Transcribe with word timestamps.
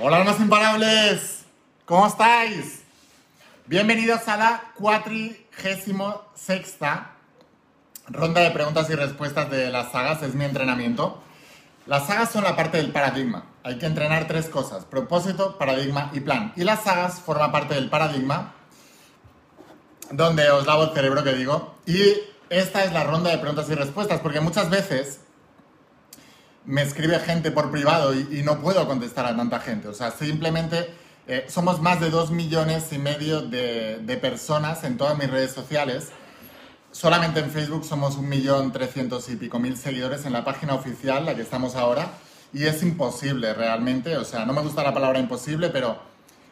Hola, 0.00 0.16
almas 0.16 0.40
imparables. 0.40 1.44
¿Cómo 1.84 2.06
estáis? 2.06 2.80
Bienvenidos 3.66 4.26
a 4.26 4.38
la 4.38 4.62
cuatrigésimo 4.74 6.22
sexta 6.34 7.10
ronda 8.08 8.40
de 8.40 8.52
preguntas 8.52 8.88
y 8.88 8.94
respuestas 8.94 9.50
de 9.50 9.70
las 9.70 9.92
sagas. 9.92 10.22
Es 10.22 10.34
mi 10.34 10.46
entrenamiento. 10.46 11.22
Las 11.84 12.06
sagas 12.06 12.30
son 12.30 12.44
la 12.44 12.56
parte 12.56 12.78
del 12.78 12.90
paradigma. 12.90 13.44
Hay 13.64 13.76
que 13.76 13.84
entrenar 13.84 14.26
tres 14.26 14.48
cosas: 14.48 14.86
propósito, 14.86 15.58
paradigma 15.58 16.10
y 16.14 16.20
plan. 16.20 16.54
Y 16.56 16.64
las 16.64 16.84
sagas 16.84 17.20
forman 17.20 17.52
parte 17.52 17.74
del 17.74 17.90
paradigma, 17.90 18.54
donde 20.10 20.50
os 20.50 20.66
lavo 20.66 20.84
el 20.84 20.94
cerebro 20.94 21.22
que 21.22 21.34
digo. 21.34 21.74
Y 21.84 22.14
esta 22.48 22.82
es 22.84 22.94
la 22.94 23.04
ronda 23.04 23.30
de 23.30 23.36
preguntas 23.36 23.68
y 23.68 23.74
respuestas, 23.74 24.20
porque 24.20 24.40
muchas 24.40 24.70
veces 24.70 25.20
me 26.64 26.82
escribe 26.82 27.18
gente 27.18 27.50
por 27.50 27.70
privado 27.70 28.14
y, 28.14 28.42
no 28.44 28.60
puedo 28.60 28.86
contestar 28.86 29.26
a 29.26 29.36
tanta 29.36 29.60
gente. 29.60 29.88
O 29.88 29.94
sea, 29.94 30.10
simplemente 30.10 30.92
eh, 31.26 31.46
somos 31.48 31.80
más 31.80 32.00
de 32.00 32.10
dos 32.10 32.30
millones 32.30 32.92
y 32.92 32.98
medio 32.98 33.42
de, 33.42 33.98
de, 33.98 34.16
personas 34.16 34.84
en 34.84 34.96
todas 34.96 35.18
mis 35.18 35.30
redes 35.30 35.52
sociales. 35.52 36.08
Solamente 36.90 37.40
en 37.40 37.50
Facebook 37.50 37.84
somos 37.84 38.16
un 38.16 38.28
millón 38.28 38.72
trescientos 38.72 39.28
y 39.28 39.36
pico 39.36 39.58
mil 39.58 39.76
seguidores 39.76 40.26
en 40.26 40.32
la 40.32 40.44
página 40.44 40.74
oficial, 40.74 41.24
la 41.24 41.34
que 41.34 41.42
estamos 41.42 41.74
ahora. 41.74 42.12
Y 42.52 42.64
es 42.64 42.82
imposible 42.82 43.54
realmente, 43.54 44.16
o 44.16 44.24
sea, 44.24 44.44
no 44.44 44.52
me 44.52 44.60
gusta 44.60 44.82
la 44.82 44.92
palabra 44.92 45.18
imposible, 45.18 45.70
pero 45.70 45.98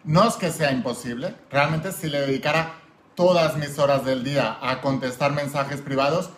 no 0.04 0.26
es 0.26 0.34
que 0.34 0.50
sea 0.50 0.72
imposible. 0.72 1.34
Realmente 1.50 1.92
si 1.92 2.08
le 2.08 2.22
dedicara 2.22 2.80
todas 3.14 3.56
mis 3.56 3.78
horas 3.78 4.04
del 4.04 4.24
día 4.24 4.58
a 4.62 4.80
contestar 4.80 5.32
mensajes 5.32 5.82
privados, 5.82 6.30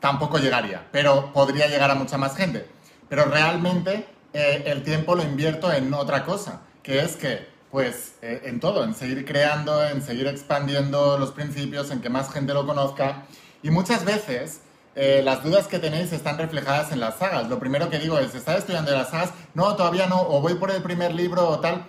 tampoco 0.00 0.38
llegaría, 0.38 0.88
pero 0.90 1.32
podría 1.32 1.68
llegar 1.68 1.90
a 1.90 1.94
mucha 1.94 2.16
más 2.16 2.36
gente. 2.36 2.66
Pero 3.12 3.26
realmente 3.26 4.06
eh, 4.32 4.62
el 4.64 4.82
tiempo 4.84 5.14
lo 5.14 5.22
invierto 5.22 5.70
en 5.70 5.92
otra 5.92 6.24
cosa, 6.24 6.62
que 6.82 7.00
es 7.00 7.14
que, 7.14 7.46
pues, 7.70 8.14
eh, 8.22 8.40
en 8.46 8.58
todo, 8.58 8.84
en 8.84 8.94
seguir 8.94 9.26
creando, 9.26 9.86
en 9.86 10.00
seguir 10.00 10.26
expandiendo 10.28 11.18
los 11.18 11.30
principios, 11.32 11.90
en 11.90 12.00
que 12.00 12.08
más 12.08 12.32
gente 12.32 12.54
lo 12.54 12.66
conozca. 12.66 13.24
Y 13.62 13.68
muchas 13.68 14.06
veces 14.06 14.62
eh, 14.94 15.20
las 15.22 15.44
dudas 15.44 15.66
que 15.66 15.78
tenéis 15.78 16.10
están 16.14 16.38
reflejadas 16.38 16.90
en 16.90 17.00
las 17.00 17.18
sagas. 17.18 17.50
Lo 17.50 17.58
primero 17.58 17.90
que 17.90 17.98
digo 17.98 18.18
es, 18.18 18.34
¿estás 18.34 18.60
estudiando 18.60 18.92
las 18.92 19.10
sagas? 19.10 19.34
No, 19.52 19.76
todavía 19.76 20.06
no, 20.06 20.22
o 20.22 20.40
voy 20.40 20.54
por 20.54 20.70
el 20.70 20.82
primer 20.82 21.12
libro 21.14 21.46
o 21.46 21.60
tal. 21.60 21.84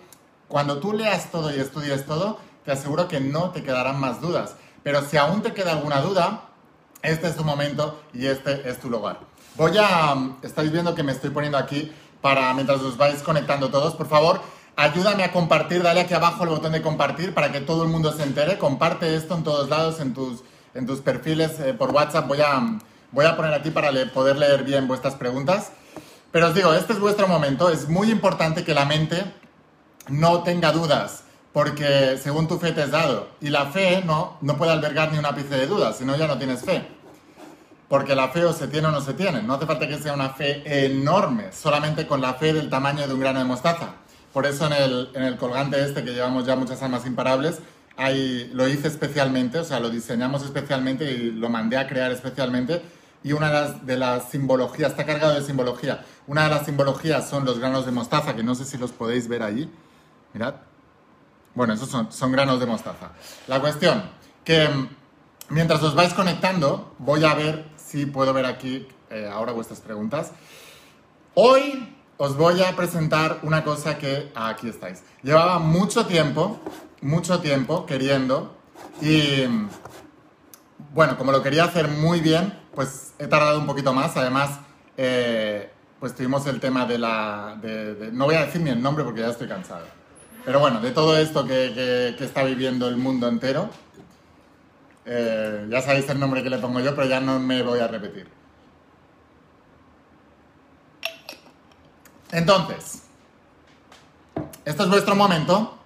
Cuando 0.50 0.82
tú 0.82 0.92
leas 0.92 1.32
todo 1.32 1.56
y 1.56 1.58
estudies 1.58 2.06
todo, 2.06 2.38
te 2.66 2.74
aseguro 2.74 3.08
que 3.08 3.22
no 3.22 3.52
te 3.52 3.64
quedarán 3.64 3.98
más 3.98 4.20
dudas. 4.20 4.56
Pero 4.84 5.02
si 5.06 5.16
aún 5.16 5.42
te 5.42 5.54
queda 5.54 5.72
alguna 5.72 6.02
duda, 6.02 6.50
este 7.02 7.28
es 7.28 7.38
tu 7.38 7.46
momento 7.46 8.04
y 8.12 8.26
este 8.26 8.70
es 8.70 8.78
tu 8.82 8.90
lugar. 8.90 9.32
Voy 9.56 9.78
a... 9.78 10.16
Estáis 10.42 10.72
viendo 10.72 10.96
que 10.96 11.04
me 11.04 11.12
estoy 11.12 11.30
poniendo 11.30 11.58
aquí 11.58 11.92
para 12.22 12.54
mientras 12.54 12.82
os 12.82 12.98
vais 12.98 13.22
conectando 13.22 13.70
todos. 13.70 13.94
Por 13.94 14.08
favor, 14.08 14.42
ayúdame 14.76 15.24
a 15.24 15.32
compartir. 15.32 15.84
Dale 15.84 16.02
aquí 16.02 16.14
abajo 16.16 16.44
el 16.44 16.50
botón 16.50 16.72
de 16.72 16.82
compartir 16.82 17.34
para 17.34 17.52
que 17.52 17.62
todo 17.62 17.84
el 17.84 17.90
mundo 17.90 18.12
se 18.12 18.24
entere. 18.24 18.58
Comparte 18.58 19.16
esto 19.16 19.36
en 19.36 19.44
todos 19.44 19.70
lados, 19.70 20.00
en 20.00 20.14
tus, 20.14 20.44
en 20.74 20.88
tus 20.88 21.02
perfiles 21.02 21.60
eh, 21.60 21.74
por 21.74 21.92
WhatsApp. 21.92 22.28
Voy 22.28 22.42
a, 22.42 22.80
voy 23.12 23.26
a 23.26 23.36
poner 23.36 23.54
aquí 23.54 23.70
para 23.70 23.92
poder 24.12 24.38
leer 24.38 24.64
bien 24.64 24.88
vuestras 24.88 25.16
preguntas. 25.16 25.72
Pero 26.32 26.48
os 26.48 26.56
digo, 26.56 26.74
este 26.74 26.94
es 26.94 27.00
vuestro 27.00 27.28
momento. 27.28 27.70
Es 27.70 27.88
muy 27.88 28.10
importante 28.10 28.64
que 28.64 28.74
la 28.74 28.86
mente 28.86 29.24
no 30.08 30.42
tenga 30.42 30.72
dudas, 30.72 31.26
porque 31.54 32.18
según 32.18 32.48
tu 32.48 32.58
fe 32.58 32.72
te 32.72 32.82
has 32.82 32.92
dado. 32.92 33.30
Y 33.40 33.50
la 33.50 33.68
fe 33.68 34.02
no, 34.04 34.38
no 34.42 34.58
puede 34.58 34.72
albergar 34.72 35.12
ni 35.12 35.20
un 35.20 35.26
ápice 35.28 35.56
de 35.56 35.68
dudas, 35.68 35.98
si 35.98 36.06
no 36.06 36.16
ya 36.16 36.26
no 36.26 36.40
tienes 36.40 36.64
fe. 36.64 37.03
Porque 37.94 38.16
la 38.16 38.30
fe 38.30 38.44
o 38.44 38.52
se 38.52 38.68
tiene 38.68 38.88
o 38.88 38.92
no 38.92 39.02
se 39.02 39.14
tiene. 39.14 39.44
No 39.44 39.54
hace 39.54 39.68
falta 39.68 39.88
que 39.88 40.00
sea 40.00 40.14
una 40.14 40.32
fe 40.32 40.64
enorme, 40.84 41.52
solamente 41.52 42.08
con 42.08 42.22
la 42.22 42.34
fe 42.34 42.52
del 42.52 42.68
tamaño 42.68 43.08
de 43.08 43.14
un 43.14 43.20
grano 43.20 43.38
de 43.38 43.46
mostaza. 43.46 43.90
Por 44.34 44.48
eso 44.48 44.66
en 44.66 44.74
el, 44.74 45.10
en 45.14 45.22
el 45.22 45.38
colgante 45.38 45.80
este, 45.80 46.04
que 46.04 46.12
llevamos 46.12 46.44
ya 46.44 46.56
muchas 46.56 46.82
almas 46.82 47.06
imparables, 47.06 47.60
ahí 47.96 48.50
lo 48.52 48.68
hice 48.68 48.88
especialmente, 48.88 49.60
o 49.60 49.64
sea, 49.64 49.80
lo 49.80 49.92
diseñamos 49.92 50.42
especialmente 50.42 51.12
y 51.12 51.34
lo 51.34 51.50
mandé 51.50 51.78
a 51.78 51.88
crear 51.88 52.12
especialmente. 52.12 52.82
Y 53.24 53.34
una 53.34 53.50
de 53.50 53.54
las, 53.54 53.86
de 53.86 53.98
las 53.98 54.30
simbologías, 54.32 54.90
está 54.90 55.06
cargado 55.06 55.36
de 55.36 55.44
simbología. 55.44 56.04
Una 56.26 56.46
de 56.46 56.50
las 56.50 56.66
simbologías 56.66 57.30
son 57.30 57.46
los 57.46 57.60
granos 57.60 57.86
de 57.86 57.92
mostaza, 57.92 58.36
que 58.36 58.42
no 58.42 58.56
sé 58.56 58.66
si 58.66 58.80
los 58.80 58.92
podéis 58.92 59.28
ver 59.28 59.44
allí. 59.44 59.72
Mirad. 60.34 60.56
Bueno, 61.54 61.74
esos 61.76 61.90
son, 61.90 62.12
son 62.12 62.32
granos 62.32 62.60
de 62.60 62.66
mostaza. 62.66 63.12
La 63.46 63.60
cuestión, 63.60 64.02
que 64.44 64.68
mientras 65.50 65.84
os 65.84 65.94
vais 65.94 66.16
conectando, 66.16 66.96
voy 66.98 67.24
a 67.24 67.36
ver 67.36 67.73
sí 67.94 68.08
puedo 68.08 68.34
ver 68.34 68.48
aquí 68.48 68.88
eh, 69.12 69.30
ahora 69.32 69.52
vuestras 69.52 69.80
preguntas. 69.80 70.32
Hoy 71.36 71.96
os 72.18 72.36
voy 72.36 72.64
a 72.64 72.76
presentar 72.76 73.38
una 73.44 73.64
cosa 73.64 74.00
que 74.00 74.32
aquí 74.34 74.68
estáis. 74.68 75.04
Llevaba 75.22 75.60
mucho 75.60 76.08
tiempo, 76.08 76.60
mucho 77.02 77.40
tiempo 77.40 77.86
queriendo 77.86 78.58
y 79.00 79.44
bueno, 80.96 81.20
como 81.20 81.32
lo 81.32 81.44
quería 81.44 81.66
hacer 81.66 81.88
muy 81.88 82.20
bien, 82.20 82.60
pues 82.74 83.14
he 83.20 83.28
tardado 83.28 83.60
un 83.60 83.68
poquito 83.68 83.94
más. 83.94 84.18
Además, 84.18 84.60
eh, 84.98 85.70
pues 86.00 86.16
tuvimos 86.16 86.48
el 86.48 86.60
tema 86.60 86.88
de 86.88 86.98
la... 86.98 87.60
no 88.12 88.26
voy 88.26 88.34
a 88.34 88.46
decir 88.46 88.62
ni 88.62 88.72
el 88.72 88.82
nombre 88.82 89.04
porque 89.04 89.22
ya 89.22 89.30
estoy 89.30 89.48
cansado. 89.48 89.86
Pero 90.44 90.60
bueno, 90.60 90.82
de 90.82 90.90
todo 90.90 91.16
esto 91.16 91.46
que 91.46 92.16
está 92.20 92.44
viviendo 92.44 92.88
el 92.88 92.98
mundo 92.98 93.28
entero, 93.28 93.70
eh, 95.06 95.68
ya 95.70 95.82
sabéis 95.82 96.08
el 96.10 96.20
nombre 96.20 96.44
que 96.44 96.50
le 96.50 96.58
pongo 96.58 96.80
yo, 96.80 96.96
pero 96.96 97.08
ya 97.08 97.20
no 97.20 97.40
me 97.40 97.62
voy 97.62 97.80
a 97.80 97.88
repetir. 97.88 98.28
Entonces, 102.32 103.04
este 104.66 104.84
es 104.84 104.90
vuestro 104.90 105.16
momento. 105.16 105.78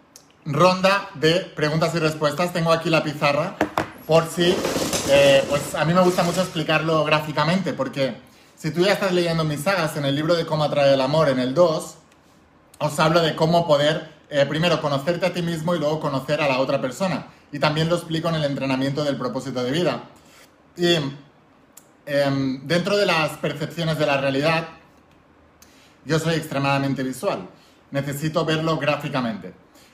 Ronda 0.45 1.09
de 1.15 1.41
preguntas 1.41 1.93
y 1.95 1.99
respuestas. 1.99 2.53
Tengo 2.53 2.71
aquí 2.71 2.89
la 2.89 3.03
pizarra 3.03 3.55
por 4.05 4.27
si, 4.27 4.55
eh, 5.09 5.43
pues 5.49 5.75
a 5.75 5.83
mí 5.83 5.93
me 5.93 6.01
gusta 6.01 6.23
mucho 6.23 6.41
explicarlo 6.41 7.03
gráficamente, 7.03 7.73
porque 7.73 8.15
si 8.55 8.71
tú 8.71 8.81
ya 8.81 8.93
estás 8.93 9.11
leyendo 9.11 9.43
mis 9.43 9.61
sagas 9.61 9.97
en 9.97 10.05
el 10.05 10.15
libro 10.15 10.35
de 10.35 10.45
cómo 10.45 10.63
atraer 10.63 10.93
el 10.93 11.01
amor, 11.01 11.27
en 11.27 11.39
el 11.39 11.53
2, 11.53 11.95
os 12.79 12.99
hablo 12.99 13.21
de 13.21 13.35
cómo 13.35 13.67
poder, 13.67 14.09
eh, 14.29 14.45
primero, 14.45 14.81
conocerte 14.81 15.25
a 15.25 15.33
ti 15.33 15.41
mismo 15.41 15.75
y 15.75 15.79
luego 15.79 15.99
conocer 15.99 16.39
a 16.39 16.47
la 16.47 16.59
otra 16.59 16.79
persona 16.79 17.27
y 17.51 17.59
también 17.59 17.89
lo 17.89 17.95
explico 17.95 18.29
en 18.29 18.35
el 18.35 18.43
entrenamiento 18.43 19.03
del 19.03 19.17
propósito 19.17 19.63
de 19.63 19.71
vida. 19.71 20.03
Y 20.75 20.95
em, 22.05 22.67
dentro 22.67 22.97
de 22.97 23.05
las 23.05 23.31
percepciones 23.37 23.97
de 23.97 24.05
la 24.05 24.17
realidad, 24.17 24.67
yo 26.05 26.19
soy 26.19 26.35
extremadamente 26.35 27.03
visual. 27.03 27.47
Necesito 27.91 28.45
verlo 28.45 28.77
gráficamente. 28.77 29.53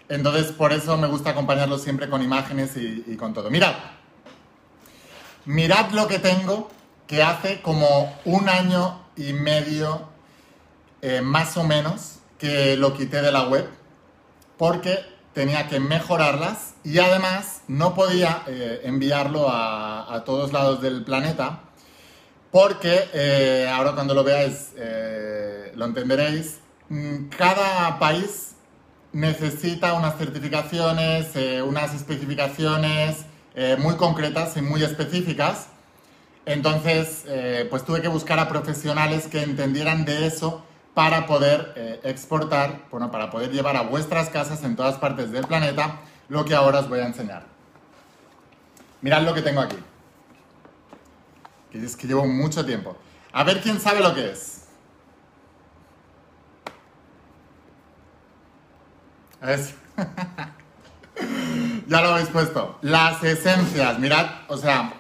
Entonces, 0.09 0.51
por 0.51 0.73
eso 0.73 0.97
me 0.97 1.07
gusta 1.07 1.31
acompañarlo 1.31 1.77
siempre 1.77 2.09
con 2.09 2.21
imágenes 2.21 2.75
y, 2.75 3.15
con 3.15 3.33
todo. 3.33 3.49
Mirad. 3.49 3.73
Mirad 5.45 5.91
lo 5.91 6.07
que 6.07 6.19
tengo 6.19 6.69
que 7.07 7.23
hace 7.23 7.61
como 7.61 8.15
un 8.25 8.49
año 8.49 9.05
y 9.15 9.33
medio, 9.33 10.07
eh, 11.01 11.21
más 11.21 11.57
o 11.57 11.63
menos, 11.63 12.19
que 12.37 12.75
lo 12.77 12.93
quité 12.93 13.21
de 13.21 13.31
la 13.31 13.47
web. 13.47 13.67
Porque 14.57 15.12
tenía 15.33 15.67
que 15.67 15.79
mejorarlas 15.79 16.75
y 16.83 16.99
además 16.99 17.61
no 17.67 17.95
podía 17.95 18.43
eh, 18.47 18.81
enviarlo 18.83 19.47
a, 19.49 20.23
todos 20.25 20.53
lados 20.53 20.81
del 20.81 21.03
planeta 21.03 21.61
porque, 22.51 23.09
eh, 23.13 23.67
ahora 23.73 23.93
cuando 23.93 24.13
lo 24.13 24.23
veáis 24.23 24.73
eh, 24.77 25.71
lo 25.75 25.85
entenderéis, 25.85 26.59
mm, 26.89 27.29
cada 27.29 27.97
país 27.97 28.51
necesita 29.11 29.93
unas 29.93 30.17
certificaciones, 30.17 31.31
unas 31.65 31.93
especificaciones 31.93 33.25
muy 33.77 33.95
concretas 33.95 34.57
y 34.57 34.63
muy 34.63 34.83
específicas. 34.83 35.67
Entonces, 36.47 37.23
pues 37.69 37.85
tuve 37.85 38.01
que 38.01 38.07
buscar 38.07 38.39
a 38.39 38.49
profesionales 38.49 39.27
que 39.27 39.43
entendieran 39.43 40.03
de 40.03 40.25
eso 40.25 40.63
para 40.93 41.25
poder 41.25 41.73
eh, 41.75 42.01
exportar, 42.03 42.81
bueno, 42.91 43.11
para 43.11 43.31
poder 43.31 43.51
llevar 43.51 43.75
a 43.75 43.81
vuestras 43.81 44.29
casas 44.29 44.63
en 44.63 44.75
todas 44.75 44.97
partes 44.97 45.31
del 45.31 45.47
planeta 45.47 45.99
lo 46.29 46.45
que 46.45 46.55
ahora 46.55 46.79
os 46.79 46.89
voy 46.89 46.99
a 46.99 47.07
enseñar. 47.07 47.45
Mirad 49.01 49.23
lo 49.23 49.33
que 49.33 49.41
tengo 49.41 49.61
aquí. 49.61 49.77
Que 51.71 51.83
es 51.83 51.95
que 51.95 52.07
llevo 52.07 52.25
mucho 52.25 52.65
tiempo. 52.65 52.95
A 53.31 53.43
ver 53.43 53.61
quién 53.61 53.79
sabe 53.79 54.01
lo 54.01 54.13
que 54.13 54.31
es. 54.31 54.67
¿Es? 59.41 59.73
ya 61.87 62.01
lo 62.01 62.09
habéis 62.09 62.29
puesto. 62.29 62.77
Las 62.81 63.23
esencias. 63.23 63.99
Mirad, 63.99 64.27
o 64.47 64.57
sea, 64.57 64.93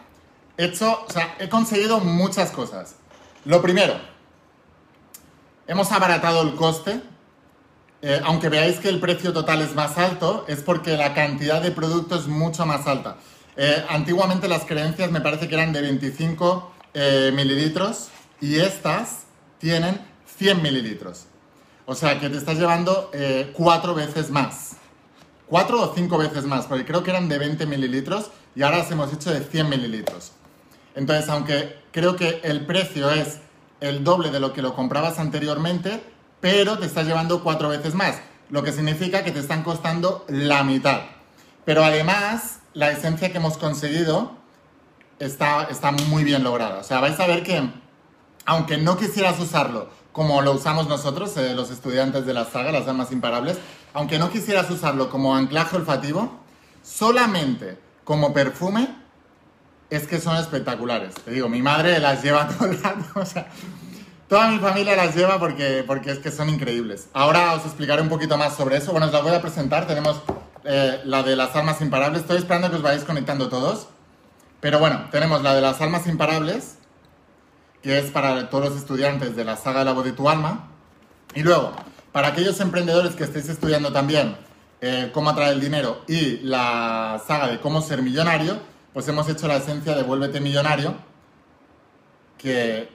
he 0.57 0.65
hecho, 0.65 1.05
o 1.07 1.09
sea, 1.09 1.35
he 1.39 1.47
conseguido 1.47 1.99
muchas 1.99 2.51
cosas. 2.51 2.95
Lo 3.45 3.61
primero, 3.61 3.95
hemos 5.67 5.91
abaratado 5.91 6.41
el 6.41 6.55
coste. 6.55 7.01
Eh, 8.01 8.19
aunque 8.25 8.49
veáis 8.49 8.79
que 8.79 8.89
el 8.89 8.99
precio 8.99 9.31
total 9.31 9.61
es 9.61 9.75
más 9.75 9.97
alto, 9.97 10.43
es 10.49 10.61
porque 10.61 10.97
la 10.97 11.13
cantidad 11.13 11.61
de 11.61 11.71
producto 11.71 12.15
es 12.15 12.27
mucho 12.27 12.65
más 12.65 12.85
alta. 12.85 13.15
Eh, 13.55 13.85
antiguamente 13.87 14.47
las 14.47 14.65
creencias 14.65 15.11
me 15.11 15.21
parece 15.21 15.47
que 15.47 15.55
eran 15.55 15.71
de 15.73 15.81
25 15.81 16.71
eh, 16.93 17.31
mililitros 17.33 18.09
y 18.41 18.59
estas 18.59 19.23
tienen 19.59 19.99
100 20.37 20.61
mililitros. 20.61 21.25
O 21.85 21.95
sea 21.95 22.19
que 22.19 22.29
te 22.29 22.37
estás 22.37 22.57
llevando 22.57 23.09
eh, 23.13 23.51
cuatro 23.53 23.93
veces 23.93 24.29
más. 24.29 24.77
Cuatro 25.47 25.81
o 25.81 25.93
cinco 25.93 26.17
veces 26.17 26.45
más, 26.45 26.65
porque 26.65 26.85
creo 26.85 27.03
que 27.03 27.11
eran 27.11 27.29
de 27.29 27.37
20 27.37 27.65
mililitros 27.65 28.31
y 28.55 28.63
ahora 28.63 28.79
las 28.79 28.91
hemos 28.91 29.13
hecho 29.13 29.31
de 29.31 29.41
100 29.41 29.69
mililitros. 29.69 30.31
Entonces, 30.95 31.29
aunque 31.29 31.77
creo 31.91 32.15
que 32.15 32.41
el 32.43 32.65
precio 32.65 33.11
es 33.11 33.39
el 33.83 34.05
doble 34.05 34.31
de 34.31 34.39
lo 34.39 34.53
que 34.53 34.61
lo 34.61 34.73
comprabas 34.73 35.19
anteriormente, 35.19 36.01
pero 36.39 36.79
te 36.79 36.85
estás 36.85 37.05
llevando 37.05 37.43
cuatro 37.43 37.67
veces 37.67 37.95
más, 37.95 38.15
lo 38.49 38.63
que 38.63 38.71
significa 38.71 39.25
que 39.25 39.31
te 39.31 39.39
están 39.39 39.61
costando 39.61 40.23
la 40.29 40.63
mitad. 40.63 41.01
Pero 41.65 41.83
además, 41.83 42.59
la 42.73 42.91
esencia 42.91 43.33
que 43.33 43.39
hemos 43.39 43.57
conseguido 43.57 44.37
está, 45.19 45.63
está 45.63 45.91
muy 45.91 46.23
bien 46.23 46.45
lograda. 46.45 46.79
O 46.79 46.83
sea, 46.83 47.01
vais 47.01 47.19
a 47.19 47.27
ver 47.27 47.43
que, 47.43 47.61
aunque 48.45 48.77
no 48.77 48.95
quisieras 48.97 49.37
usarlo 49.41 49.89
como 50.13 50.41
lo 50.41 50.53
usamos 50.53 50.87
nosotros, 50.87 51.35
eh, 51.35 51.53
los 51.53 51.69
estudiantes 51.69 52.25
de 52.25 52.33
la 52.33 52.45
saga, 52.45 52.71
las 52.71 52.85
damas 52.85 53.11
imparables, 53.11 53.57
aunque 53.93 54.17
no 54.17 54.29
quisieras 54.29 54.69
usarlo 54.71 55.09
como 55.09 55.35
anclaje 55.35 55.75
olfativo, 55.75 56.39
solamente 56.83 57.77
como 58.05 58.31
perfume, 58.31 59.02
es 59.89 60.07
que 60.07 60.19
son 60.19 60.37
espectaculares. 60.37 61.15
Te 61.15 61.31
digo, 61.31 61.49
mi 61.49 61.61
madre 61.61 61.99
las 61.99 62.23
lleva 62.23 62.47
todo 62.57 62.69
el 62.69 62.81
rato, 62.81 63.05
o 63.15 63.25
sea, 63.25 63.47
toda 64.27 64.47
mi 64.49 64.59
familia 64.59 64.95
las 64.95 65.15
lleva 65.15 65.39
porque, 65.39 65.83
porque 65.85 66.11
es 66.11 66.19
que 66.19 66.31
son 66.31 66.49
increíbles. 66.49 67.07
Ahora 67.13 67.53
os 67.53 67.65
explicaré 67.65 68.01
un 68.01 68.09
poquito 68.09 68.37
más 68.37 68.55
sobre 68.55 68.77
eso. 68.77 68.91
Bueno, 68.91 69.07
os 69.07 69.13
la 69.13 69.21
voy 69.21 69.33
a 69.33 69.41
presentar. 69.41 69.85
Tenemos 69.87 70.21
eh, 70.63 71.01
la 71.05 71.23
de 71.23 71.35
las 71.35 71.55
almas 71.55 71.81
imparables. 71.81 72.21
Estoy 72.21 72.37
esperando 72.37 72.69
que 72.69 72.77
os 72.77 72.81
vayáis 72.81 73.03
conectando 73.03 73.49
todos. 73.49 73.87
Pero 74.59 74.79
bueno, 74.79 75.07
tenemos 75.11 75.43
la 75.43 75.53
de 75.53 75.61
las 75.61 75.81
almas 75.81 76.07
imparables, 76.07 76.77
que 77.81 77.99
es 77.99 78.11
para 78.11 78.49
todos 78.49 78.69
los 78.69 78.77
estudiantes 78.77 79.35
de 79.35 79.43
la 79.43 79.57
saga 79.57 79.83
La 79.83 79.91
voz 79.91 80.05
de 80.05 80.13
tu 80.13 80.29
alma. 80.29 80.69
Y 81.35 81.43
luego, 81.43 81.73
para 82.13 82.29
aquellos 82.29 82.59
emprendedores 82.61 83.15
que 83.15 83.25
estéis 83.25 83.49
estudiando 83.49 83.91
también 83.91 84.37
eh, 84.81 85.11
cómo 85.13 85.29
atraer 85.29 85.53
el 85.53 85.61
dinero 85.61 86.01
y 86.07 86.37
la 86.43 87.21
saga 87.27 87.47
de 87.47 87.59
cómo 87.59 87.81
ser 87.81 88.01
millonario, 88.01 88.57
pues 88.93 89.07
hemos 89.07 89.27
hecho 89.27 89.47
la 89.47 89.57
esencia 89.57 89.95
de 89.95 90.03
Vuélvete 90.03 90.39
Millonario, 90.39 90.95
que, 92.37 92.89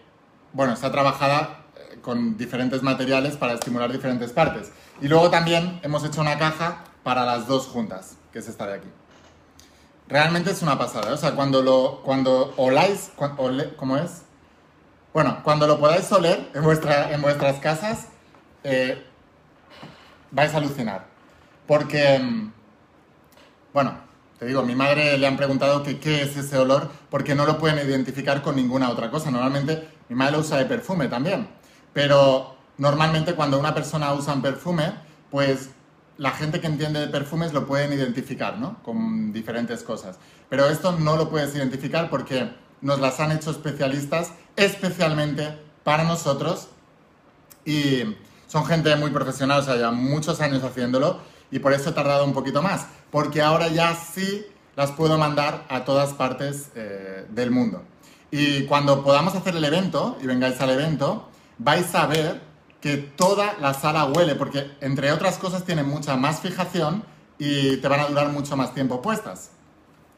bueno, 0.53 0.73
está 0.73 0.93
trabajada 0.93 1.65
eh, 1.77 1.99
con 2.01 2.37
diferentes 2.37 2.83
materiales 2.83 3.37
para 3.37 3.55
estimular 3.55 3.91
diferentes 3.91 4.33
partes. 4.33 4.73
Y 5.01 5.09
luego 5.09 5.31
también 5.31 5.81
hemos 5.83 6.05
hecho 6.05 6.21
una 6.21 6.39
caja 6.39 6.85
para 7.03 7.25
las 7.25 7.47
dos 7.47 7.67
juntas, 7.67 8.17
que 8.33 8.39
es 8.39 8.49
esta 8.49 8.67
de 8.67 8.75
aquí. 8.75 8.89
Realmente 10.09 10.51
es 10.53 10.63
una 10.63 10.79
pasada, 10.79 11.11
¿eh? 11.11 11.15
o 11.15 11.17
sea, 11.17 11.33
cuando 11.33 11.63
lo, 11.63 12.03
cuando 12.03 12.55
oláis, 12.57 13.11
¿cómo 13.77 13.97
es? 13.97 14.23
Bueno, 15.13 15.41
cuando 15.43 15.67
lo 15.67 15.79
podáis 15.79 16.11
oler 16.13 16.51
en, 16.55 17.13
en 17.13 17.23
vuestras 17.23 17.59
casas, 17.59 18.07
eh, 18.63 19.05
vais 20.31 20.55
a 20.55 20.59
alucinar. 20.59 21.07
Porque, 21.67 22.19
mm, 22.19 22.53
bueno, 23.73 24.08
te 24.39 24.47
digo, 24.47 24.61
a 24.61 24.65
mi 24.65 24.75
madre 24.75 25.19
le 25.19 25.27
han 25.27 25.37
preguntado 25.37 25.83
qué 25.83 26.23
es 26.23 26.37
ese 26.37 26.57
olor 26.59 26.91
porque 27.11 27.35
no 27.35 27.45
lo 27.45 27.59
pueden 27.59 27.87
identificar 27.87 28.41
con 28.41 28.55
ninguna 28.55 28.89
otra 28.91 29.11
cosa. 29.11 29.31
Normalmente 29.31 29.89
mi 30.09 30.15
madre 30.15 30.39
usa 30.39 30.59
de 30.59 30.65
perfume 30.65 31.09
también. 31.09 31.49
Pero 31.93 32.57
normalmente 32.77 33.35
cuando 33.35 33.59
una 33.59 33.75
persona 33.75 34.13
usa 34.13 34.35
un 34.35 34.43
perfume, 34.43 34.93
pues 35.31 35.71
la 36.19 36.31
gente 36.31 36.61
que 36.61 36.69
entiende 36.69 37.01
de 37.01 37.09
perfumes 37.09 37.53
lo 37.53 37.67
pueden 37.67 37.93
identificar, 37.93 38.59
¿no? 38.59 38.81
Con 38.85 39.33
diferentes 39.33 39.83
cosas. 39.83 40.19
Pero 40.49 40.69
esto 40.69 40.93
no 40.93 41.17
lo 41.17 41.31
puedes 41.31 41.55
identificar 41.57 42.09
porque 42.09 42.49
nos 42.81 43.01
las 43.01 43.19
han 43.19 43.33
hecho 43.33 43.51
especialistas 43.51 44.33
especialmente 44.55 45.59
para 45.83 46.05
nosotros 46.05 46.69
y 47.65 48.17
son 48.47 48.65
gente 48.67 48.95
muy 48.97 49.11
profesional, 49.11 49.61
o 49.61 49.63
sea, 49.63 49.77
ya 49.77 49.91
muchos 49.91 50.41
años 50.41 50.63
haciéndolo 50.63 51.19
y 51.51 51.59
por 51.59 51.73
eso 51.73 51.91
he 51.91 51.93
tardado 51.93 52.25
un 52.25 52.33
poquito 52.33 52.63
más, 52.63 52.87
porque 53.11 53.43
ahora 53.43 53.69
ya 53.69 53.95
sí 53.95 54.45
las 54.77 54.93
puedo 54.93 55.19
mandar 55.19 55.65
a 55.69 55.85
todas 55.85 56.13
partes 56.15 56.71
eh, 56.75 57.27
del 57.31 57.51
mundo. 57.51 57.83
Y 58.31 58.65
cuando 58.65 59.03
podamos 59.03 59.35
hacer 59.35 59.57
el 59.57 59.65
evento 59.65 60.19
y 60.23 60.27
vengáis 60.27 60.61
al 60.61 60.71
evento, 60.71 61.29
vais 61.59 61.95
a 61.95 62.07
ver 62.07 62.41
que 62.81 62.97
toda 62.97 63.57
la 63.61 63.75
sala 63.75 64.05
huele, 64.05 64.35
porque 64.35 64.71
entre 64.81 65.11
otras 65.13 65.39
cosas 65.39 65.65
tienen 65.65 65.89
mucha 65.89 66.17
más 66.17 66.41
fijación 66.41 67.03
y 67.39 67.79
te 67.79 67.89
van 67.89 68.01
a 68.01 68.07
durar 68.07 68.29
mucho 68.29 68.57
más 68.57 68.75
tiempo 68.75 69.03
puestas. 69.03 69.51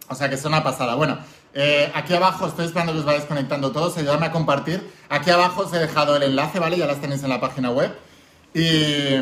O 0.09 0.15
sea 0.15 0.29
que 0.29 0.35
es 0.35 0.45
una 0.45 0.63
pasada. 0.63 0.95
Bueno, 0.95 1.19
eh, 1.55 1.91
aquí 1.95 2.15
abajo 2.15 2.47
estoy 2.47 2.67
esperando 2.67 2.93
que 2.93 2.99
os 2.99 3.05
vayáis 3.05 3.27
conectando 3.27 3.71
todos, 3.71 3.97
ayudarme 3.97 4.27
a 4.27 4.33
compartir. 4.33 4.93
Aquí 5.09 5.31
abajo 5.31 5.63
os 5.63 5.73
he 5.73 5.79
dejado 5.79 6.17
el 6.17 6.25
enlace, 6.25 6.59
¿vale? 6.59 6.77
Ya 6.77 6.87
las 6.87 7.01
tenéis 7.01 7.23
en 7.23 7.31
la 7.31 7.41
página 7.41 7.71
web. 7.71 7.97
Y 8.53 9.15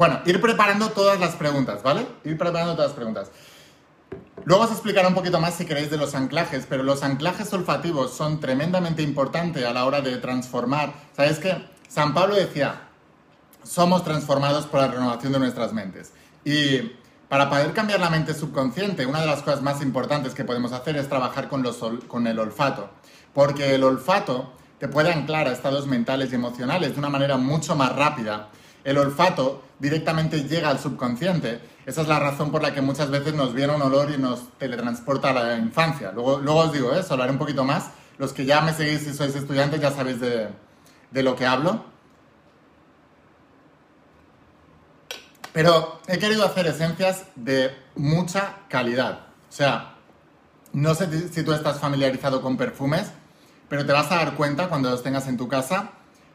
bueno, 0.00 0.20
ir 0.24 0.40
preparando 0.40 0.88
todas 0.88 1.20
las 1.20 1.36
preguntas, 1.36 1.82
¿vale? 1.82 2.06
Ir 2.24 2.38
preparando 2.38 2.72
todas 2.72 2.92
las 2.92 2.96
preguntas. 2.96 3.30
Luego 4.46 4.64
os 4.64 4.70
explicaré 4.70 5.06
un 5.06 5.14
poquito 5.14 5.38
más 5.40 5.52
si 5.52 5.66
queréis 5.66 5.90
de 5.90 5.98
los 5.98 6.14
anclajes, 6.14 6.64
pero 6.66 6.82
los 6.82 7.02
anclajes 7.02 7.52
olfativos 7.52 8.16
son 8.16 8.40
tremendamente 8.40 9.02
importantes 9.02 9.62
a 9.62 9.74
la 9.74 9.84
hora 9.84 10.00
de 10.00 10.16
transformar. 10.16 10.94
¿Sabes 11.14 11.38
qué? 11.38 11.68
San 11.86 12.14
Pablo 12.14 12.34
decía, 12.34 12.88
somos 13.62 14.02
transformados 14.02 14.64
por 14.64 14.80
la 14.80 14.88
renovación 14.88 15.34
de 15.34 15.38
nuestras 15.38 15.74
mentes. 15.74 16.14
Y 16.46 16.92
para 17.28 17.50
poder 17.50 17.74
cambiar 17.74 18.00
la 18.00 18.08
mente 18.08 18.32
subconsciente, 18.32 19.04
una 19.04 19.20
de 19.20 19.26
las 19.26 19.42
cosas 19.42 19.60
más 19.60 19.82
importantes 19.82 20.32
que 20.32 20.46
podemos 20.46 20.72
hacer 20.72 20.96
es 20.96 21.10
trabajar 21.10 21.50
con, 21.50 21.62
con 22.08 22.26
el 22.26 22.38
olfato. 22.38 22.88
Porque 23.34 23.74
el 23.74 23.84
olfato 23.84 24.54
te 24.78 24.88
puede 24.88 25.12
anclar 25.12 25.46
a 25.46 25.52
estados 25.52 25.86
mentales 25.86 26.32
y 26.32 26.36
emocionales 26.36 26.94
de 26.94 26.98
una 26.98 27.10
manera 27.10 27.36
mucho 27.36 27.76
más 27.76 27.94
rápida 27.94 28.48
el 28.84 28.98
olfato 28.98 29.62
directamente 29.78 30.44
llega 30.44 30.68
al 30.68 30.78
subconsciente. 30.78 31.60
Esa 31.86 32.02
es 32.02 32.08
la 32.08 32.18
razón 32.18 32.50
por 32.50 32.62
la 32.62 32.74
que 32.74 32.80
muchas 32.80 33.10
veces 33.10 33.34
nos 33.34 33.54
viene 33.54 33.74
un 33.74 33.82
olor 33.82 34.10
y 34.10 34.18
nos 34.18 34.56
teletransporta 34.58 35.30
a 35.30 35.32
la 35.32 35.56
infancia. 35.56 36.12
Luego, 36.12 36.56
os 36.56 36.72
digo 36.72 36.92
eso, 36.92 37.14
hablaré 37.14 37.32
un 37.32 37.38
poquito 37.38 37.64
más. 37.64 37.90
Los 38.18 38.32
que 38.32 38.44
ya 38.44 38.60
me 38.60 38.72
seguís 38.72 39.02
si 39.02 39.14
sois 39.14 39.34
estudiantes 39.34 39.80
ya 39.80 39.90
sabéis 39.90 40.20
de, 40.20 40.48
de 41.10 41.22
lo 41.22 41.34
que 41.34 41.46
hablo. 41.46 41.84
Pero 45.52 46.00
he 46.06 46.18
querido 46.18 46.44
hacer 46.44 46.66
esencias 46.66 47.24
de 47.34 47.74
mucha 47.96 48.58
calidad. 48.68 49.26
O 49.48 49.52
sea, 49.52 49.94
no 50.72 50.94
sé 50.94 51.28
si 51.28 51.42
tú 51.42 51.52
estás 51.52 51.80
familiarizado 51.80 52.40
con 52.40 52.56
perfumes, 52.56 53.10
pero 53.68 53.84
te 53.84 53.92
vas 53.92 54.12
a 54.12 54.16
dar 54.16 54.34
cuenta 54.34 54.68
cuando 54.68 54.90
los 54.90 55.02
tengas 55.02 55.26
en 55.26 55.36
tu 55.36 55.48
casa 55.48 55.90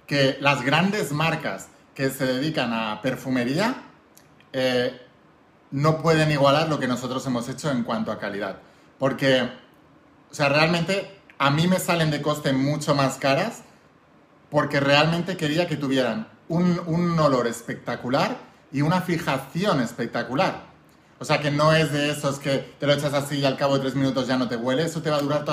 que 0.05 0.37
las 0.41 0.63
grandes 0.63 1.11
marcas 1.11 1.69
que 1.95 2.09
se 2.09 2.25
dedican 2.25 2.73
a 2.73 3.01
perfumería 3.01 3.75
eh, 4.53 5.01
no 5.71 6.01
pueden 6.01 6.31
igualar 6.31 6.69
lo 6.69 6.79
que 6.79 6.87
nosotros 6.87 7.25
hemos 7.25 7.49
hecho 7.49 7.71
en 7.71 7.83
cuanto 7.83 8.11
a 8.11 8.19
calidad. 8.19 8.57
Porque, 8.99 9.49
o 10.31 10.33
sea, 10.33 10.49
realmente 10.49 11.19
a 11.37 11.49
mí 11.49 11.67
me 11.67 11.79
salen 11.79 12.11
de 12.11 12.21
coste 12.21 12.53
mucho 12.53 12.95
más 12.95 13.17
caras 13.17 13.63
porque 14.49 14.79
realmente 14.79 15.35
quería 15.35 15.67
que 15.67 15.75
tuvieran 15.75 16.27
un, 16.47 16.79
un 16.85 17.19
olor 17.19 17.47
espectacular 17.47 18.37
y 18.71 18.81
una 18.81 19.01
fijación 19.01 19.81
espectacular. 19.81 20.63
O 21.19 21.25
sea, 21.25 21.39
que 21.39 21.49
no 21.49 21.73
es 21.73 21.91
de 21.91 22.11
esos 22.11 22.39
que 22.39 22.57
te 22.79 22.87
lo 22.87 22.93
echas 22.93 23.13
así 23.13 23.39
y 23.39 23.45
al 23.45 23.57
cabo 23.57 23.75
de 23.75 23.81
tres 23.81 23.95
minutos 23.95 24.27
ya 24.27 24.37
no 24.37 24.47
te 24.47 24.57
huele, 24.57 24.83
eso 24.83 25.01
te 25.01 25.09
va 25.09 25.17
a 25.17 25.21
durar 25.21 25.45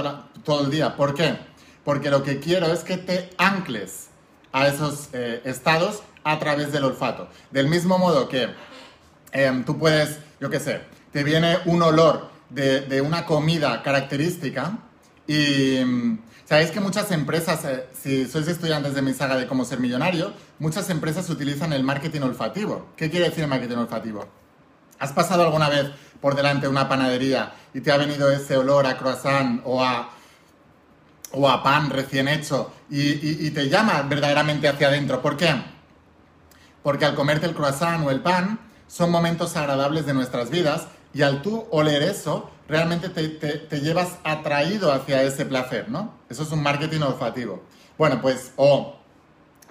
todo 0.44 0.64
el 0.64 0.70
día. 0.70 0.96
¿Por 0.96 1.14
qué? 1.14 1.38
Porque 1.84 2.10
lo 2.10 2.22
que 2.22 2.40
quiero 2.40 2.66
es 2.66 2.80
que 2.80 2.96
te 2.96 3.30
ancles 3.38 4.08
a 4.52 4.66
esos 4.66 5.08
eh, 5.12 5.40
estados 5.44 6.02
a 6.24 6.38
través 6.38 6.72
del 6.72 6.84
olfato. 6.84 7.28
Del 7.50 7.68
mismo 7.68 7.98
modo 7.98 8.28
que 8.28 8.48
em, 9.32 9.64
tú 9.64 9.78
puedes, 9.78 10.18
yo 10.40 10.50
qué 10.50 10.60
sé, 10.60 10.80
te 11.12 11.24
viene 11.24 11.58
un 11.66 11.82
olor 11.82 12.30
de, 12.50 13.00
una 13.00 13.24
comida 13.24 13.82
característica 13.82 14.78
y 15.26 15.76
em, 15.76 16.18
sabéis 16.44 16.70
que 16.70 16.80
muchas 16.80 17.10
empresas, 17.10 17.64
eh, 17.64 17.86
si 17.98 18.26
sois 18.26 18.46
estudiantes 18.48 18.94
de 18.94 19.02
mi 19.02 19.14
saga 19.14 19.36
de 19.36 19.46
cómo 19.46 19.64
ser 19.64 19.80
millonario, 19.80 20.32
muchas 20.58 20.90
empresas 20.90 21.28
utilizan 21.30 21.72
el 21.72 21.82
marketing 21.82 22.20
olfativo. 22.20 22.88
¿Qué 22.96 23.10
quiere 23.10 23.26
decir 23.26 23.44
el 23.44 23.50
marketing 23.50 23.76
olfativo? 23.76 24.26
¿Has 24.98 25.12
pasado 25.12 25.42
alguna 25.42 25.68
vez 25.68 25.90
por 26.20 26.36
delante 26.36 26.66
de 26.66 26.68
una 26.68 26.88
panadería 26.88 27.52
y 27.74 27.80
te 27.80 27.90
ha 27.90 27.96
venido 27.96 28.30
ese 28.30 28.56
olor 28.56 28.86
a 28.86 28.96
croissant 28.96 29.60
o 29.64 29.82
a 29.82 30.10
o 31.32 31.48
a 31.48 31.62
pan 31.62 31.90
recién 31.90 32.28
hecho 32.28 32.72
y, 32.90 33.50
te 33.50 33.68
llama 33.68 34.02
verdaderamente 34.02 34.68
hacia 34.68 34.88
adentro. 34.88 35.22
¿Por 35.22 35.36
qué? 35.36 35.54
Porque 36.82 37.04
al 37.04 37.14
comerte 37.14 37.46
el 37.46 37.54
croissant 37.54 38.04
o 38.06 38.10
el 38.10 38.20
pan 38.20 38.58
son 38.88 39.10
momentos 39.10 39.56
agradables 39.56 40.06
de 40.06 40.14
nuestras 40.14 40.50
vidas 40.50 40.86
y 41.14 41.22
al 41.22 41.42
tú 41.42 41.66
oler 41.70 42.02
eso, 42.02 42.50
realmente 42.68 43.08
te, 43.08 43.80
llevas 43.80 44.16
atraído 44.24 44.92
hacia 44.92 45.22
ese 45.22 45.44
placer, 45.44 45.88
¿no? 45.88 46.14
Eso 46.28 46.42
es 46.42 46.50
un 46.52 46.62
marketing 46.62 47.00
olfativo. 47.00 47.62
Bueno, 47.98 48.20
pues, 48.20 48.52
o, 48.56 48.96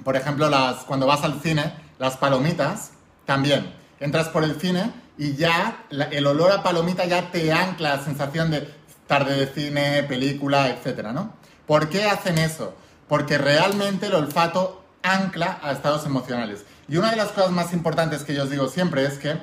por 0.03 0.15
ejemplo, 0.15 0.49
las, 0.49 0.83
cuando 0.85 1.07
vas 1.07 1.23
al 1.23 1.41
cine, 1.41 1.73
las 1.99 2.17
palomitas, 2.17 2.91
también. 3.25 3.73
Entras 3.99 4.29
por 4.29 4.43
el 4.43 4.59
cine 4.59 4.91
y 5.17 5.35
ya 5.35 5.85
el 5.89 6.25
olor 6.25 6.51
a 6.51 6.63
palomita 6.63 7.05
ya 7.05 7.31
te 7.31 7.51
ancla 7.51 7.97
la 7.97 8.03
sensación 8.03 8.51
de 8.51 8.67
tarde 9.07 9.35
de 9.35 9.47
cine, 9.47 10.03
película, 10.03 10.69
etcétera, 10.69 11.11
¿no? 11.11 11.33
¿Por 11.67 11.89
qué 11.89 12.05
hacen 12.05 12.37
eso? 12.37 12.73
Porque 13.07 13.37
realmente 13.37 14.07
el 14.07 14.15
olfato 14.15 14.83
ancla 15.03 15.59
a 15.61 15.71
estados 15.71 16.05
emocionales. 16.05 16.65
Y 16.91 16.97
una 16.97 17.11
de 17.11 17.15
las 17.15 17.29
cosas 17.29 17.51
más 17.51 17.71
importantes 17.71 18.25
que 18.25 18.33
yo 18.33 18.43
os 18.43 18.49
digo 18.49 18.67
siempre 18.67 19.05
es 19.05 19.17
que 19.17 19.37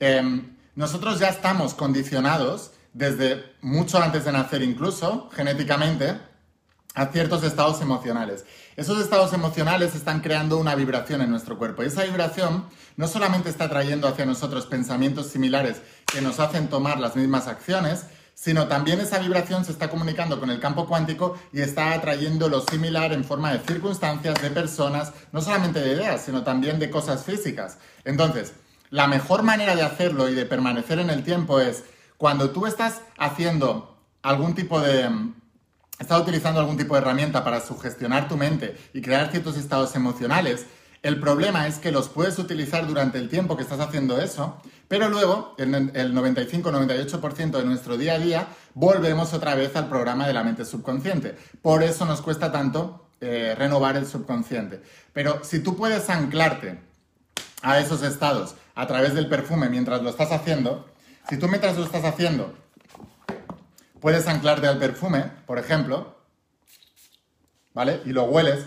em, 0.00 0.56
nosotros 0.74 1.20
ya 1.20 1.28
estamos 1.28 1.72
condicionados 1.74 2.72
desde 2.92 3.54
mucho 3.60 4.02
antes 4.02 4.24
de 4.24 4.32
nacer 4.32 4.62
incluso, 4.64 5.30
genéticamente, 5.32 6.18
a 6.96 7.06
ciertos 7.06 7.44
estados 7.44 7.80
emocionales. 7.82 8.44
Esos 8.74 9.00
estados 9.00 9.32
emocionales 9.32 9.94
están 9.94 10.22
creando 10.22 10.58
una 10.58 10.74
vibración 10.74 11.20
en 11.20 11.30
nuestro 11.30 11.56
cuerpo 11.56 11.84
y 11.84 11.86
esa 11.86 12.02
vibración 12.02 12.64
no 12.96 13.06
solamente 13.06 13.48
está 13.48 13.68
trayendo 13.68 14.08
hacia 14.08 14.26
nosotros 14.26 14.66
pensamientos 14.66 15.28
similares 15.28 15.80
que 16.04 16.20
nos 16.20 16.40
hacen 16.40 16.66
tomar 16.66 16.98
las 16.98 17.14
mismas 17.14 17.46
acciones, 17.46 18.06
sino 18.40 18.68
también 18.68 19.00
esa 19.00 19.18
vibración 19.18 19.64
se 19.64 19.72
está 19.72 19.90
comunicando 19.90 20.38
con 20.38 20.48
el 20.48 20.60
campo 20.60 20.86
cuántico 20.86 21.36
y 21.52 21.60
está 21.60 21.92
atrayendo 21.92 22.48
lo 22.48 22.60
similar 22.60 23.12
en 23.12 23.24
forma 23.24 23.52
de 23.52 23.58
circunstancias, 23.58 24.40
de 24.40 24.50
personas, 24.50 25.12
no 25.32 25.40
solamente 25.40 25.80
de 25.80 25.94
ideas, 25.94 26.22
sino 26.24 26.44
también 26.44 26.78
de 26.78 26.88
cosas 26.88 27.24
físicas. 27.24 27.78
Entonces, 28.04 28.52
la 28.90 29.08
mejor 29.08 29.42
manera 29.42 29.74
de 29.74 29.82
hacerlo 29.82 30.28
y 30.28 30.34
de 30.34 30.46
permanecer 30.46 31.00
en 31.00 31.10
el 31.10 31.24
tiempo 31.24 31.58
es 31.58 31.82
cuando 32.16 32.50
tú 32.50 32.66
estás 32.66 33.00
haciendo 33.16 33.98
algún 34.22 34.54
tipo 34.54 34.80
de... 34.80 35.10
Estás 35.98 36.20
utilizando 36.20 36.60
algún 36.60 36.76
tipo 36.76 36.94
de 36.94 37.00
herramienta 37.00 37.42
para 37.42 37.60
sugestionar 37.60 38.28
tu 38.28 38.36
mente 38.36 38.78
y 38.94 39.02
crear 39.02 39.32
ciertos 39.32 39.56
estados 39.56 39.96
emocionales, 39.96 40.64
el 41.02 41.20
problema 41.20 41.66
es 41.66 41.78
que 41.78 41.92
los 41.92 42.08
puedes 42.08 42.38
utilizar 42.38 42.86
durante 42.86 43.18
el 43.18 43.28
tiempo 43.28 43.56
que 43.56 43.62
estás 43.62 43.80
haciendo 43.80 44.20
eso, 44.20 44.60
pero 44.88 45.08
luego, 45.08 45.54
en 45.58 45.74
el 45.74 46.14
95-98% 46.14 47.50
de 47.50 47.64
nuestro 47.64 47.96
día 47.96 48.14
a 48.14 48.18
día, 48.18 48.48
volvemos 48.74 49.34
otra 49.34 49.54
vez 49.54 49.76
al 49.76 49.88
programa 49.88 50.26
de 50.26 50.32
la 50.32 50.42
mente 50.42 50.64
subconsciente. 50.64 51.36
Por 51.60 51.82
eso 51.82 52.04
nos 52.06 52.22
cuesta 52.22 52.50
tanto 52.50 53.06
eh, 53.20 53.54
renovar 53.56 53.96
el 53.96 54.06
subconsciente. 54.06 54.82
Pero 55.12 55.44
si 55.44 55.60
tú 55.60 55.76
puedes 55.76 56.08
anclarte 56.08 56.78
a 57.62 57.78
esos 57.80 58.02
estados 58.02 58.54
a 58.74 58.86
través 58.86 59.14
del 59.14 59.28
perfume 59.28 59.68
mientras 59.68 60.02
lo 60.02 60.10
estás 60.10 60.32
haciendo, 60.32 60.88
si 61.28 61.36
tú 61.36 61.48
mientras 61.48 61.76
lo 61.76 61.84
estás 61.84 62.04
haciendo 62.04 62.54
puedes 64.00 64.26
anclarte 64.26 64.66
al 64.66 64.78
perfume, 64.78 65.24
por 65.46 65.58
ejemplo, 65.58 66.16
¿vale? 67.74 68.00
Y 68.04 68.10
lo 68.10 68.24
hueles, 68.24 68.66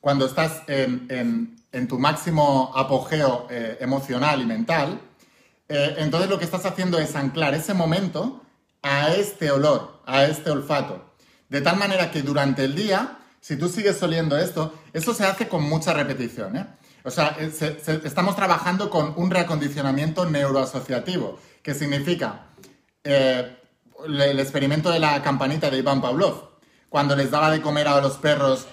cuando 0.00 0.26
estás 0.26 0.62
en, 0.66 1.59
tu 1.88 1.98
máximo 1.98 2.72
apogeo 2.74 3.46
eh, 3.50 3.78
emocional 3.80 4.40
y 4.40 4.46
mental, 4.46 5.00
eh, 5.68 5.94
entonces 5.98 6.28
lo 6.28 6.38
que 6.38 6.44
estás 6.44 6.66
haciendo 6.66 6.98
es 6.98 7.14
anclar 7.14 7.54
ese 7.54 7.74
momento 7.74 8.42
a 8.82 9.12
este 9.12 9.50
olor, 9.50 10.00
a 10.06 10.24
este 10.24 10.50
olfato. 10.50 11.12
De 11.48 11.60
tal 11.60 11.76
manera 11.76 12.10
que 12.10 12.22
durante 12.22 12.64
el 12.64 12.74
día, 12.74 13.18
si 13.40 13.56
tú 13.56 13.68
sigues 13.68 14.02
oliendo 14.02 14.36
esto, 14.36 14.74
eso 14.92 15.14
se 15.14 15.24
hace 15.24 15.48
con 15.48 15.62
mucha 15.62 15.92
repetición. 15.92 16.56
¿eh? 16.56 16.66
O 17.04 17.10
sea, 17.10 17.36
estamos 18.04 18.36
trabajando 18.36 18.90
con 18.90 19.14
un 19.16 19.30
reacondicionamiento 19.30 20.26
neuroasociativo 20.26 21.38
que 21.62 21.74
significa 21.74 22.46
el 23.04 24.38
experimento 24.38 24.90
de 24.90 24.98
la 24.98 25.22
campanita 25.22 25.70
de 25.70 25.78
Iván 25.78 26.00
Pavlov, 26.00 26.50
cuando 26.88 27.16
les 27.16 27.30
daba 27.30 27.50
de 27.50 27.60
comer 27.60 27.88
a 27.88 28.00
los 28.00 28.14
perros 28.14 28.66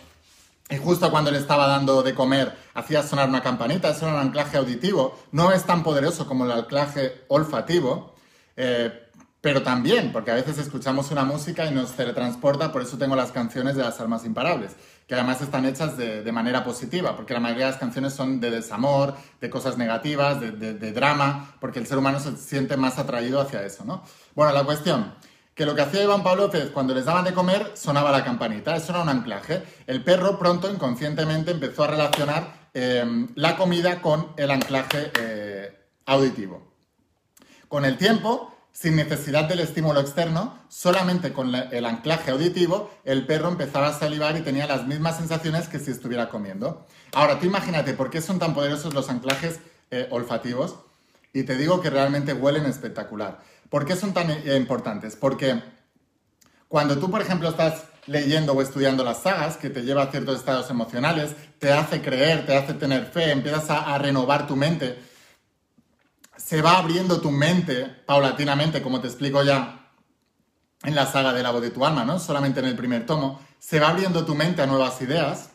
y 0.69 0.77
justo 0.77 1.09
cuando 1.11 1.31
le 1.31 1.37
estaba 1.37 1.67
dando 1.67 2.03
de 2.03 2.13
comer 2.13 2.53
hacía 2.73 3.03
sonar 3.03 3.29
una 3.29 3.41
campanita, 3.41 3.89
eso 3.89 4.05
era 4.05 4.15
un 4.15 4.21
anclaje 4.21 4.57
auditivo, 4.57 5.17
no 5.31 5.51
es 5.51 5.63
tan 5.63 5.83
poderoso 5.83 6.27
como 6.27 6.45
el 6.45 6.51
anclaje 6.51 7.23
olfativo, 7.29 8.13
eh, 8.57 9.07
pero 9.39 9.63
también, 9.63 10.11
porque 10.11 10.31
a 10.31 10.33
veces 10.33 10.57
escuchamos 10.57 11.09
una 11.11 11.23
música 11.23 11.65
y 11.65 11.73
nos 11.73 11.93
teletransporta, 11.93 12.71
por 12.71 12.81
eso 12.81 12.97
tengo 12.97 13.15
las 13.15 13.31
canciones 13.31 13.75
de 13.75 13.83
las 13.83 13.99
almas 14.01 14.25
imparables, 14.25 14.75
que 15.07 15.13
además 15.13 15.41
están 15.41 15.65
hechas 15.65 15.95
de, 15.95 16.29
manera 16.33 16.65
positiva, 16.65 17.15
porque 17.15 17.33
la 17.33 17.39
mayoría 17.39 17.67
de 17.67 17.71
las 17.71 17.79
canciones 17.79 18.13
son 18.13 18.41
de 18.41 18.51
desamor, 18.51 19.15
de 19.39 19.49
cosas 19.49 19.77
negativas, 19.77 20.41
de, 20.41 20.51
de, 20.51 20.91
drama, 20.91 21.55
porque 21.61 21.79
el 21.79 21.87
ser 21.87 21.97
humano 21.97 22.19
se 22.19 22.35
siente 22.35 22.75
más 22.75 22.97
atraído 22.97 23.39
hacia 23.39 23.63
eso, 23.63 23.85
¿no? 23.85 24.03
Bueno, 24.35 24.51
la 24.51 24.65
cuestión, 24.65 25.13
que 25.57 25.65
lo 25.65 25.73
que 25.73 25.81
hacía 25.81 26.03
Iván 26.03 26.21
Pablo 26.21 26.43
López 26.43 26.69
cuando 26.69 26.93
les 26.93 27.05
daban 27.05 27.25
de 27.25 27.33
comer 27.33 27.71
sonaba 27.73 28.11
la 28.11 28.23
campanita, 28.23 28.75
eso 28.75 28.91
era 28.91 29.01
un 29.01 29.09
anclaje. 29.09 29.63
El 29.87 30.03
perro 30.03 30.37
pronto, 30.37 30.71
inconscientemente, 30.71 31.49
empezó 31.49 31.83
a 31.83 31.87
relacionar 31.87 32.69
eh, 32.75 33.03
la 33.33 33.57
comida 33.57 33.99
con 33.99 34.33
el 34.37 34.51
anclaje 34.51 35.11
eh, 35.19 35.75
auditivo. 36.05 36.61
Con 37.67 37.85
el 37.85 37.97
tiempo, 37.97 38.55
sin 38.71 38.95
necesidad 38.95 39.45
del 39.45 39.59
estímulo 39.59 39.99
externo, 39.99 40.59
solamente 40.69 41.33
con 41.33 41.55
el 41.55 41.85
anclaje 41.87 42.29
auditivo, 42.29 42.91
el 43.03 43.25
perro 43.25 43.49
empezaba 43.49 43.87
a 43.87 43.93
salivar 43.93 44.37
y 44.37 44.41
tenía 44.41 44.67
las 44.67 44.85
mismas 44.85 45.17
sensaciones 45.17 45.67
que 45.67 45.79
si 45.79 45.89
estuviera 45.89 46.29
comiendo. 46.29 46.85
Ahora, 47.13 47.39
tú 47.39 47.47
imagínate 47.47 47.95
por 47.95 48.11
qué 48.11 48.21
son 48.21 48.37
tan 48.37 48.53
poderosos 48.53 48.93
los 48.93 49.09
anclajes 49.09 49.59
eh, 49.89 50.07
olfativos 50.11 50.75
y 51.33 51.43
te 51.43 51.55
digo 51.55 51.81
que 51.81 51.89
realmente 51.89 52.33
huelen 52.33 52.65
espectacular. 52.65 53.39
¿Por 53.69 53.85
qué 53.85 53.95
son 53.95 54.13
tan 54.13 54.29
eh, 54.29 54.55
importantes? 54.55 55.15
Porque 55.15 55.61
cuando 56.67 56.97
tú, 56.97 57.09
por 57.09 57.21
ejemplo, 57.21 57.49
estás 57.49 57.83
leyendo 58.05 58.53
o 58.53 58.61
estudiando 58.61 59.03
las 59.03 59.23
sagas, 59.23 59.57
que 59.57 59.69
te 59.69 59.83
lleva 59.83 60.03
a 60.03 60.11
ciertos 60.11 60.39
estados 60.39 60.69
emocionales, 60.69 61.35
te 61.59 61.73
hace 61.73 62.01
creer, 62.01 62.45
te 62.45 62.55
hace 62.55 62.73
tener 62.73 63.05
fe, 63.05 63.31
empiezas 63.31 63.69
a 63.69 63.97
renovar 63.97 64.47
tu 64.47 64.55
mente, 64.55 64.97
se 66.37 66.61
va 66.61 66.77
abriendo 66.77 67.19
tu 67.19 67.31
mente 67.31 67.85
paulatinamente, 68.05 68.81
como 68.81 69.01
te 69.01 69.07
explico 69.07 69.43
ya 69.43 69.89
en 70.83 70.95
la 70.95 71.05
saga 71.05 71.33
de 71.33 71.43
la 71.43 71.51
voz 71.51 71.61
de 71.61 71.71
tu 71.71 71.85
alma, 71.85 72.05
¿no? 72.05 72.19
Solamente 72.19 72.59
en 72.59 72.67
el 72.67 72.75
primer 72.75 73.05
tomo, 73.05 73.41
se 73.59 73.79
va 73.79 73.89
abriendo 73.89 74.25
tu 74.25 74.35
mente 74.35 74.61
a 74.61 74.67
nuevas 74.67 75.01
ideas, 75.01 75.49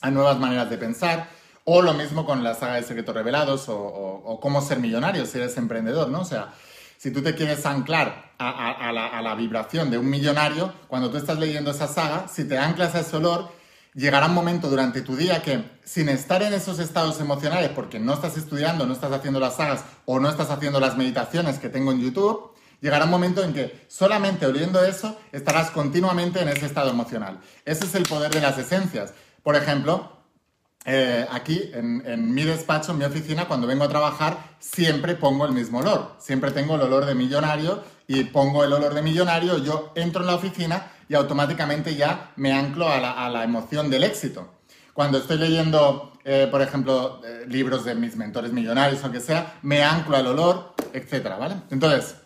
a 0.00 0.10
nuevas 0.10 0.38
maneras 0.38 0.70
de 0.70 0.78
pensar, 0.78 1.28
o 1.64 1.82
lo 1.82 1.94
mismo 1.94 2.24
con 2.24 2.44
la 2.44 2.54
saga 2.54 2.74
de 2.74 2.82
Secretos 2.82 3.14
Revelados, 3.14 3.66
o, 3.68 4.38
cómo 4.40 4.60
ser 4.60 4.78
millonario 4.78 5.26
si 5.26 5.38
eres 5.38 5.56
emprendedor, 5.56 6.08
¿no? 6.08 6.20
O 6.20 6.24
sea, 6.24 6.54
si 7.04 7.10
tú 7.10 7.20
te 7.20 7.34
quieres 7.34 7.66
anclar 7.66 8.32
a, 8.38 8.90
la, 8.90 9.20
la 9.20 9.34
vibración 9.34 9.90
de 9.90 9.98
un 9.98 10.08
millonario, 10.08 10.72
cuando 10.88 11.10
tú 11.10 11.18
estás 11.18 11.38
leyendo 11.38 11.70
esa 11.70 11.86
saga, 11.86 12.28
si 12.28 12.48
te 12.48 12.56
anclas 12.56 12.94
a 12.94 13.00
ese 13.00 13.14
olor, 13.18 13.50
llegará 13.92 14.24
un 14.24 14.32
momento 14.32 14.70
durante 14.70 15.02
tu 15.02 15.14
día 15.14 15.42
que 15.42 15.62
sin 15.84 16.08
estar 16.08 16.42
en 16.42 16.54
esos 16.54 16.78
estados 16.78 17.20
emocionales, 17.20 17.68
porque 17.74 17.98
no 17.98 18.14
estás 18.14 18.38
estudiando, 18.38 18.86
no 18.86 18.94
estás 18.94 19.12
haciendo 19.12 19.38
las 19.38 19.56
sagas 19.56 19.84
o 20.06 20.18
no 20.18 20.30
estás 20.30 20.48
haciendo 20.48 20.80
las 20.80 20.96
meditaciones 20.96 21.58
que 21.58 21.68
tengo 21.68 21.92
en 21.92 22.00
YouTube, 22.00 22.52
llegará 22.80 23.04
un 23.04 23.10
momento 23.10 23.44
en 23.44 23.52
que 23.52 23.84
solamente 23.86 24.46
oliendo 24.46 24.82
eso 24.82 25.14
estarás 25.30 25.72
continuamente 25.72 26.40
en 26.40 26.48
ese 26.48 26.64
estado 26.64 26.88
emocional. 26.88 27.38
Ese 27.66 27.84
es 27.84 27.94
el 27.96 28.04
poder 28.04 28.32
de 28.32 28.40
las 28.40 28.56
esencias. 28.56 29.12
Por 29.42 29.56
ejemplo, 29.56 30.13
eh, 30.86 31.26
aquí 31.30 31.70
en, 31.72 32.34
mi 32.34 32.42
despacho, 32.42 32.92
en 32.92 32.98
mi 32.98 33.04
oficina, 33.04 33.48
cuando 33.48 33.66
vengo 33.66 33.84
a 33.84 33.88
trabajar, 33.88 34.38
siempre 34.58 35.14
pongo 35.14 35.46
el 35.46 35.52
mismo 35.52 35.78
olor. 35.78 36.16
Siempre 36.18 36.50
tengo 36.50 36.74
el 36.74 36.82
olor 36.82 37.06
de 37.06 37.14
millonario 37.14 37.82
y 38.06 38.24
pongo 38.24 38.64
el 38.64 38.72
olor 38.72 38.92
de 38.92 39.00
millonario, 39.00 39.58
yo 39.58 39.92
entro 39.94 40.20
en 40.20 40.26
la 40.26 40.34
oficina 40.34 40.90
y 41.08 41.14
automáticamente 41.14 41.94
ya 41.96 42.32
me 42.36 42.52
anclo 42.52 42.88
a 42.88 42.98
la, 42.98 43.44
emoción 43.44 43.88
del 43.88 44.04
éxito. 44.04 44.52
Cuando 44.92 45.18
estoy 45.18 45.38
leyendo, 45.38 46.12
eh, 46.24 46.48
por 46.50 46.60
ejemplo, 46.60 47.22
eh, 47.24 47.44
libros 47.48 47.84
de 47.84 47.94
mis 47.94 48.16
mentores 48.16 48.52
millonarios 48.52 49.02
o 49.04 49.10
que 49.10 49.20
sea, 49.20 49.58
me 49.62 49.82
anclo 49.82 50.16
al 50.16 50.26
olor, 50.26 50.74
etcétera. 50.92 51.38
Entonces, 51.70 52.16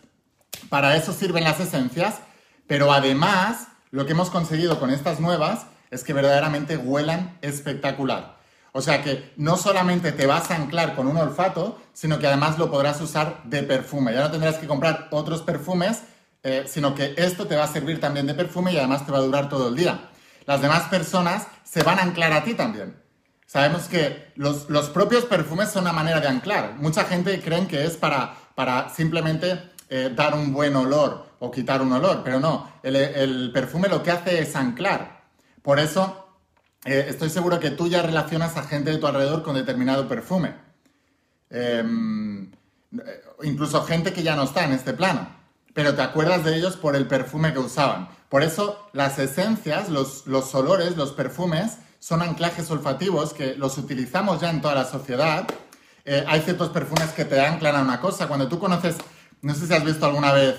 para 0.67 0.97
eso 0.97 1.13
sirven 1.13 1.45
las 1.45 1.59
esencias, 1.61 2.19
pero 2.67 2.91
además, 2.91 3.69
lo 3.91 4.05
que 4.05 4.11
hemos 4.11 4.29
conseguido 4.29 4.79
con 4.79 4.91
estas 4.91 5.19
nuevas 5.19 5.65
es 5.91 6.03
que 6.03 6.13
verdaderamente 6.13 6.77
huelan 6.77 7.37
espectacular. 7.41 8.38
O 8.71 8.81
sea 8.81 9.03
que 9.03 9.33
no 9.37 9.57
solamente 9.57 10.11
te 10.11 10.25
vas 10.25 10.51
a 10.51 10.55
anclar 10.55 10.95
con 10.95 11.07
un 11.07 11.17
olfato, 11.17 11.79
sino 11.93 12.19
que 12.19 12.27
además 12.27 12.57
lo 12.57 12.69
podrás 12.69 13.01
usar 13.01 13.41
de 13.45 13.63
perfume. 13.63 14.13
Ya 14.13 14.21
no 14.21 14.31
tendrás 14.31 14.57
que 14.57 14.67
comprar 14.67 15.07
otros 15.11 15.41
perfumes 15.41 16.03
eh, 16.41 16.65
sino 16.67 16.95
que 16.95 17.15
esto 17.17 17.47
te 17.47 17.57
va 17.57 17.65
a 17.65 17.67
servir 17.67 17.99
también 17.99 18.25
de 18.25 18.33
perfume 18.33 18.71
y 18.71 18.77
además 18.77 19.05
te 19.05 19.11
va 19.11 19.17
a 19.17 19.21
durar 19.21 19.49
todo 19.49 19.69
el 19.69 19.75
día. 19.75 20.09
Las 20.45 20.61
demás 20.61 20.83
personas 20.83 21.47
se 21.63 21.83
van 21.83 21.99
a 21.99 22.03
anclar 22.03 22.31
a 22.31 22.43
ti 22.43 22.53
también. 22.53 22.95
Sabemos 23.45 23.87
que 23.87 24.31
los, 24.35 24.89
propios 24.89 25.25
perfumes 25.25 25.69
son 25.69 25.83
una 25.83 25.91
manera 25.91 26.21
de 26.21 26.27
anclar. 26.27 26.75
Mucha 26.77 27.03
gente 27.05 27.41
cree 27.41 27.67
que 27.67 27.83
es 27.83 27.97
para, 27.97 28.35
para 28.55 28.89
simplemente 28.89 29.59
eh, 29.89 30.13
dar 30.15 30.33
un 30.33 30.53
buen 30.53 30.75
olor 30.75 31.25
o 31.39 31.51
quitar 31.51 31.81
un 31.81 31.91
olor, 31.91 32.21
pero 32.23 32.39
no, 32.39 32.71
el, 32.83 33.51
perfume 33.53 33.89
lo 33.89 34.01
que 34.01 34.11
hace 34.11 34.39
es 34.39 34.55
anclar. 34.55 35.23
Por 35.61 35.79
eso 35.79 36.28
eh, 36.85 37.05
estoy 37.09 37.29
seguro 37.29 37.59
que 37.59 37.71
tú 37.71 37.87
ya 37.87 38.01
relacionas 38.01 38.57
a 38.57 38.63
gente 38.63 38.91
de 38.91 38.97
tu 38.97 39.07
alrededor 39.07 39.43
con 39.43 39.55
determinado 39.55 40.07
perfume. 40.07 40.55
Em, 41.49 42.51
incluso 43.43 43.83
gente 43.83 44.13
que 44.13 44.23
ya 44.23 44.35
no 44.35 44.43
está 44.43 44.65
en 44.65 44.73
este 44.73 44.93
plano 44.93 45.39
pero 45.73 45.95
te 45.95 46.01
acuerdas 46.01 46.43
de 46.43 46.57
ellos 46.57 46.75
por 46.75 46.95
el 46.95 47.07
perfume 47.07 47.53
que 47.53 47.59
usaban. 47.59 48.09
Por 48.27 48.43
eso 48.43 48.89
las 48.93 49.17
esencias, 49.19 49.89
los, 49.89 50.27
los 50.27 50.53
olores, 50.55 50.97
los 50.97 51.13
perfumes, 51.13 51.77
son 51.99 52.21
anclajes 52.21 52.69
olfativos 52.71 53.33
que 53.33 53.55
los 53.55 53.77
utilizamos 53.77 54.41
ya 54.41 54.49
en 54.49 54.61
toda 54.61 54.75
la 54.75 54.85
sociedad. 54.85 55.47
Eh, 56.05 56.23
hay 56.27 56.41
ciertos 56.41 56.69
perfumes 56.69 57.09
que 57.11 57.25
te 57.25 57.39
anclan 57.39 57.75
a 57.75 57.81
una 57.81 58.01
cosa. 58.01 58.27
Cuando 58.27 58.47
tú 58.47 58.59
conoces, 58.59 58.95
no 59.41 59.53
sé 59.53 59.67
si 59.67 59.73
has 59.73 59.83
visto 59.83 60.05
alguna 60.05 60.31
vez 60.31 60.55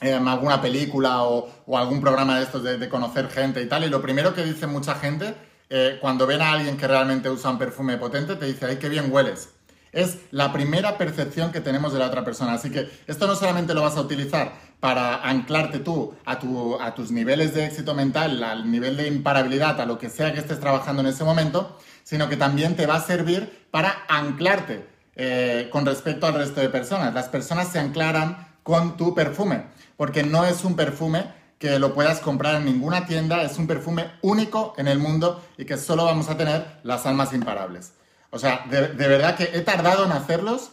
eh, 0.00 0.14
alguna 0.14 0.60
película 0.60 1.22
o, 1.24 1.48
o, 1.66 1.78
algún 1.78 2.00
programa 2.00 2.38
de 2.38 2.44
estos 2.44 2.62
de, 2.62 2.78
de, 2.78 2.88
conocer 2.88 3.28
gente 3.28 3.60
y 3.62 3.66
tal, 3.66 3.84
y 3.84 3.88
lo 3.88 4.00
primero 4.00 4.34
que 4.34 4.44
dice 4.44 4.66
mucha 4.66 4.94
gente 4.94 5.34
eh, 5.70 5.98
cuando 6.00 6.26
ven 6.26 6.40
a 6.40 6.52
alguien 6.52 6.76
que 6.76 6.86
realmente 6.86 7.28
usa 7.28 7.50
un 7.50 7.58
perfume 7.58 7.98
potente, 7.98 8.36
te 8.36 8.46
dice, 8.46 8.66
ay, 8.66 8.76
qué 8.76 8.88
bien 8.88 9.12
hueles. 9.12 9.50
Es 9.92 10.18
la 10.30 10.52
primera 10.52 10.98
percepción 10.98 11.50
que 11.50 11.60
tenemos 11.60 11.92
de 11.92 11.98
la 11.98 12.06
otra 12.06 12.24
persona. 12.24 12.54
Así 12.54 12.70
que 12.70 12.88
esto 13.06 13.26
no 13.26 13.34
solamente 13.34 13.74
lo 13.74 13.82
vas 13.82 13.96
a 13.96 14.00
utilizar 14.00 14.52
para 14.80 15.22
anclarte 15.22 15.78
tú 15.78 16.14
a, 16.24 16.38
tu, 16.38 16.80
a 16.80 16.94
tus 16.94 17.10
niveles 17.10 17.54
de 17.54 17.66
éxito 17.66 17.94
mental, 17.94 18.42
al 18.42 18.70
nivel 18.70 18.96
de 18.96 19.08
imparabilidad, 19.08 19.80
a 19.80 19.86
lo 19.86 19.98
que 19.98 20.08
sea 20.08 20.32
que 20.32 20.40
estés 20.40 20.60
trabajando 20.60 21.02
en 21.02 21.08
ese 21.08 21.24
momento, 21.24 21.78
sino 22.04 22.28
que 22.28 22.36
también 22.36 22.76
te 22.76 22.86
va 22.86 22.96
a 22.96 23.00
servir 23.00 23.66
para 23.70 24.04
anclarte 24.08 24.86
eh, 25.16 25.68
con 25.70 25.84
respecto 25.84 26.26
al 26.26 26.34
resto 26.34 26.60
de 26.60 26.68
personas. 26.68 27.12
Las 27.12 27.28
personas 27.28 27.68
se 27.68 27.78
anclaran 27.78 28.46
con 28.62 28.96
tu 28.96 29.14
perfume, 29.14 29.64
porque 29.98 30.22
no 30.22 30.46
es 30.46 30.64
un 30.64 30.76
perfume 30.76 31.26
que 31.58 31.78
lo 31.80 31.92
puedas 31.92 32.20
comprar 32.20 32.54
en 32.54 32.64
ninguna 32.64 33.04
tienda, 33.04 33.42
es 33.42 33.58
un 33.58 33.66
perfume 33.66 34.12
único 34.22 34.74
en 34.78 34.86
el 34.86 34.98
mundo 34.98 35.44
y 35.58 35.64
que 35.64 35.76
solo 35.76 36.04
vamos 36.04 36.30
a 36.30 36.36
tener 36.36 36.78
las 36.84 37.04
almas 37.04 37.32
imparables. 37.34 37.92
O 38.30 38.38
sea, 38.38 38.64
de, 38.70 38.86
verdad 38.96 39.36
que 39.36 39.50
he 39.52 39.60
tardado 39.60 40.04
en 40.04 40.12
hacerlos, 40.12 40.70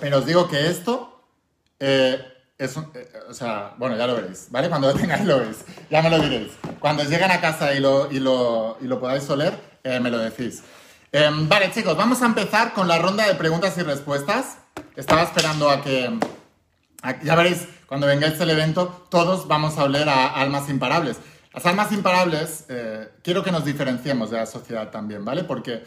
pero 0.00 0.18
os 0.18 0.26
digo 0.26 0.48
que 0.48 0.66
esto 0.66 1.22
eh, 1.78 2.20
es 2.58 2.76
eh, 2.76 3.08
o 3.28 3.32
sea, 3.32 3.74
bueno, 3.78 3.96
ya 3.96 4.08
lo 4.08 4.16
veréis, 4.16 4.48
¿vale? 4.50 4.68
Cuando 4.68 4.92
lo 4.92 4.98
tengáis 4.98 5.24
lo 5.24 5.38
veis, 5.38 5.64
ya 5.88 6.02
me 6.02 6.10
lo 6.10 6.18
diréis. 6.18 6.52
Cuando 6.80 7.04
lleguen 7.04 7.30
a 7.30 7.40
casa 7.40 7.72
y 7.74 7.80
lo, 7.80 8.10
y 8.10 8.18
lo, 8.18 8.78
y 8.80 8.86
lo 8.86 8.98
podáis 8.98 9.30
oler, 9.30 9.56
eh, 9.84 10.00
me 10.00 10.10
lo 10.10 10.18
decís. 10.18 10.64
Em, 11.12 11.48
vale, 11.48 11.70
chicos, 11.70 11.96
vamos 11.96 12.20
a 12.22 12.26
empezar 12.26 12.72
con 12.72 12.88
la 12.88 12.98
ronda 12.98 13.24
de 13.24 13.36
preguntas 13.36 13.78
y 13.78 13.82
respuestas. 13.82 14.58
Estaba 14.96 15.22
esperando 15.22 15.70
a 15.70 15.80
que... 15.80 16.18
ya 17.22 17.36
veréis, 17.36 17.68
cuando 17.86 18.06
vengáis 18.06 18.40
al 18.40 18.50
evento, 18.50 19.06
todos 19.10 19.46
vamos 19.48 19.78
a 19.78 19.84
oler 19.84 20.08
a 20.08 20.28
almas 20.28 20.68
imparables. 20.68 21.18
Las 21.52 21.64
almas 21.66 21.92
imparables, 21.92 22.66
quiero 23.22 23.42
que 23.42 23.50
nos 23.50 23.64
diferenciemos 23.64 24.30
de 24.30 24.36
la 24.36 24.46
sociedad 24.46 24.90
también, 24.90 25.24
¿vale? 25.24 25.42
Porque 25.44 25.84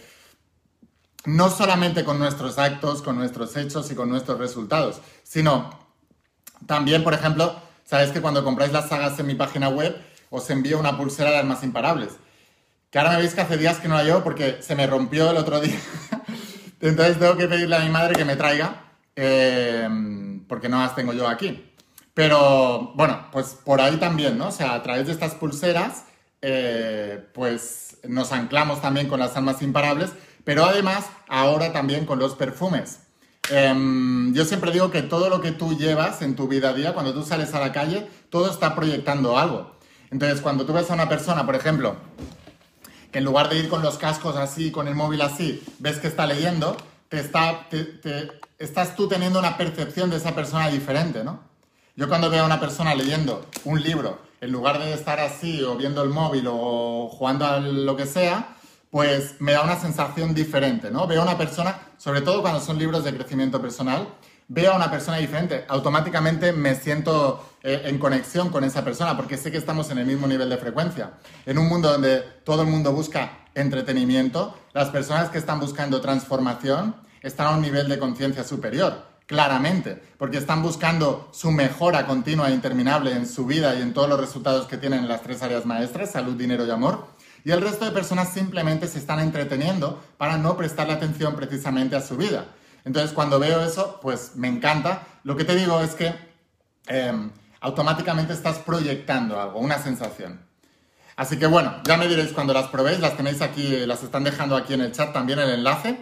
no 1.26 1.50
solamente 1.50 2.04
con 2.04 2.18
nuestros 2.18 2.58
actos, 2.58 3.02
con 3.02 3.18
nuestros 3.18 3.56
hechos 3.56 3.92
y 3.92 3.96
con 3.96 4.10
nuestros 4.10 4.40
resultados, 4.40 5.02
sino 5.24 5.70
también, 6.66 7.04
por 7.04 7.14
ejemplo, 7.14 7.56
sabéis 7.86 8.12
que 8.12 8.22
cuando 8.22 8.44
compráis 8.44 8.72
las 8.72 8.90
sagas 8.90 9.20
en 9.20 9.28
mi 9.28 9.36
página 9.36 9.70
web, 9.70 9.96
os 10.30 10.50
envío 10.50 10.80
una 10.80 10.98
pulsera 10.98 11.32
de 11.32 11.38
armas 11.38 11.64
imparables. 11.64 12.18
Que 12.90 12.98
ahora 12.98 13.12
me 13.12 13.18
veis 13.18 13.34
que 13.34 13.42
hace 13.42 13.58
días 13.58 13.80
que 13.80 13.88
no 13.88 13.96
la 13.96 14.04
llevo 14.04 14.24
porque 14.24 14.62
se 14.62 14.76
me 14.76 14.88
rompió 14.88 15.30
el 15.32 15.38
otro 15.38 15.60
día. 15.60 15.80
Entonces 16.82 17.20
tengo 17.20 17.38
que 17.38 17.48
pedirle 17.48 17.76
a 17.76 17.80
mi 17.80 17.90
madre 17.90 18.16
que 18.16 18.26
me 18.26 18.36
traiga, 18.36 18.94
eh, 19.16 19.88
porque 20.48 20.70
no 20.70 20.80
las 20.80 20.96
tengo 20.96 21.14
yo 21.14 21.28
aquí. 21.28 21.69
Pero 22.20 22.92
bueno, 22.96 23.28
pues 23.32 23.58
por 23.64 23.80
ahí 23.80 23.96
también, 23.96 24.38
¿no? 24.38 24.50
O 24.50 24.52
sea, 24.52 24.74
a 24.74 24.84
través 24.84 25.08
de 25.08 25.14
estas 25.14 25.36
pulseras, 25.36 26.04
eh, 26.42 27.26
pues 27.34 27.98
nos 28.08 28.34
anclamos 28.34 28.82
también 28.82 29.08
con 29.08 29.22
las 29.22 29.38
armas 29.38 29.62
imparables 29.62 30.12
pero 30.44 30.66
además 30.66 31.06
ahora 31.28 31.72
también 31.74 32.08
con 32.08 32.18
los 32.18 32.34
perfumes. 32.34 33.02
Em, 33.52 34.34
yo 34.34 34.46
siempre 34.46 34.72
digo 34.72 34.90
que 34.90 35.04
todo 35.04 35.30
lo 35.30 35.42
que 35.42 35.52
tú 35.52 35.78
llevas 35.78 36.24
en 36.24 36.36
tu 36.36 36.48
vida 36.48 36.70
a 36.70 36.74
día, 36.74 36.94
cuando 36.94 37.14
tú 37.14 37.24
sales 37.24 37.54
a 37.54 37.60
la 37.60 37.72
calle, 37.72 38.08
todo 38.32 38.50
está 38.50 38.74
proyectando 38.74 39.38
algo. 39.38 39.76
Entonces, 40.10 40.42
cuando 40.42 40.66
tú 40.66 40.74
ves 40.74 40.90
a 40.90 40.96
una 40.96 41.08
persona, 41.08 41.46
por 41.46 41.56
ejemplo, 41.56 41.98
que 43.12 43.20
en 43.20 43.26
lugar 43.26 43.50
de 43.50 43.60
ir 43.60 43.70
con 43.70 43.84
los 43.84 44.00
cascos 44.00 44.38
así, 44.38 44.72
con 44.72 44.88
el 44.88 44.96
móvil 44.96 45.22
así, 45.22 45.64
ves 45.78 46.00
que 46.00 46.08
está 46.08 46.26
leyendo, 46.26 46.76
te 47.10 47.20
está, 47.20 47.68
estás 48.58 48.96
tú 48.96 49.08
teniendo 49.08 49.38
una 49.38 49.56
percepción 49.56 50.10
de 50.10 50.18
esa 50.18 50.34
persona 50.34 50.70
diferente, 50.70 51.24
¿no? 51.24 51.49
Yo 52.00 52.08
cuando 52.08 52.30
veo 52.30 52.44
a 52.44 52.46
una 52.46 52.62
persona 52.62 52.96
leyendo 52.96 53.46
un 53.66 53.84
libro, 53.84 54.20
en 54.40 54.54
lugar 54.54 54.80
de 54.80 54.94
estar 54.94 55.20
así 55.20 55.62
o 55.64 55.76
viendo 55.76 56.02
el 56.02 56.08
móvil 56.08 56.46
o 56.48 57.10
jugando 57.10 57.46
a 57.46 57.60
lo 57.60 57.98
que 57.98 58.06
sea, 58.06 58.56
pues 58.90 59.36
me 59.40 59.52
da 59.52 59.64
una 59.64 59.78
sensación 59.78 60.34
diferente, 60.34 60.92
¿no? 60.92 61.08
Veo 61.08 61.20
a 61.20 61.26
una 61.26 61.38
persona, 61.38 61.78
sobre 61.98 62.22
todo 62.22 62.42
cuando 62.42 62.62
son 62.62 62.80
libros 62.80 63.04
de 63.04 63.14
crecimiento 63.14 63.62
personal, 63.62 64.08
veo 64.48 64.72
a 64.72 64.78
una 64.78 64.90
persona 64.90 65.18
diferente, 65.18 65.66
automáticamente 65.68 66.54
me 66.54 66.74
siento 66.76 67.44
eh, 67.64 67.82
en 67.84 68.00
conexión 68.00 68.48
con 68.48 68.64
esa 68.64 68.86
persona 68.86 69.18
porque 69.18 69.36
sé 69.36 69.52
que 69.52 69.58
estamos 69.58 69.92
en 69.92 69.98
el 69.98 70.06
mismo 70.06 70.26
nivel 70.26 70.50
de 70.50 70.56
frecuencia. 70.56 71.16
En 71.46 71.58
un 71.58 71.68
mundo 71.68 71.92
donde 71.92 72.22
todo 72.46 72.62
el 72.62 72.70
mundo 72.70 72.94
busca 72.94 73.40
entretenimiento, 73.56 74.58
las 74.72 74.88
personas 74.90 75.32
que 75.32 75.38
están 75.38 75.60
buscando 75.60 76.00
transformación 76.00 76.96
están 77.22 77.48
a 77.48 77.52
un 77.58 77.62
nivel 77.62 77.90
de 77.90 78.00
conciencia 78.00 78.46
superior, 78.46 79.09
claramente, 79.30 80.02
porque 80.18 80.38
están 80.38 80.62
buscando 80.62 81.30
su 81.32 81.52
mejora 81.52 82.06
continua 82.06 82.50
e 82.50 82.54
interminable 82.54 83.14
en 83.14 83.26
su 83.26 83.46
vida 83.46 83.76
y 83.76 83.82
en 83.82 83.94
todos 83.94 84.10
los 84.10 84.20
resultados 84.20 84.66
que 84.68 84.78
tienen 84.78 85.00
en 85.00 85.08
las 85.08 85.22
tres 85.22 85.42
áreas 85.44 85.66
maestras, 85.66 86.12
salud, 86.12 86.36
dinero 86.36 86.66
y 86.66 86.72
amor 86.72 87.20
y 87.44 87.52
el 87.52 87.62
resto 87.62 87.86
de 87.86 87.92
personas 87.92 88.34
simplemente 88.34 88.88
se 88.88 89.00
están 89.00 89.20
entreteniendo 89.20 90.02
para 90.18 90.38
no 90.38 90.58
prestarle 90.58 90.94
atención 90.94 91.36
precisamente 91.36 91.96
a 91.96 92.02
su 92.02 92.18
vida. 92.18 92.46
Entonces, 92.86 93.12
cuando 93.14 93.40
veo 93.40 93.64
eso, 93.64 94.00
pues 94.02 94.36
me 94.36 94.48
encanta. 94.48 95.04
Lo 95.24 95.36
que 95.36 95.44
te 95.44 95.56
digo 95.56 95.80
es 95.82 95.92
que 95.96 96.14
em, 96.88 97.32
automáticamente 97.62 98.34
estás 98.34 98.58
proyectando 98.60 99.40
algo, 99.40 99.60
una 99.60 99.78
sensación. 99.80 100.42
Así 101.16 101.38
que 101.38 101.48
bueno, 101.48 101.76
ya 101.84 101.98
me 101.98 102.08
diréis 102.08 102.32
cuando 102.32 102.54
las 102.54 102.68
probéis, 102.68 103.00
las 103.00 103.18
tenéis 103.18 103.42
aquí, 103.42 103.86
las 103.86 104.04
están 104.04 104.24
dejando 104.24 104.56
aquí 104.56 104.74
en 104.74 104.82
el 104.82 104.92
chat 104.92 105.12
también 105.12 105.40
el 105.40 105.50
enlace. 105.50 105.98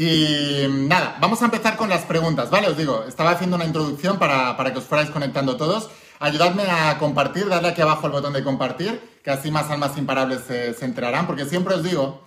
Y 0.00 0.68
nada, 0.68 1.18
vamos 1.20 1.42
a 1.42 1.46
empezar 1.46 1.76
con 1.76 1.88
las 1.88 2.02
preguntas, 2.02 2.50
¿vale? 2.50 2.68
Os 2.68 2.76
digo, 2.76 3.02
estaba 3.08 3.32
haciendo 3.32 3.56
una 3.56 3.64
introducción 3.64 4.16
para, 4.16 4.56
para 4.56 4.72
que 4.72 4.78
os 4.78 4.84
fuerais 4.84 5.10
conectando 5.10 5.56
todos. 5.56 5.90
Ayudadme 6.20 6.62
a 6.70 6.96
compartir, 6.98 7.48
darle 7.48 7.70
aquí 7.70 7.80
abajo 7.80 8.06
el 8.06 8.12
botón 8.12 8.32
de 8.32 8.44
compartir, 8.44 9.18
que 9.24 9.32
así 9.32 9.50
más 9.50 9.68
almas 9.70 9.98
imparables 9.98 10.42
se, 10.46 10.84
enterarán, 10.84 11.26
porque 11.26 11.46
siempre 11.46 11.74
os 11.74 11.82
digo, 11.82 12.22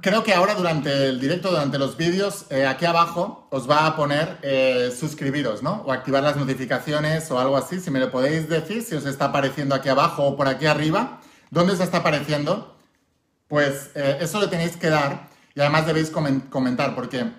creo 0.00 0.24
que 0.24 0.32
ahora 0.32 0.54
durante 0.54 1.10
el 1.10 1.20
directo, 1.20 1.50
durante 1.50 1.78
los 1.78 1.98
vídeos, 1.98 2.46
eh, 2.48 2.66
aquí 2.66 2.86
abajo 2.86 3.46
os 3.50 3.68
va 3.68 3.86
a 3.86 3.94
poner 3.94 4.38
eh, 4.40 4.90
suscribiros, 4.98 5.62
¿no? 5.62 5.82
O 5.84 5.92
activar 5.92 6.22
las 6.22 6.36
notificaciones 6.36 7.30
o 7.30 7.38
algo 7.38 7.58
así. 7.58 7.78
Si 7.78 7.90
me 7.90 8.00
lo 8.00 8.10
podéis 8.10 8.48
decir, 8.48 8.82
si 8.82 8.94
os 8.94 9.04
está 9.04 9.26
apareciendo 9.26 9.74
aquí 9.74 9.90
abajo 9.90 10.24
o 10.24 10.34
por 10.34 10.48
aquí 10.48 10.64
arriba, 10.64 11.20
¿dónde 11.50 11.74
os 11.74 11.80
está 11.80 11.98
apareciendo? 11.98 12.74
Pues 13.48 13.90
eh, 13.94 14.16
eso 14.22 14.40
lo 14.40 14.48
tenéis 14.48 14.78
que 14.78 14.88
dar 14.88 15.27
y 15.58 15.60
además 15.60 15.86
debéis 15.86 16.10
comentar, 16.10 16.94
porque 16.94 17.32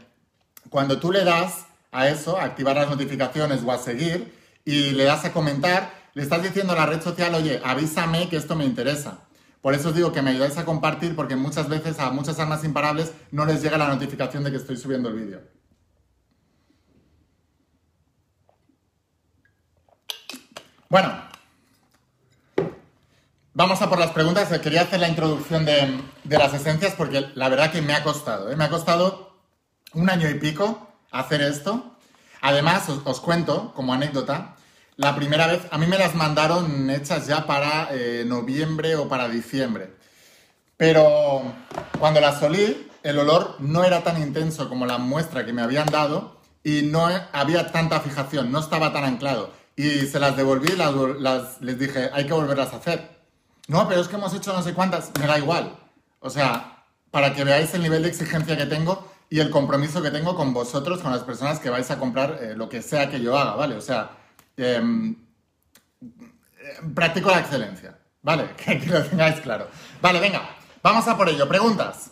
cuando 0.69 0.99
tú 0.99 1.09
le 1.09 1.23
das 1.23 1.67
a 1.89 2.09
eso, 2.09 2.37
a 2.37 2.43
activar 2.43 2.75
las 2.75 2.89
notificaciones 2.89 3.63
o 3.63 3.71
a 3.71 3.77
seguir, 3.77 4.37
y 4.65 4.91
le 4.91 5.05
das 5.05 5.23
a 5.23 5.31
comentar, 5.31 5.93
le 6.15 6.23
estás 6.23 6.43
diciendo 6.43 6.73
a 6.73 6.75
la 6.75 6.85
red 6.85 7.01
social, 7.01 7.33
oye, 7.33 7.61
avísame 7.63 8.27
que 8.27 8.35
esto 8.35 8.57
me 8.57 8.65
interesa. 8.65 9.21
Por 9.61 9.73
eso 9.73 9.87
os 9.87 9.95
digo 9.95 10.11
que 10.11 10.21
me 10.21 10.31
ayudáis 10.31 10.57
a 10.57 10.65
compartir 10.65 11.15
porque 11.15 11.37
muchas 11.37 11.69
veces 11.69 11.97
a 11.99 12.11
muchas 12.11 12.37
almas 12.39 12.65
imparables 12.65 13.13
no 13.31 13.45
les 13.45 13.61
llega 13.61 13.77
la 13.77 13.87
notificación 13.87 14.43
de 14.43 14.51
que 14.51 14.57
estoy 14.57 14.75
subiendo 14.75 15.07
el 15.07 15.15
vídeo. 15.15 15.41
Bueno, 20.89 21.28
vamos 23.53 23.81
a 23.81 23.89
por 23.89 23.99
las 23.99 24.11
preguntas. 24.11 24.49
Quería 24.59 24.81
hacer 24.81 24.99
la 24.99 25.09
introducción 25.09 25.65
de, 25.65 26.01
las 26.25 26.53
esencias 26.53 26.93
porque 26.95 27.27
la 27.35 27.49
verdad 27.49 27.71
que 27.71 27.81
me 27.81 27.93
ha 27.93 28.03
costado. 28.03 28.51
¿eh? 28.51 28.55
Me 28.55 28.65
ha 28.65 28.69
costado 28.69 29.37
un 29.93 30.09
año 30.09 30.29
y 30.29 30.35
pico 30.35 30.87
hacer 31.11 31.41
esto. 31.41 31.95
Además, 32.41 32.87
os, 32.89 33.19
cuento 33.19 33.73
como 33.73 33.93
anécdota, 33.93 34.55
la 34.95 35.15
primera 35.15 35.47
vez, 35.47 35.61
a 35.71 35.77
mí 35.77 35.87
me 35.87 35.97
las 35.97 36.15
mandaron 36.15 36.89
hechas 36.89 37.27
ya 37.27 37.45
para 37.45 37.89
eh, 37.91 38.23
noviembre 38.25 38.95
o 38.95 39.07
para 39.07 39.27
diciembre. 39.27 39.93
Pero 40.77 41.43
cuando 41.99 42.21
las 42.21 42.41
olí, 42.41 42.87
el 43.03 43.19
olor 43.19 43.55
no 43.59 43.83
era 43.83 44.03
tan 44.03 44.21
intenso 44.21 44.69
como 44.69 44.85
la 44.85 44.97
muestra 44.97 45.45
que 45.45 45.53
me 45.53 45.61
habían 45.61 45.87
dado 45.87 46.39
y 46.63 46.83
no 46.83 47.09
había 47.31 47.71
tanta 47.71 47.99
fijación, 47.99 48.51
no 48.51 48.59
estaba 48.59 48.93
tan 48.93 49.03
anclado. 49.03 49.51
Y 49.75 50.07
se 50.07 50.19
las 50.19 50.35
devolví, 50.35 50.75
las, 50.75 51.61
les 51.61 51.79
dije, 51.79 52.09
hay 52.13 52.25
que 52.25 52.33
volverlas 52.33 52.73
a 52.73 52.77
hacer. 52.77 53.18
No, 53.69 53.87
pero 53.87 54.01
es 54.01 54.07
que 54.07 54.15
hemos 54.15 54.33
hecho 54.33 54.51
no 54.51 54.63
sé 54.63 54.73
cuántas, 54.73 55.11
me 55.19 55.27
da 55.27 55.37
igual. 55.37 55.77
O 56.19 56.29
sea, 56.29 56.83
para 57.11 57.33
que 57.33 57.43
veáis 57.43 57.73
el 57.75 57.83
nivel 57.83 58.01
de 58.01 58.09
exigencia 58.09 58.57
que 58.57 58.65
tengo, 58.65 59.07
y 59.29 59.39
el 59.39 59.51
compromiso 59.51 60.01
que 60.01 60.09
tengo 60.09 60.35
con 60.35 60.53
vosotros, 60.53 61.01
con 61.01 61.11
las 61.11 61.21
personas 61.21 61.59
que 61.59 61.69
vais 61.69 61.89
a 61.91 61.99
comprar 61.99 62.39
eh, 62.41 62.55
lo 62.55 62.67
que 62.67 62.81
sea 62.81 63.11
que 63.11 63.21
yo 63.21 63.37
haga, 63.37 63.53
¿vale? 63.53 63.75
O 63.75 63.81
sea, 63.81 64.09
em, 64.57 65.15
eh, 66.01 66.79
practico 66.95 67.29
la 67.29 67.41
excelencia, 67.41 67.95
¿vale? 68.23 68.49
Que, 68.57 68.79
lo 68.87 69.03
tengáis 69.03 69.39
claro. 69.39 69.67
Vale, 70.01 70.19
venga, 70.19 70.49
vamos 70.81 71.07
a 71.07 71.15
por 71.15 71.29
ello. 71.29 71.47
Preguntas. 71.47 72.09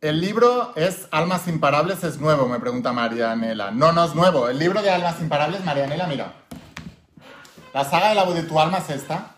El 0.00 0.22
libro 0.22 0.72
es 0.76 1.06
Almas 1.10 1.46
Imparables, 1.48 2.02
es 2.02 2.18
nuevo, 2.18 2.48
me 2.48 2.58
pregunta 2.58 2.94
Marianela. 2.94 3.70
No, 3.70 3.92
no 3.92 4.06
es 4.06 4.14
nuevo. 4.14 4.48
El 4.48 4.58
libro 4.58 4.80
de 4.80 4.90
Almas 4.90 5.20
Imparables, 5.20 5.62
Marianela, 5.62 6.06
mira. 6.06 6.32
La 7.72 7.84
saga 7.84 8.08
de 8.08 8.16
la 8.16 8.24
voz 8.24 8.34
de 8.34 8.42
tu 8.42 8.58
alma 8.58 8.78
es 8.78 8.90
esta, 8.90 9.36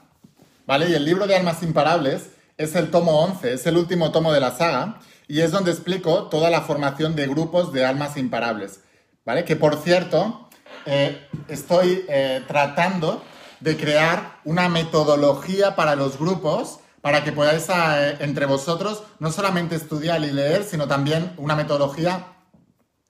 ¿vale? 0.67 0.89
Y 0.89 0.95
el 0.95 1.05
libro 1.05 1.27
de 1.27 1.37
Almas 1.37 1.63
Imparables 1.63 2.31
es 2.57 2.75
el 2.75 2.91
tomo 2.91 3.21
11, 3.21 3.53
es 3.53 3.67
el 3.67 3.77
último 3.77 4.11
tomo 4.11 4.33
de 4.33 4.41
la 4.41 4.53
saga 4.53 5.01
y 5.29 5.41
es 5.41 5.51
donde 5.51 5.71
explico 5.71 6.29
toda 6.31 6.49
la 6.49 6.63
formación 6.63 7.15
de 7.15 7.27
grupos 7.27 7.75
de 7.75 7.85
almas 7.85 8.17
imparables, 8.17 8.81
¿vale? 9.27 9.45
Que 9.45 9.55
por 9.55 9.77
cierto, 9.77 10.49
eh, 10.87 11.29
estoy 11.49 12.07
eh, 12.09 12.43
tratando 12.49 13.23
de 13.61 13.77
crear 13.77 14.39
una 14.45 14.71
metodología 14.71 15.77
para 15.77 15.95
los 15.95 16.19
grupos 16.19 16.81
para 17.03 17.25
que 17.25 17.33
podáis 17.33 17.69
eh, 17.69 18.17
entre 18.21 18.47
vosotros 18.47 19.03
no 19.19 19.31
solamente 19.31 19.77
estudiar 19.77 20.23
y 20.25 20.31
leer, 20.31 20.65
sino 20.65 20.89
también 20.89 21.35
una 21.37 21.55
metodología 21.55 22.29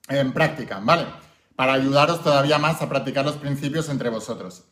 en 0.09 0.33
práctica, 0.33 0.81
¿vale? 0.83 1.07
Para 1.55 1.75
ayudaros 1.75 2.25
todavía 2.25 2.59
más 2.59 2.83
a 2.83 2.89
practicar 2.89 3.25
los 3.25 3.37
principios 3.37 3.89
entre 3.89 4.09
vosotros. 4.09 4.65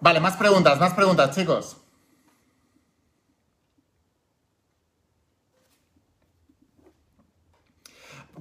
Vale, 0.00 0.20
más 0.20 0.36
preguntas, 0.36 0.78
más 0.78 0.94
preguntas, 0.94 1.34
chicos. 1.34 1.76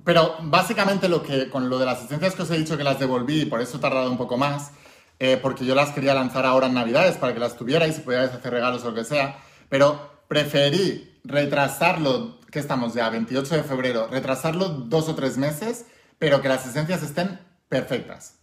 Pero 0.04 0.38
básicamente 0.42 1.10
lo 1.10 1.22
que, 1.24 1.50
con 1.50 1.70
lo 1.70 1.80
de 1.80 1.86
las 1.86 1.98
asistencias 1.98 2.36
que 2.36 2.44
os 2.44 2.52
he 2.52 2.58
dicho 2.58 2.78
que 2.78 2.84
las 2.84 3.00
devolví, 3.00 3.46
por 3.46 3.60
eso 3.60 3.78
he 3.78 3.80
tardado 3.82 4.10
un 4.10 4.18
poco 4.18 4.38
más, 4.38 4.72
eh, 5.20 5.38
porque 5.42 5.66
yo 5.66 5.76
las 5.76 5.90
quería 5.90 6.14
lanzar 6.14 6.46
ahora 6.46 6.68
en 6.68 6.76
Navidades 6.76 7.18
para 7.18 7.34
que 7.34 7.40
las 7.40 7.58
tuvierais 7.58 7.98
y 7.98 8.02
pudierais 8.02 8.32
hacer 8.32 8.54
regalos 8.54 8.84
o 8.84 8.90
lo 8.92 8.96
que 8.96 9.04
sea, 9.04 9.40
pero 9.68 10.24
preferí 10.28 11.20
retrasarlo, 11.24 12.40
que 12.52 12.60
estamos 12.60 12.94
ya, 12.94 13.10
28 13.10 13.56
de 13.56 13.64
febrero, 13.64 14.08
retrasarlo 14.08 14.70
dos 14.70 15.10
o 15.10 15.16
tres 15.16 15.38
meses, 15.38 15.86
pero 16.20 16.42
que 16.42 16.48
las 16.48 16.62
asistencias 16.62 17.04
estén 17.04 17.40
perfectas. 17.68 18.36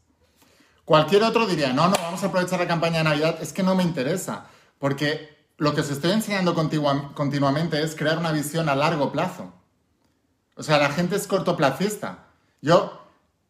Cualquier 0.84 1.22
otro 1.22 1.46
diría, 1.46 1.72
no, 1.72 1.88
no, 1.88 1.96
vamos 1.96 2.22
a 2.22 2.26
aprovechar 2.26 2.60
la 2.60 2.66
campaña 2.66 2.98
de 2.98 3.04
Navidad, 3.04 3.38
es 3.40 3.52
que 3.52 3.62
no 3.62 3.74
me 3.74 3.82
interesa, 3.82 4.46
porque 4.78 5.34
lo 5.56 5.74
que 5.74 5.80
os 5.80 5.90
estoy 5.90 6.12
enseñando 6.12 6.54
continuamente 6.54 7.80
es 7.82 7.94
crear 7.94 8.18
una 8.18 8.32
visión 8.32 8.68
a 8.68 8.74
largo 8.74 9.10
plazo. 9.12 9.52
O 10.56 10.62
sea, 10.62 10.78
la 10.78 10.90
gente 10.90 11.16
es 11.16 11.26
cortoplacista. 11.26 12.26
Yo, 12.60 13.00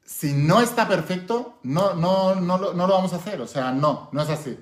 si 0.05 0.33
no 0.33 0.61
está 0.61 0.87
perfecto, 0.87 1.59
no, 1.63 1.95
no, 1.95 2.35
no, 2.35 2.59
no 2.59 2.87
lo 2.87 2.95
vamos 2.95 3.13
a 3.13 3.17
hacer. 3.17 3.41
O 3.41 3.47
sea, 3.47 3.73
no, 3.73 4.09
no 4.13 4.23
es 4.23 4.29
así. 4.29 4.59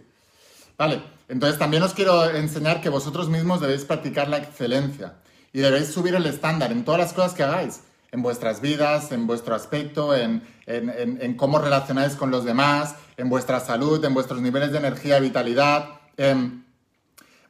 Vale, 0.79 1.03
entonces 1.29 1.59
también 1.59 1.83
os 1.83 1.95
quiero 1.95 2.29
enseñar 2.31 2.81
que 2.81 2.89
vosotros 2.89 3.29
mismos 3.29 3.61
debéis 3.61 3.85
practicar 3.85 4.29
la 4.29 4.39
excelencia 4.39 5.15
y 5.53 5.61
debéis 5.61 5.93
subir 5.93 6.15
el 6.15 6.27
estándar 6.27 6.73
en 6.73 6.85
todas 6.85 7.01
las 7.01 7.13
cosas 7.13 7.35
que 7.35 7.43
hagáis, 7.43 7.81
en 8.13 8.23
vuestras 8.23 8.61
vidas, 8.61 9.11
en 9.11 9.27
vuestro 9.27 9.55
aspecto, 9.55 10.15
en, 10.15 10.43
en, 10.67 11.35
cómo 11.35 11.59
relacionáis 11.59 12.15
con 12.15 12.31
los 12.31 12.45
demás, 12.45 12.95
en 13.17 13.29
vuestra 13.29 13.59
salud, 13.59 14.05
en 14.05 14.15
vuestros 14.15 14.41
niveles 14.41 14.71
de 14.71 14.79
energía 14.79 15.19
y 15.19 15.23
vitalidad, 15.23 15.89
en 16.17 16.65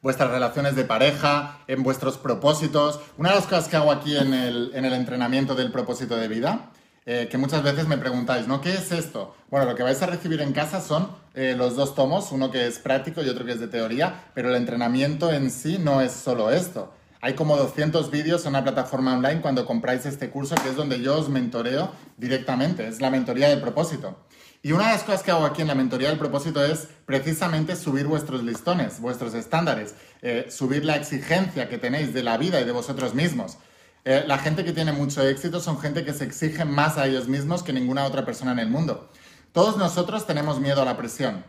vuestras 0.01 0.31
relaciones 0.31 0.75
de 0.75 0.85
pareja, 0.85 1.59
en 1.67 1.83
vuestros 1.83 2.17
propósitos. 2.17 2.99
Una 3.17 3.29
de 3.29 3.35
las 3.35 3.45
cosas 3.45 3.67
que 3.67 3.75
hago 3.75 3.91
aquí 3.91 4.17
en 4.17 4.33
el, 4.33 4.71
en 4.73 4.85
el 4.85 4.93
entrenamiento 4.93 5.53
del 5.53 5.71
propósito 5.71 6.15
de 6.15 6.27
vida 6.27 6.71
eh, 7.05 7.27
que 7.29 7.37
muchas 7.37 7.61
veces 7.63 7.85
me 7.85 7.97
preguntáis, 7.97 8.47
¿no? 8.47 8.61
¿Qué 8.61 8.73
es 8.73 8.93
esto? 8.93 9.35
Bueno, 9.49 9.65
lo 9.65 9.75
que 9.75 9.83
vais 9.83 10.01
a 10.01 10.05
recibir 10.05 10.39
en 10.39 10.53
casa 10.53 10.79
son 10.79 11.09
eh, 11.33 11.53
los 11.57 11.75
dos 11.75 11.95
tomos, 11.95 12.31
uno 12.31 12.49
que 12.49 12.65
es 12.65 12.79
práctico 12.79 13.21
y 13.21 13.27
otro 13.27 13.43
que 13.43 13.51
es 13.51 13.59
de 13.59 13.67
teoría, 13.67 14.31
pero 14.33 14.49
el 14.49 14.55
entrenamiento 14.55 15.33
en 15.33 15.51
sí 15.51 15.77
no 15.77 15.99
es 15.99 16.13
solo 16.13 16.49
esto. 16.49 16.93
Hay 17.23 17.35
como 17.35 17.55
200 17.55 18.11
vídeos 18.11 18.43
en 18.43 18.49
una 18.49 18.63
plataforma 18.63 19.13
online 19.13 19.39
cuando 19.39 19.65
compráis 19.65 20.05
este 20.05 20.29
curso, 20.29 20.55
que 20.55 20.67
es 20.67 20.75
donde 20.75 20.99
yo 21.01 21.17
os 21.17 21.29
mentoreo 21.29 21.89
directamente, 22.17 22.85
es 22.85 22.99
la 22.99 23.09
mentoría 23.09 23.47
del 23.47 23.61
propósito. 23.61 24.17
Y 24.61 24.73
una 24.73 24.87
de 24.87 24.91
las 24.95 25.03
cosas 25.03 25.23
que 25.23 25.31
hago 25.31 25.45
aquí 25.45 25.61
en 25.61 25.69
la 25.69 25.73
mentoría 25.73 26.09
del 26.09 26.17
propósito 26.17 26.61
es 26.61 26.89
precisamente 27.05 27.77
subir 27.77 28.07
vuestros 28.07 28.43
listones, 28.43 28.99
vuestros 28.99 29.35
estándares, 29.35 29.95
eh, 30.21 30.47
subir 30.49 30.83
la 30.83 30.97
exigencia 30.97 31.69
que 31.69 31.77
tenéis 31.77 32.13
de 32.13 32.23
la 32.23 32.37
vida 32.37 32.59
y 32.59 32.65
de 32.65 32.73
vosotros 32.73 33.13
mismos. 33.13 33.57
Eh, 34.03 34.25
la 34.27 34.37
gente 34.37 34.65
que 34.65 34.73
tiene 34.73 34.91
mucho 34.91 35.25
éxito 35.25 35.61
son 35.61 35.79
gente 35.79 36.03
que 36.03 36.11
se 36.11 36.25
exige 36.25 36.65
más 36.65 36.97
a 36.97 37.07
ellos 37.07 37.29
mismos 37.29 37.63
que 37.63 37.71
ninguna 37.71 38.03
otra 38.03 38.25
persona 38.25 38.51
en 38.51 38.59
el 38.59 38.67
mundo. 38.67 39.09
Todos 39.53 39.77
nosotros 39.77 40.27
tenemos 40.27 40.59
miedo 40.59 40.81
a 40.81 40.85
la 40.85 40.97
presión. 40.97 41.45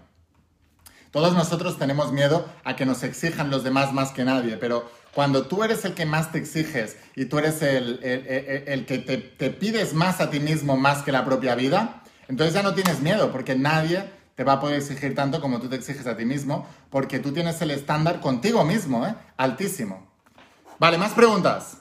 Todos 1.11 1.35
nosotros 1.35 1.79
tenemos 1.79 2.13
miedo 2.13 2.45
a 2.65 2.75
que 2.77 2.87
nos 2.87 3.03
exijan 3.03 3.51
los 3.51 3.63
demás 3.65 3.93
más 3.93 4.11
que 4.11 4.25
nadie, 4.25 4.57
pero 4.57 4.89
cuando 5.15 5.47
tú 5.47 5.63
eres 5.63 5.85
el 5.85 5.95
que 5.95 6.07
más 6.07 6.33
te 6.33 6.39
exiges 6.39 6.97
y 7.15 7.27
tú 7.27 7.39
eres 7.39 7.63
el, 7.63 8.85
que 8.87 8.99
te, 8.99 9.19
te 9.19 9.51
pides 9.51 9.95
más 9.95 10.21
a 10.21 10.31
ti 10.31 10.41
mismo 10.41 10.77
más 10.77 11.03
que 11.03 11.13
la 11.13 11.25
propia 11.25 11.55
vida, 11.55 12.03
entonces 12.29 12.55
ya 12.55 12.63
no 12.63 12.75
tienes 12.75 13.01
miedo, 13.01 13.31
porque 13.31 13.55
nadie 13.55 14.05
te 14.35 14.45
va 14.45 14.55
a 14.55 14.61
poder 14.61 14.79
exigir 14.79 15.15
tanto 15.15 15.41
como 15.41 15.61
tú 15.61 15.69
te 15.69 15.77
exiges 15.77 16.07
a 16.07 16.17
ti 16.17 16.25
mismo, 16.25 16.67
porque 16.91 17.21
tú 17.21 17.33
tienes 17.33 17.61
el 17.63 17.71
estándar 17.71 18.21
contigo 18.21 18.65
mismo, 18.65 19.07
¿eh? 19.07 19.15
altísimo. 19.37 20.11
Vale, 20.79 20.99
más 20.99 21.13
preguntas. 21.13 21.79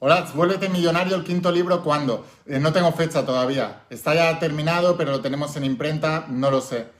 Hola, 0.00 0.26
vuélvete 0.34 0.70
millonario 0.70 1.14
el 1.14 1.24
quinto 1.24 1.52
libro, 1.52 1.84
¿cuándo? 1.84 2.26
Eh, 2.46 2.58
no 2.58 2.72
tengo 2.72 2.90
fecha 2.92 3.24
todavía. 3.26 3.82
Está 3.90 4.14
ya 4.14 4.38
terminado, 4.38 4.96
pero 4.96 5.10
lo 5.10 5.20
tenemos 5.20 5.54
en 5.56 5.64
imprenta, 5.64 6.24
no 6.28 6.50
lo 6.50 6.62
sé. 6.62 6.99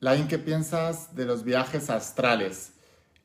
Lain, 0.00 0.28
¿qué 0.28 0.38
piensas 0.38 1.14
de 1.14 1.24
los 1.24 1.42
viajes 1.42 1.90
astrales? 1.90 2.72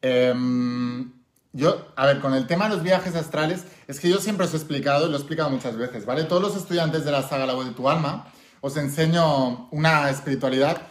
Em, 0.02 1.12
yo, 1.54 1.88
a 1.96 2.06
ver, 2.06 2.22
con 2.22 2.34
el 2.34 2.48
tema 2.48 2.70
de 2.70 2.76
los 2.76 2.84
viajes 2.84 3.16
astrales, 3.16 3.66
es 3.88 4.00
que 4.00 4.10
yo 4.10 4.20
siempre 4.20 4.46
os 4.46 4.54
he 4.54 4.58
explicado, 4.58 5.06
y 5.06 5.10
lo 5.10 5.16
he 5.16 5.20
explicado 5.20 5.50
muchas 5.50 5.76
veces, 5.76 6.06
¿vale? 6.06 6.24
Todos 6.24 6.42
los 6.42 6.56
estudiantes 6.56 7.04
de 7.04 7.12
la 7.12 7.24
saga 7.24 7.46
La 7.46 7.54
voz 7.54 7.66
de 7.66 7.74
tu 7.74 7.90
alma, 7.90 8.28
os 8.62 8.78
enseño 8.78 9.68
una 9.72 10.10
espiritualidad 10.10 10.82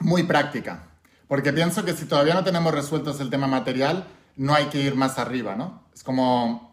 muy 0.00 0.24
práctica. 0.24 0.88
Porque 1.28 1.52
pienso 1.52 1.84
que 1.84 1.94
si 1.94 2.04
todavía 2.04 2.34
no 2.34 2.44
tenemos 2.44 2.74
resueltos 2.74 3.20
el 3.20 3.30
tema 3.30 3.46
material, 3.46 4.06
no 4.36 4.54
hay 4.54 4.66
que 4.66 4.80
ir 4.80 4.96
más 4.96 5.18
arriba, 5.18 5.56
¿no? 5.56 5.84
Es 5.94 6.02
como 6.02 6.71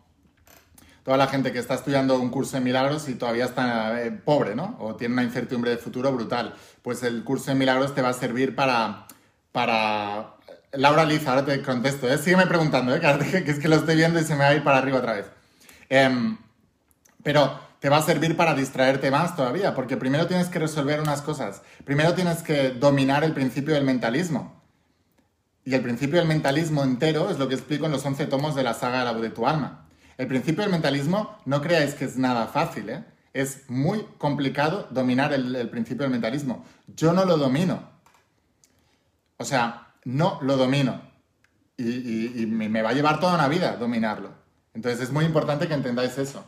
toda 1.04 1.18
la 1.18 1.28
gente 1.28 1.52
que 1.52 1.60
está 1.60 1.76
estudiando 1.76 2.20
un 2.20 2.30
curso 2.30 2.58
de 2.58 2.64
milagros 2.64 3.10
y 3.10 3.16
todavía 3.16 3.46
está 3.46 4.02
eh, 4.04 4.12
pobre, 4.12 4.56
¿no? 4.56 4.78
O 4.80 4.96
tiene 4.96 5.14
una 5.14 5.24
incertidumbre 5.24 5.72
de 5.72 5.78
futuro 5.78 6.12
brutal. 6.12 6.56
Pues 6.82 7.04
el 7.04 7.24
curso 7.24 7.52
de 7.52 7.56
milagros 7.56 7.96
te 7.96 8.02
va 8.02 8.10
a 8.10 8.14
servir 8.14 8.56
para... 8.56 9.06
para... 9.52 10.36
Laura 10.72 11.04
Liz, 11.04 11.28
ahora 11.28 11.44
te 11.46 11.62
contesto, 11.64 12.08
¿eh? 12.08 12.18
Sígueme 12.20 12.46
preguntando, 12.46 12.96
¿eh? 12.96 13.00
Que 13.00 13.52
es 13.52 13.60
que 13.60 13.68
lo 13.68 13.78
estoy 13.78 13.96
viendo 13.96 14.20
y 14.20 14.24
se 14.24 14.36
me 14.36 14.44
va 14.44 14.50
a 14.50 14.54
ir 14.54 14.64
para 14.64 14.78
arriba 14.78 15.00
otra 15.00 15.14
vez. 15.14 15.26
Em, 15.90 16.38
pero 17.24 17.60
te 17.80 17.90
va 17.90 17.98
a 17.98 18.02
servir 18.02 18.36
para 18.38 18.54
distraerte 18.54 19.10
más 19.10 19.36
todavía, 19.36 19.74
porque 19.74 19.98
primero 19.98 20.28
tienes 20.28 20.48
que 20.48 20.60
resolver 20.60 21.02
unas 21.02 21.22
cosas. 21.22 21.62
Primero 21.86 22.14
tienes 22.14 22.44
que 22.44 22.70
dominar 22.72 23.24
el 23.24 23.34
principio 23.34 23.74
del 23.74 23.84
mentalismo. 23.84 24.62
Y 25.66 25.74
el 25.74 25.82
principio 25.82 26.20
del 26.20 26.28
mentalismo 26.28 26.84
entero 26.84 27.30
es 27.30 27.40
lo 27.40 27.48
que 27.48 27.56
explico 27.56 27.86
en 27.86 27.92
los 27.92 28.06
11 28.06 28.26
tomos 28.28 28.56
de 28.56 28.64
la 28.64 28.74
saga 28.74 29.00
de 29.00 29.06
la 29.06 29.14
de 29.14 29.30
tu 29.30 29.48
alma. 29.48 29.86
El 30.20 30.28
principio 30.28 30.64
del 30.64 30.72
mentalismo, 30.72 31.40
no 31.46 31.62
creáis 31.62 31.94
que 31.94 32.04
es 32.04 32.18
nada 32.18 32.48
fácil, 32.48 32.90
¿eh? 32.90 33.06
Es 33.32 33.70
muy 33.70 34.06
complicado 34.18 34.86
dominar 34.92 35.32
el, 35.32 35.70
principio 35.70 36.04
del 36.04 36.12
mentalismo. 36.12 36.66
Yo 36.88 37.14
no 37.14 37.24
lo 37.24 37.38
domino. 37.38 37.90
O 39.38 39.46
sea, 39.46 39.94
no 40.04 40.38
lo 40.42 40.58
domino. 40.58 41.00
Y, 41.78 42.46
me 42.48 42.82
va 42.82 42.90
a 42.90 42.94
llevar 42.94 43.22
toda 43.22 43.36
una 43.36 43.48
vida 43.48 43.78
dominarlo. 43.78 44.32
Entonces 44.74 45.00
es 45.00 45.12
muy 45.14 45.24
importante 45.24 45.70
que 45.70 45.74
entendáis 45.74 46.18
eso. 46.18 46.44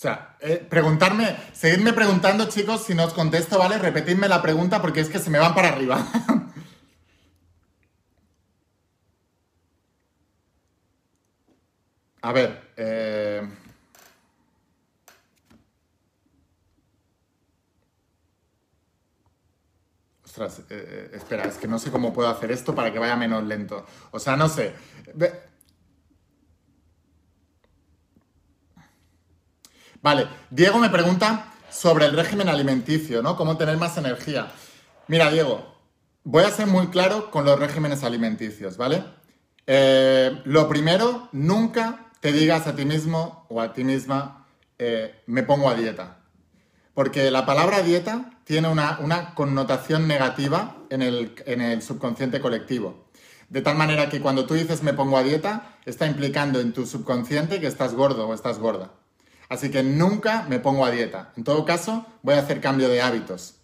Sea, 0.00 0.36
eh, 0.40 0.66
preguntarme, 0.68 1.36
seguidme 1.52 1.92
preguntando, 1.92 2.48
chicos, 2.48 2.84
si 2.84 2.94
no 2.94 3.04
os 3.04 3.12
contesto, 3.12 3.58
¿vale? 3.58 3.76
Repetidme 3.76 4.28
la 4.28 4.40
pregunta 4.40 4.80
porque 4.80 5.00
es 5.00 5.10
que 5.10 5.18
se 5.18 5.28
me 5.28 5.38
van 5.38 5.54
para 5.54 5.68
arriba. 5.68 6.06
A 12.22 12.32
ver, 12.32 12.72
eh... 12.76 13.46
Ostras, 20.24 20.62
eh, 20.70 21.10
espera, 21.12 21.44
es 21.44 21.56
que 21.58 21.66
no 21.68 21.78
sé 21.78 21.90
cómo 21.90 22.12
puedo 22.12 22.28
hacer 22.28 22.52
esto 22.52 22.74
para 22.74 22.90
que 22.92 22.98
vaya 22.98 23.16
menos 23.16 23.44
lento. 23.44 23.84
O 24.12 24.18
sea, 24.18 24.36
no 24.36 24.48
sé. 24.48 24.74
Vale, 30.02 30.28
Diego 30.48 30.78
me 30.78 30.88
pregunta 30.88 31.52
sobre 31.70 32.06
el 32.06 32.16
régimen 32.16 32.48
alimenticio, 32.48 33.22
¿no? 33.22 33.36
Cómo 33.36 33.58
tener 33.58 33.76
más 33.76 33.98
energía. 33.98 34.50
Mira, 35.08 35.30
Diego, 35.30 35.76
voy 36.24 36.44
a 36.44 36.50
ser 36.50 36.66
muy 36.66 36.86
claro 36.88 37.30
con 37.30 37.44
los 37.44 37.58
regímenes 37.58 38.02
alimenticios, 38.02 38.78
¿vale? 38.78 39.04
Eh, 39.66 40.40
lo 40.44 40.68
primero, 40.68 41.28
nunca 41.32 42.10
te 42.20 42.32
digas 42.32 42.66
a 42.66 42.74
ti 42.74 42.86
mismo 42.86 43.44
o 43.50 43.60
a 43.60 43.74
ti 43.74 43.84
misma, 43.84 44.46
eh, 44.78 45.22
me 45.26 45.42
pongo 45.42 45.68
a 45.68 45.74
dieta. 45.74 46.18
Porque 46.94 47.30
la 47.30 47.44
palabra 47.44 47.82
dieta 47.82 48.30
tiene 48.44 48.68
una, 48.68 49.34
connotación 49.34 50.08
negativa 50.08 50.76
en 50.88 51.02
el, 51.02 51.34
en 51.44 51.60
el 51.60 51.82
subconsciente 51.82 52.40
colectivo. 52.40 53.10
De 53.50 53.60
tal 53.60 53.76
manera 53.76 54.08
que 54.08 54.20
cuando 54.20 54.46
tú 54.46 54.54
dices 54.54 54.82
me 54.82 54.94
pongo 54.94 55.18
a 55.18 55.22
dieta, 55.22 55.76
está 55.84 56.06
implicando 56.06 56.58
en 56.58 56.72
tu 56.72 56.86
subconsciente 56.86 57.60
que 57.60 57.66
estás 57.66 57.94
gordo 57.94 58.28
o 58.28 58.34
estás 58.34 58.58
gorda. 58.58 58.92
Así 59.50 59.68
que 59.68 59.82
nunca 59.82 60.46
me 60.48 60.60
pongo 60.60 60.86
a 60.86 60.92
dieta. 60.92 61.32
En 61.36 61.42
todo 61.42 61.64
caso, 61.64 62.06
voy 62.22 62.36
a 62.36 62.38
hacer 62.38 62.60
cambio 62.60 62.88
de 62.88 63.02
hábitos. 63.02 63.56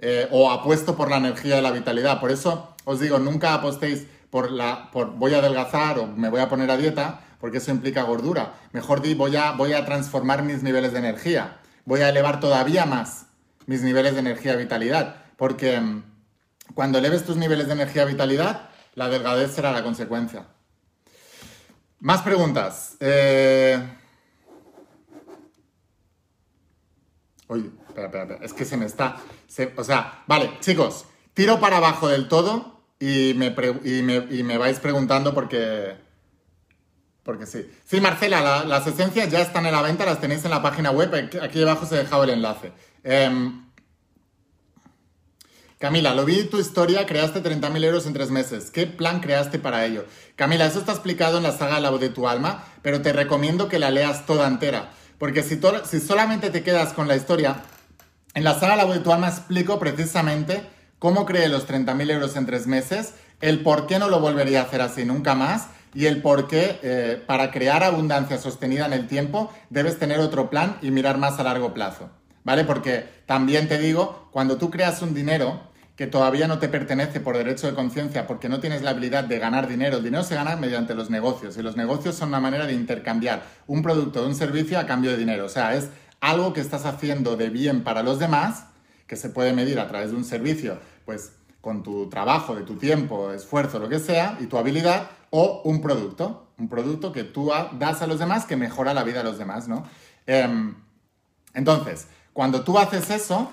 Eh, 0.00 0.26
o 0.30 0.50
apuesto 0.50 0.96
por 0.96 1.10
la 1.10 1.18
energía 1.18 1.56
de 1.56 1.62
la 1.62 1.70
vitalidad. 1.70 2.18
Por 2.18 2.30
eso 2.30 2.74
os 2.84 2.98
digo, 2.98 3.18
nunca 3.18 3.52
apostéis 3.52 4.06
por 4.30 4.50
la, 4.50 4.90
por 4.90 5.10
voy 5.12 5.34
a 5.34 5.38
adelgazar 5.38 5.98
o 5.98 6.06
me 6.06 6.30
voy 6.30 6.40
a 6.40 6.48
poner 6.48 6.70
a 6.70 6.78
dieta, 6.78 7.20
porque 7.40 7.58
eso 7.58 7.70
implica 7.70 8.04
gordura. 8.04 8.54
Mejor 8.72 9.02
di, 9.02 9.12
voy 9.12 9.36
a, 9.36 9.52
voy 9.52 9.74
a 9.74 9.84
transformar 9.84 10.42
mis 10.42 10.62
niveles 10.62 10.92
de 10.92 11.00
energía. 11.00 11.58
Voy 11.84 12.00
a 12.00 12.08
elevar 12.08 12.40
todavía 12.40 12.86
más 12.86 13.26
mis 13.66 13.82
niveles 13.82 14.14
de 14.14 14.20
energía 14.20 14.54
y 14.54 14.56
vitalidad. 14.56 15.16
Porque 15.36 15.78
mm, 15.78 16.04
cuando 16.74 16.96
eleves 16.96 17.26
tus 17.26 17.36
niveles 17.36 17.66
de 17.66 17.74
energía 17.74 18.04
y 18.04 18.08
vitalidad, 18.08 18.70
la 18.94 19.10
delgadez 19.10 19.52
será 19.52 19.72
la 19.72 19.82
consecuencia. 19.82 20.46
Más 22.00 22.22
preguntas. 22.22 22.96
Eh... 23.00 23.78
Oye, 27.48 27.70
espera, 27.88 28.06
espera. 28.06 28.38
Es 28.42 28.52
que 28.52 28.64
se 28.64 28.76
me 28.76 28.86
está. 28.86 29.16
O 29.76 29.84
sea, 29.84 30.24
vale, 30.26 30.50
chicos, 30.60 31.04
tiro 31.34 31.60
para 31.60 31.76
abajo 31.76 32.08
del 32.08 32.28
todo 32.28 32.82
y 32.98 33.34
me, 33.34 33.54
y 33.84 34.42
me, 34.42 34.58
vais 34.58 34.80
preguntando 34.80 35.34
porque. 35.34 35.96
Porque 37.22 37.46
sí. 37.46 37.70
Sí, 37.84 38.00
Marcela, 38.00 38.64
las 38.64 38.86
esencias 38.86 39.30
ya 39.30 39.40
están 39.40 39.66
en 39.66 39.72
la 39.72 39.82
venta, 39.82 40.04
las 40.04 40.20
tenéis 40.20 40.44
en 40.44 40.50
la 40.50 40.62
página 40.62 40.90
web. 40.90 41.30
Aquí 41.42 41.62
abajo 41.62 41.84
os 41.84 41.92
he 41.92 41.96
dejado 41.96 42.24
el 42.24 42.30
enlace. 42.30 42.72
Em, 43.02 43.64
Camila, 45.78 46.14
lo 46.14 46.24
vi 46.24 46.40
en 46.40 46.48
tu 46.48 46.58
historia, 46.58 47.04
creaste 47.04 47.42
30.000 47.42 47.84
euros 47.84 48.06
en 48.06 48.14
tres 48.14 48.30
meses. 48.30 48.70
¿Qué 48.70 48.86
plan 48.86 49.20
creaste 49.20 49.58
para 49.58 49.84
ello? 49.84 50.06
Camila, 50.34 50.64
eso 50.64 50.78
está 50.78 50.92
explicado 50.92 51.36
en 51.36 51.42
la 51.42 51.52
saga 51.52 51.80
La 51.80 51.90
voz 51.90 52.00
de 52.00 52.08
tu 52.08 52.26
alma, 52.26 52.64
pero 52.80 53.02
te 53.02 53.12
recomiendo 53.12 53.68
que 53.68 53.78
la 53.78 53.90
leas 53.90 54.24
toda 54.24 54.46
entera. 54.46 54.92
Porque 55.18 55.42
si, 55.42 55.60
si 55.84 56.00
solamente 56.00 56.50
te 56.50 56.62
quedas 56.62 56.92
con 56.92 57.08
la 57.08 57.16
historia, 57.16 57.62
en 58.34 58.44
la 58.44 58.58
saga 58.58 58.76
La 58.76 58.84
voz 58.84 58.96
de 58.96 59.00
tu 59.00 59.12
alma 59.12 59.28
explico 59.28 59.78
precisamente 59.78 60.62
cómo 60.98 61.24
creé 61.24 61.48
los 61.48 61.68
30.000 61.68 62.10
euros 62.10 62.36
en 62.36 62.46
tres 62.46 62.66
meses, 62.66 63.14
el 63.40 63.60
por 63.60 63.86
qué 63.86 63.98
no 63.98 64.08
lo 64.08 64.20
volvería 64.20 64.60
a 64.60 64.64
hacer 64.64 64.80
así 64.80 65.04
nunca 65.04 65.34
más 65.34 65.68
y 65.94 66.06
el 66.06 66.20
por 66.20 66.48
qué 66.48 66.80
eh, 66.82 67.22
para 67.26 67.50
crear 67.50 67.84
abundancia 67.84 68.38
sostenida 68.38 68.86
en 68.86 68.92
el 68.92 69.06
tiempo 69.06 69.52
debes 69.70 69.98
tener 69.98 70.18
otro 70.18 70.50
plan 70.50 70.78
y 70.82 70.90
mirar 70.90 71.18
más 71.18 71.38
a 71.38 71.44
largo 71.44 71.72
plazo. 71.72 72.10
¿Vale? 72.42 72.64
Porque 72.64 73.08
también 73.26 73.68
te 73.68 73.78
digo, 73.78 74.28
cuando 74.30 74.58
tú 74.58 74.70
creas 74.70 75.00
un 75.00 75.14
dinero, 75.14 75.62
que 75.96 76.06
todavía 76.08 76.48
no 76.48 76.58
te 76.58 76.68
pertenece 76.68 77.20
por 77.20 77.36
derecho 77.36 77.68
de 77.68 77.74
conciencia 77.74 78.26
porque 78.26 78.48
no 78.48 78.60
tienes 78.60 78.82
la 78.82 78.90
habilidad 78.90 79.24
de 79.24 79.38
ganar 79.38 79.68
dinero. 79.68 79.98
El 79.98 80.04
dinero 80.04 80.24
se 80.24 80.34
gana 80.34 80.56
mediante 80.56 80.94
los 80.94 81.08
negocios 81.08 81.56
y 81.56 81.62
los 81.62 81.76
negocios 81.76 82.16
son 82.16 82.30
una 82.30 82.40
manera 82.40 82.66
de 82.66 82.72
intercambiar 82.72 83.44
un 83.66 83.82
producto 83.82 84.22
o 84.22 84.26
un 84.26 84.34
servicio 84.34 84.78
a 84.78 84.86
cambio 84.86 85.12
de 85.12 85.16
dinero. 85.16 85.44
O 85.44 85.48
sea, 85.48 85.74
es 85.76 85.90
algo 86.20 86.52
que 86.52 86.60
estás 86.60 86.84
haciendo 86.84 87.36
de 87.36 87.48
bien 87.50 87.84
para 87.84 88.02
los 88.02 88.18
demás, 88.18 88.66
que 89.06 89.16
se 89.16 89.28
puede 89.28 89.52
medir 89.52 89.78
a 89.78 89.86
través 89.86 90.10
de 90.10 90.16
un 90.16 90.24
servicio, 90.24 90.78
pues 91.04 91.32
con 91.60 91.82
tu 91.82 92.08
trabajo, 92.08 92.56
de 92.56 92.62
tu 92.62 92.76
tiempo, 92.76 93.30
esfuerzo, 93.32 93.78
lo 93.78 93.88
que 93.88 93.98
sea, 93.98 94.36
y 94.40 94.46
tu 94.46 94.58
habilidad, 94.58 95.10
o 95.30 95.62
un 95.64 95.80
producto, 95.80 96.48
un 96.58 96.68
producto 96.68 97.12
que 97.12 97.24
tú 97.24 97.50
das 97.78 98.02
a 98.02 98.06
los 98.06 98.18
demás 98.18 98.46
que 98.46 98.56
mejora 98.56 98.94
la 98.94 99.04
vida 99.04 99.18
de 99.18 99.24
los 99.24 99.38
demás, 99.38 99.68
¿no? 99.68 99.84
Em, 100.26 100.74
entonces, 101.54 102.08
cuando 102.32 102.64
tú 102.64 102.78
haces 102.78 103.10
eso, 103.10 103.50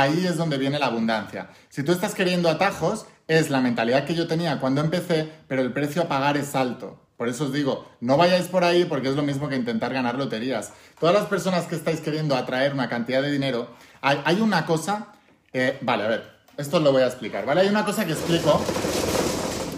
ahí 0.00 0.26
es 0.26 0.36
donde 0.36 0.58
viene 0.58 0.78
la 0.78 0.86
abundancia. 0.86 1.50
Si 1.68 1.82
tú 1.82 1.92
estás 1.92 2.14
queriendo 2.14 2.48
atajos, 2.48 3.06
es 3.28 3.50
la 3.50 3.60
mentalidad 3.60 4.04
que 4.04 4.14
yo 4.14 4.26
tenía 4.26 4.60
cuando 4.60 4.80
empecé, 4.80 5.30
pero 5.48 5.62
el 5.62 5.72
precio 5.72 6.02
a 6.02 6.08
pagar 6.08 6.36
es 6.36 6.54
alto. 6.54 7.00
Por 7.16 7.28
eso 7.28 7.44
os 7.44 7.52
digo, 7.52 7.88
no 8.00 8.16
vayáis 8.16 8.46
por 8.46 8.64
ahí 8.64 8.84
porque 8.84 9.08
es 9.08 9.14
lo 9.14 9.22
mismo 9.22 9.48
que 9.48 9.56
intentar 9.56 9.92
ganar 9.92 10.16
loterías. 10.16 10.72
Todas 10.98 11.14
las 11.14 11.26
personas 11.26 11.66
que 11.66 11.76
estáis 11.76 12.00
queriendo 12.00 12.34
atraer 12.34 12.74
una 12.74 12.88
cantidad 12.88 13.22
de 13.22 13.30
dinero, 13.30 13.68
hay, 14.00 14.40
una 14.40 14.66
cosa, 14.66 15.12
eh, 15.52 15.78
vale, 15.80 16.04
a 16.04 16.08
ver, 16.08 16.34
esto 16.56 16.80
lo 16.80 16.92
voy 16.92 17.02
a 17.02 17.06
explicar, 17.06 17.46
¿vale? 17.46 17.62
Hay 17.62 17.68
una 17.68 17.84
cosa 17.84 18.04
que 18.04 18.12
explico 18.12 18.60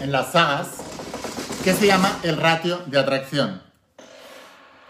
en 0.01 0.11
las 0.11 0.31
sagas 0.31 0.69
que 1.63 1.73
se 1.73 1.85
llama 1.85 2.19
el 2.23 2.37
ratio 2.37 2.81
de 2.87 2.99
atracción. 2.99 3.66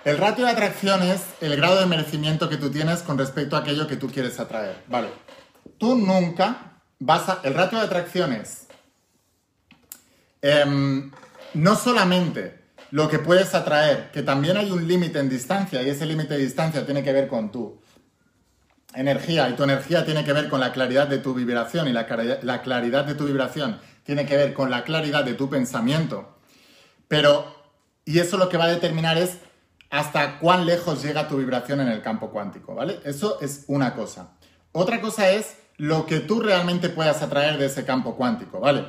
El 0.07 0.17
ratio 0.19 0.45
de 0.45 0.51
atracción 0.51 1.03
es 1.03 1.21
el 1.41 1.57
grado 1.57 1.81
de 1.81 1.85
merecimiento 1.85 2.47
que 2.47 2.55
tú 2.55 2.71
tienes 2.71 3.01
con 3.01 3.17
respecto 3.17 3.57
a 3.57 3.59
aquello 3.59 3.87
que 3.87 3.97
tú 3.97 4.07
quieres 4.07 4.39
atraer. 4.39 4.77
Vale. 4.87 5.09
Tú 5.77 5.97
nunca 5.97 6.79
vas 6.97 7.27
a... 7.27 7.41
El 7.43 7.53
ratio 7.53 7.77
de 7.77 7.83
atracción 7.83 8.31
es 8.31 8.67
em, 10.41 11.11
no 11.55 11.75
solamente 11.75 12.57
lo 12.91 13.09
que 13.09 13.19
puedes 13.19 13.53
atraer, 13.53 14.09
que 14.11 14.23
también 14.23 14.55
hay 14.55 14.71
un 14.71 14.87
límite 14.87 15.19
en 15.19 15.27
distancia 15.27 15.81
y 15.81 15.89
ese 15.89 16.05
límite 16.05 16.35
de 16.35 16.39
distancia 16.39 16.85
tiene 16.85 17.03
que 17.03 17.11
ver 17.11 17.27
con 17.27 17.51
tu 17.51 17.81
energía 18.93 19.49
y 19.49 19.57
tu 19.57 19.63
energía 19.63 20.05
tiene 20.05 20.23
que 20.23 20.31
ver 20.31 20.47
con 20.47 20.61
la 20.61 20.71
claridad 20.71 21.09
de 21.09 21.17
tu 21.17 21.33
vibración 21.33 21.85
y 21.89 21.91
la, 21.91 22.07
la 22.43 22.61
claridad 22.61 23.03
de 23.03 23.15
tu 23.15 23.25
vibración 23.25 23.81
tiene 24.05 24.25
que 24.25 24.37
ver 24.37 24.53
con 24.53 24.71
la 24.71 24.85
claridad 24.85 25.25
de 25.25 25.33
tu 25.33 25.49
pensamiento. 25.49 26.37
Pero, 27.09 27.73
y 28.05 28.19
eso 28.19 28.37
lo 28.37 28.47
que 28.47 28.55
va 28.55 28.63
a 28.63 28.69
determinar 28.69 29.17
es 29.17 29.39
hasta 29.89 30.39
cuán 30.39 30.65
lejos 30.65 31.01
llega 31.01 31.27
tu 31.27 31.37
vibración 31.37 31.81
en 31.81 31.89
el 31.89 32.01
campo 32.01 32.29
cuántico, 32.29 32.75
¿vale? 32.75 32.99
Eso 33.03 33.39
es 33.41 33.65
una 33.67 33.93
cosa. 33.93 34.31
Otra 34.71 35.01
cosa 35.01 35.29
es 35.29 35.55
lo 35.77 36.05
que 36.05 36.19
tú 36.19 36.39
realmente 36.39 36.89
puedas 36.89 37.21
atraer 37.21 37.57
de 37.57 37.67
ese 37.67 37.85
campo 37.85 38.15
cuántico, 38.15 38.59
¿vale? 38.59 38.85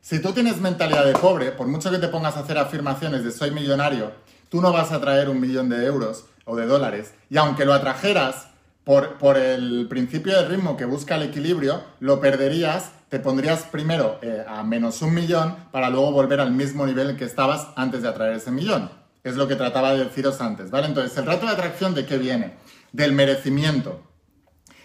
Si 0.00 0.20
tú 0.20 0.32
tienes 0.32 0.60
mentalidad 0.60 1.04
de 1.04 1.14
pobre, 1.14 1.52
por 1.52 1.66
mucho 1.66 1.90
que 1.90 1.98
te 1.98 2.08
pongas 2.08 2.36
a 2.36 2.40
hacer 2.40 2.58
afirmaciones 2.58 3.24
de 3.24 3.30
soy 3.30 3.50
millonario, 3.50 4.12
tú 4.48 4.60
no 4.60 4.72
vas 4.72 4.92
a 4.92 4.96
atraer 4.96 5.28
un 5.28 5.40
millón 5.40 5.68
de 5.68 5.86
euros 5.86 6.26
o 6.44 6.56
de 6.56 6.66
dólares. 6.66 7.14
Y 7.30 7.38
aunque 7.38 7.64
lo 7.64 7.72
atrajeras 7.72 8.48
por, 8.84 9.16
por 9.16 9.38
el 9.38 9.86
principio 9.88 10.36
del 10.36 10.50
ritmo 10.50 10.76
que 10.76 10.84
busca 10.84 11.16
el 11.16 11.22
equilibrio, 11.22 11.82
lo 12.00 12.20
perderías, 12.20 12.92
te 13.08 13.18
pondrías 13.18 13.62
primero 13.62 14.18
eh, 14.20 14.44
a 14.46 14.62
menos 14.62 15.00
un 15.00 15.14
millón 15.14 15.56
para 15.72 15.88
luego 15.88 16.12
volver 16.12 16.40
al 16.40 16.52
mismo 16.52 16.84
nivel 16.86 17.16
que 17.16 17.24
estabas 17.24 17.68
antes 17.76 18.02
de 18.02 18.08
atraer 18.08 18.34
ese 18.34 18.50
millón. 18.50 18.90
Es 19.24 19.36
lo 19.36 19.48
que 19.48 19.56
trataba 19.56 19.94
de 19.94 20.04
deciros 20.04 20.40
antes, 20.40 20.70
¿vale? 20.70 20.86
Entonces, 20.86 21.16
el 21.16 21.26
rato 21.26 21.46
de 21.46 21.52
atracción 21.52 21.94
de 21.94 22.04
qué 22.04 22.18
viene? 22.18 22.54
Del 22.92 23.12
merecimiento. 23.12 24.02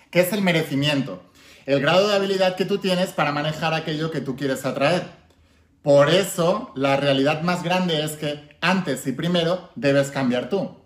¿Qué 0.10 0.22
es 0.22 0.34
el 0.34 0.42
merecimiento? 0.42 1.22
El 1.66 1.82
grado 1.82 2.08
de 2.08 2.16
habilidad 2.16 2.56
que 2.56 2.66
tú 2.66 2.80
tienes 2.80 3.10
para 3.10 3.32
manejar 3.32 3.74
aquello 3.74 4.10
que 4.10 4.22
tú 4.22 4.36
quieres 4.36 4.66
atraer. 4.66 5.04
Por 5.84 6.10
eso, 6.10 6.72
la 6.76 6.96
realidad 6.96 7.42
más 7.42 7.64
grande 7.64 8.04
es 8.04 8.14
que 8.14 8.58
antes 8.62 9.06
y 9.08 9.12
primero 9.12 9.70
debes 9.76 10.10
cambiar 10.10 10.50
tú. 10.50 10.78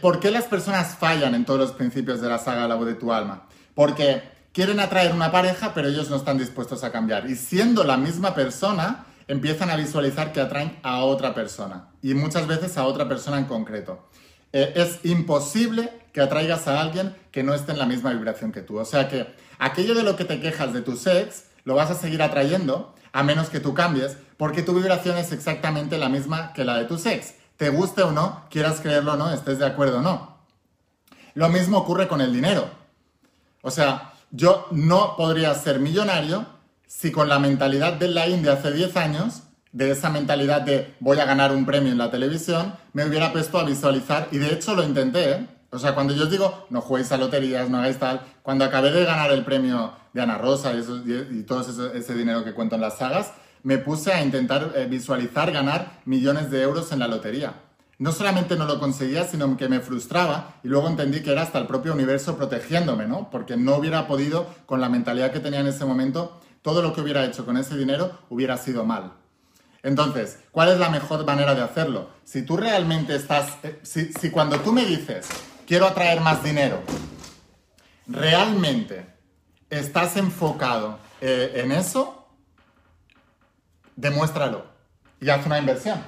¿Por 0.00 0.18
qué 0.18 0.30
las 0.30 0.44
personas 0.44 0.96
fallan 0.96 1.34
en 1.34 1.44
todos 1.44 1.60
los 1.60 1.72
principios 1.72 2.20
de 2.20 2.28
la 2.28 2.38
saga 2.38 2.66
La 2.66 2.74
voz 2.74 2.86
de 2.86 2.94
tu 2.94 3.12
alma? 3.12 3.48
Porque 3.74 4.22
quieren 4.52 4.80
atraer 4.80 5.12
una 5.12 5.30
pareja, 5.30 5.72
pero 5.74 5.88
ellos 5.88 6.10
no 6.10 6.16
están 6.16 6.38
dispuestos 6.38 6.82
a 6.82 6.90
cambiar. 6.90 7.28
Y 7.28 7.36
siendo 7.36 7.84
la 7.84 7.96
misma 7.96 8.34
persona, 8.34 9.06
empiezan 9.28 9.70
a 9.70 9.76
visualizar 9.76 10.32
que 10.32 10.40
atraen 10.40 10.78
a 10.82 11.04
otra 11.04 11.34
persona 11.34 11.90
y 12.02 12.14
muchas 12.14 12.46
veces 12.46 12.76
a 12.76 12.84
otra 12.84 13.08
persona 13.08 13.38
en 13.38 13.44
concreto. 13.44 14.08
Eh, 14.52 14.72
es 14.76 15.04
imposible 15.04 15.92
que 16.12 16.22
atraigas 16.22 16.66
a 16.66 16.80
alguien 16.80 17.14
que 17.30 17.42
no 17.42 17.54
esté 17.54 17.72
en 17.72 17.78
la 17.78 17.86
misma 17.86 18.12
vibración 18.12 18.50
que 18.50 18.62
tú. 18.62 18.78
O 18.78 18.84
sea 18.84 19.08
que 19.08 19.26
aquello 19.58 19.94
de 19.94 20.02
lo 20.02 20.16
que 20.16 20.24
te 20.24 20.40
quejas 20.40 20.72
de 20.72 20.80
tu 20.80 20.96
sex 20.96 21.44
lo 21.64 21.74
vas 21.74 21.90
a 21.90 21.94
seguir 21.94 22.22
atrayendo 22.22 22.94
a 23.12 23.22
menos 23.22 23.50
que 23.50 23.60
tú 23.60 23.74
cambies 23.74 24.16
porque 24.38 24.62
tu 24.62 24.74
vibración 24.74 25.18
es 25.18 25.32
exactamente 25.32 25.98
la 25.98 26.08
misma 26.08 26.52
que 26.54 26.64
la 26.64 26.76
de 26.78 26.86
tu 26.86 26.98
sex. 26.98 27.34
Te 27.58 27.68
guste 27.68 28.02
o 28.02 28.12
no, 28.12 28.44
quieras 28.50 28.80
creerlo 28.80 29.14
o 29.14 29.16
no, 29.16 29.30
estés 29.30 29.58
de 29.58 29.66
acuerdo 29.66 29.98
o 29.98 30.02
no. 30.02 30.38
Lo 31.34 31.48
mismo 31.48 31.78
ocurre 31.78 32.08
con 32.08 32.20
el 32.20 32.32
dinero. 32.32 32.70
O 33.62 33.70
sea, 33.70 34.14
yo 34.30 34.66
no 34.70 35.16
podría 35.16 35.54
ser 35.54 35.80
millonario 35.80 36.46
si 36.88 37.12
con 37.12 37.28
la 37.28 37.38
mentalidad 37.38 37.92
de 37.92 38.08
la 38.08 38.26
India 38.28 38.54
hace 38.54 38.72
10 38.72 38.96
años, 38.96 39.42
de 39.72 39.90
esa 39.90 40.10
mentalidad 40.10 40.62
de 40.62 40.94
voy 40.98 41.20
a 41.20 41.26
ganar 41.26 41.52
un 41.52 41.66
premio 41.66 41.92
en 41.92 41.98
la 41.98 42.10
televisión, 42.10 42.74
me 42.94 43.04
hubiera 43.04 43.30
puesto 43.30 43.58
a 43.58 43.64
visualizar, 43.64 44.28
y 44.32 44.38
de 44.38 44.52
hecho 44.52 44.74
lo 44.74 44.82
intenté, 44.82 45.30
¿eh? 45.32 45.46
O 45.70 45.78
sea, 45.78 45.94
cuando 45.94 46.14
yo 46.14 46.24
os 46.24 46.30
digo, 46.30 46.66
no 46.70 46.80
juguéis 46.80 47.12
a 47.12 47.18
loterías, 47.18 47.68
no 47.68 47.76
hagáis 47.76 47.98
tal, 47.98 48.22
cuando 48.42 48.64
acabé 48.64 48.90
de 48.90 49.04
ganar 49.04 49.30
el 49.30 49.44
premio 49.44 49.92
de 50.14 50.22
Ana 50.22 50.38
Rosa 50.38 50.72
y, 50.72 51.42
todo 51.42 51.60
ese, 51.92 52.14
dinero 52.14 52.42
que 52.42 52.54
cuento 52.54 52.76
en 52.76 52.80
las 52.80 52.96
sagas, 52.96 53.32
me 53.62 53.76
puse 53.76 54.10
a 54.10 54.22
intentar 54.22 54.72
eh, 54.74 54.86
visualizar 54.86 55.52
ganar 55.52 56.00
millones 56.06 56.50
de 56.50 56.62
euros 56.62 56.90
en 56.92 57.00
la 57.00 57.06
lotería. 57.06 57.52
No 57.98 58.12
solamente 58.12 58.56
no 58.56 58.64
lo 58.64 58.80
conseguía, 58.80 59.24
sino 59.24 59.56
que 59.58 59.68
me 59.68 59.80
frustraba 59.80 60.54
y 60.62 60.68
luego 60.68 60.88
entendí 60.88 61.20
que 61.20 61.32
era 61.32 61.42
hasta 61.42 61.58
el 61.58 61.66
propio 61.66 61.92
universo 61.92 62.38
protegiéndome, 62.38 63.06
¿no? 63.06 63.28
Porque 63.30 63.58
no 63.58 63.76
hubiera 63.76 64.06
podido, 64.06 64.46
con 64.64 64.80
la 64.80 64.88
mentalidad 64.88 65.32
que 65.32 65.40
tenía 65.40 65.60
en 65.60 65.66
ese 65.66 65.84
momento, 65.84 66.40
todo 66.62 66.82
lo 66.82 66.92
que 66.92 67.00
hubiera 67.00 67.24
hecho 67.24 67.44
con 67.44 67.56
ese 67.56 67.76
dinero 67.76 68.18
hubiera 68.28 68.56
sido 68.56 68.84
mal. 68.84 69.12
Entonces, 69.82 70.40
¿cuál 70.50 70.70
es 70.70 70.78
la 70.78 70.90
mejor 70.90 71.24
manera 71.24 71.54
de 71.54 71.62
hacerlo? 71.62 72.10
Si 72.24 72.42
tú 72.42 72.56
realmente 72.56 73.14
estás, 73.14 73.58
eh, 73.62 73.80
si, 73.82 74.30
cuando 74.30 74.58
tú 74.60 74.72
me 74.72 74.84
dices, 74.84 75.28
quiero 75.66 75.86
atraer 75.86 76.20
más 76.20 76.42
dinero, 76.42 76.82
realmente 78.06 79.06
estás 79.70 80.16
enfocado 80.16 80.98
eh, 81.20 81.52
en 81.56 81.72
eso, 81.72 82.28
demuéstralo 83.94 84.66
y 85.20 85.30
haz 85.30 85.46
una 85.46 85.58
inversión. 85.58 86.02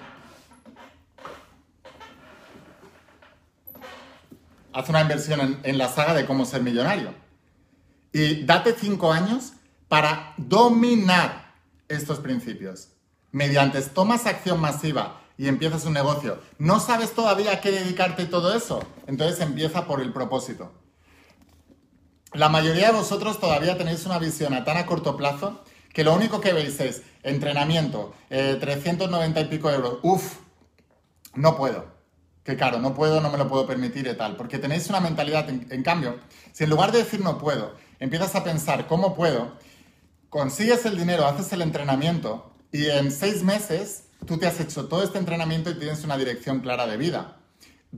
Haz 4.72 4.88
una 4.88 5.00
inversión 5.00 5.40
en, 5.40 5.60
en 5.62 5.78
la 5.78 5.88
saga 5.88 6.14
de 6.14 6.26
cómo 6.26 6.44
ser 6.44 6.62
millonario. 6.62 7.14
Y 8.12 8.44
date 8.44 8.74
cinco 8.78 9.12
años 9.12 9.54
para 9.90 10.34
dominar 10.36 11.56
estos 11.88 12.20
principios. 12.20 12.90
mediante 13.32 13.80
tomas 13.82 14.26
acción 14.26 14.60
masiva 14.60 15.20
y 15.36 15.46
empiezas 15.46 15.84
un 15.84 15.92
negocio, 15.92 16.40
no 16.58 16.80
sabes 16.80 17.12
todavía 17.12 17.52
a 17.52 17.60
qué 17.60 17.70
dedicarte 17.70 18.26
todo 18.26 18.54
eso, 18.56 18.80
entonces 19.06 19.40
empieza 19.40 19.86
por 19.86 20.00
el 20.00 20.12
propósito. 20.12 20.72
La 22.32 22.48
mayoría 22.48 22.88
de 22.88 22.98
vosotros 22.98 23.38
todavía 23.38 23.78
tenéis 23.78 24.06
una 24.06 24.18
visión 24.18 24.54
a 24.54 24.64
tan 24.64 24.76
a 24.76 24.86
corto 24.86 25.16
plazo 25.16 25.64
que 25.92 26.04
lo 26.04 26.14
único 26.14 26.40
que 26.40 26.52
veis 26.52 26.78
es 26.80 27.02
entrenamiento, 27.22 28.14
390 28.28 29.40
eh, 29.40 29.42
y 29.42 29.46
pico 29.46 29.70
euros, 29.70 29.98
uff, 30.02 30.38
no 31.34 31.56
puedo. 31.56 31.86
Que 32.44 32.56
claro, 32.56 32.78
no 32.78 32.94
puedo, 32.94 33.20
no 33.20 33.30
me 33.30 33.38
lo 33.38 33.48
puedo 33.48 33.66
permitir 33.66 34.06
y 34.06 34.16
tal. 34.16 34.36
Porque 34.36 34.58
tenéis 34.58 34.88
una 34.88 35.00
mentalidad, 35.00 35.48
en, 35.48 35.82
cambio, 35.82 36.18
si 36.52 36.64
en 36.64 36.70
lugar 36.70 36.90
de 36.92 36.98
decir 36.98 37.20
no 37.20 37.38
puedo, 37.38 37.74
empiezas 37.98 38.34
a 38.34 38.44
pensar 38.44 38.86
cómo 38.86 39.14
puedo, 39.14 39.52
consigues 40.30 40.86
el 40.86 40.96
dinero, 40.96 41.26
haces 41.26 41.52
el 41.52 41.60
entrenamiento 41.60 42.52
y 42.72 42.86
en 42.86 43.10
seis 43.10 43.42
meses 43.42 44.04
tú 44.26 44.38
te 44.38 44.46
has 44.46 44.60
hecho 44.60 44.86
todo 44.86 45.02
este 45.02 45.18
entrenamiento 45.18 45.70
y 45.70 45.74
tienes 45.74 46.04
una 46.04 46.16
dirección 46.16 46.60
clara 46.60 46.86
de 46.86 46.96
vida. 46.96 47.36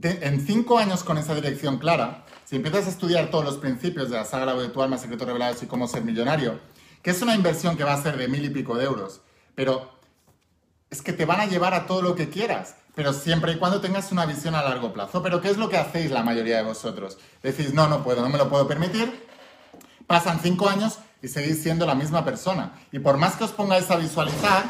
en 0.01 0.45
cinco 0.45 0.79
años 0.79 1.03
con 1.03 1.19
esa 1.19 1.35
dirección 1.35 1.77
clara, 1.77 2.25
si 2.45 2.55
empiezas 2.55 2.87
a 2.87 2.89
estudiar 2.89 3.29
todos 3.29 3.45
los 3.45 3.57
principios 3.57 4.09
de 4.09 4.17
la 4.17 4.25
saga 4.25 4.53
de 4.55 4.69
tu 4.69 4.81
alma, 4.81 4.97
secretos 4.97 5.27
revelados 5.27 5.61
y 5.61 5.67
cómo 5.67 5.87
ser 5.87 6.03
millonario, 6.03 6.59
que 7.03 7.11
es 7.11 7.21
una 7.21 7.35
inversión 7.35 7.77
que 7.77 7.83
va 7.83 7.93
a 7.93 8.01
ser 8.01 8.17
de 8.17 8.27
mil 8.27 8.43
y 8.43 8.49
pico 8.49 8.75
de 8.75 8.85
euros, 8.85 9.21
pero 9.53 9.91
es 10.89 11.03
que 11.03 11.13
te 11.13 11.25
van 11.25 11.39
a 11.39 11.45
llevar 11.45 11.75
a 11.75 11.85
todo 11.85 12.01
lo 12.01 12.15
que 12.15 12.29
quieras, 12.29 12.75
pero 12.95 13.13
siempre 13.13 13.51
y 13.53 13.57
cuando 13.57 13.81
tengas 13.81 14.11
una 14.11 14.25
visión 14.25 14.55
a 14.55 14.63
largo 14.63 14.93
plazo. 14.93 15.21
Pero 15.23 15.41
¿qué 15.41 15.49
es 15.49 15.57
lo 15.57 15.69
que 15.69 15.77
hacéis 15.77 16.11
la 16.11 16.23
mayoría 16.23 16.57
de 16.57 16.63
vosotros? 16.63 17.17
Decís, 17.41 17.73
no, 17.73 17.87
no 17.87 18.03
puedo, 18.03 18.21
no 18.21 18.29
me 18.29 18.37
lo 18.37 18.49
puedo 18.49 18.67
permitir. 18.67 19.27
Pasan 20.05 20.39
cinco 20.41 20.69
años 20.69 20.99
y 21.23 21.29
seguís 21.29 21.63
siendo 21.63 21.85
la 21.85 21.95
misma 21.95 22.23
persona. 22.23 22.73
Y 22.91 22.99
por 22.99 23.17
más 23.17 23.37
que 23.37 23.45
os 23.45 23.51
pongáis 23.51 23.89
a 23.89 23.95
visualizar, 23.95 24.65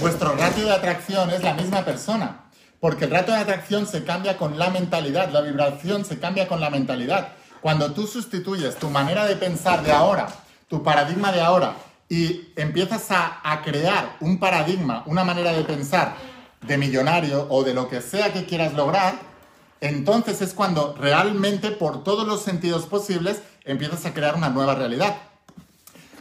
vuestro 0.00 0.34
ratio 0.34 0.64
de 0.64 0.72
atracción 0.72 1.30
es 1.30 1.44
la 1.44 1.54
misma 1.54 1.84
persona. 1.84 2.46
Porque 2.80 3.04
el 3.04 3.10
ratio 3.10 3.34
de 3.34 3.40
atracción 3.40 3.86
se 3.86 4.04
cambia 4.04 4.38
con 4.38 4.58
la 4.58 4.70
mentalidad, 4.70 5.30
la 5.30 5.42
vibración 5.42 6.04
se 6.04 6.18
cambia 6.18 6.48
con 6.48 6.60
la 6.60 6.70
mentalidad. 6.70 7.28
Cuando 7.60 7.92
tú 7.92 8.06
sustituyes 8.06 8.76
tu 8.76 8.88
manera 8.88 9.26
de 9.26 9.36
pensar 9.36 9.82
de 9.82 9.92
ahora 9.92 10.28
tu 10.68 10.82
paradigma 10.82 11.32
de 11.32 11.40
ahora 11.40 11.76
y 12.08 12.48
empiezas 12.56 13.10
a, 13.10 13.40
a, 13.42 13.62
crear 13.62 14.16
un 14.20 14.38
paradigma, 14.38 15.02
una 15.06 15.24
manera 15.24 15.52
de 15.52 15.64
pensar 15.64 16.14
de 16.66 16.78
millonario 16.78 17.46
o 17.50 17.64
de 17.64 17.74
lo 17.74 17.88
que 17.88 18.00
sea 18.00 18.32
que 18.32 18.44
quieras 18.44 18.74
lograr, 18.74 19.14
entonces 19.80 20.42
es 20.42 20.54
cuando 20.54 20.94
realmente 20.98 21.70
por 21.70 22.04
todos 22.04 22.26
los 22.26 22.42
sentidos 22.42 22.86
posibles 22.86 23.42
empiezas 23.64 24.04
a 24.06 24.14
crear 24.14 24.34
una 24.34 24.48
nueva 24.48 24.74
realidad. 24.74 25.16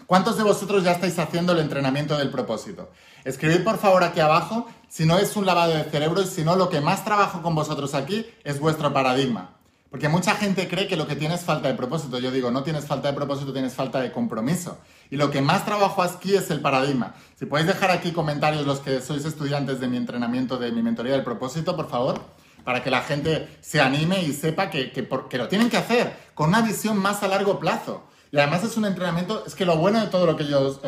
¿Cuántos 0.07 0.37
de 0.37 0.43
vosotros 0.43 0.85
ya 0.85 0.93
estáis 0.93 1.19
haciendo 1.19 1.51
el 1.51 1.59
entrenamiento 1.59 2.17
del 2.17 2.29
propósito? 2.29 2.89
Escribid 3.25 3.65
por 3.65 3.77
favor 3.77 4.05
aquí 4.05 4.21
abajo 4.21 4.65
si 4.87 5.05
no 5.05 5.17
es 5.17 5.35
un 5.35 5.45
lavado 5.45 5.73
de 5.73 5.83
cerebro 5.83 6.21
y 6.21 6.25
si 6.25 6.45
no 6.45 6.55
lo 6.55 6.69
que 6.69 6.79
más 6.79 7.03
trabajo 7.03 7.41
con 7.41 7.55
vosotros 7.55 7.93
aquí 7.93 8.25
es 8.45 8.57
vuestro 8.61 8.93
paradigma. 8.93 9.57
Porque 9.89 10.07
mucha 10.07 10.35
gente 10.35 10.69
cree 10.69 10.87
que 10.87 10.95
lo 10.95 11.07
que 11.07 11.17
tienes 11.17 11.41
es 11.41 11.45
falta 11.45 11.67
de 11.67 11.73
propósito. 11.73 12.19
Yo 12.19 12.31
digo, 12.31 12.51
no 12.51 12.63
tienes 12.63 12.85
falta 12.85 13.09
de 13.09 13.15
propósito, 13.15 13.51
tienes 13.51 13.73
falta 13.73 13.99
de 13.99 14.13
compromiso. 14.13 14.77
Y 15.09 15.17
lo 15.17 15.29
que 15.29 15.41
más 15.41 15.65
trabajo 15.65 16.01
aquí 16.01 16.35
es 16.35 16.49
el 16.51 16.61
paradigma. 16.61 17.15
Si 17.35 17.45
podéis 17.45 17.67
dejar 17.67 17.91
aquí 17.91 18.13
comentarios 18.13 18.65
los 18.65 18.79
que 18.79 19.01
sois 19.01 19.25
estudiantes 19.25 19.81
de 19.81 19.89
mi 19.89 19.97
entrenamiento, 19.97 20.57
de 20.57 20.71
mi 20.71 20.83
mentoría 20.83 21.13
del 21.13 21.23
propósito, 21.25 21.75
por 21.75 21.89
favor, 21.89 22.21
para 22.63 22.81
que 22.81 22.89
la 22.89 23.01
gente 23.01 23.57
se 23.59 23.81
anime 23.81 24.23
y 24.23 24.31
sepa 24.31 24.69
que, 24.69 24.93
que, 24.93 25.37
lo 25.37 25.47
tienen 25.49 25.69
que 25.69 25.77
hacer 25.77 26.15
con 26.33 26.47
una 26.47 26.61
visión 26.61 26.97
más 26.97 27.23
a 27.23 27.27
largo 27.27 27.59
plazo. 27.59 28.03
Y 28.31 28.37
además 28.37 28.63
es 28.63 28.77
un 28.77 28.85
entrenamiento, 28.85 29.43
es 29.45 29.55
que 29.55 29.65
lo 29.65 29.77
bueno 29.77 30.01
de 30.01 30.07
todo 30.07 30.25
lo 30.25 30.35
que 30.35 30.45
yo 30.45 30.61
os, 30.61 30.79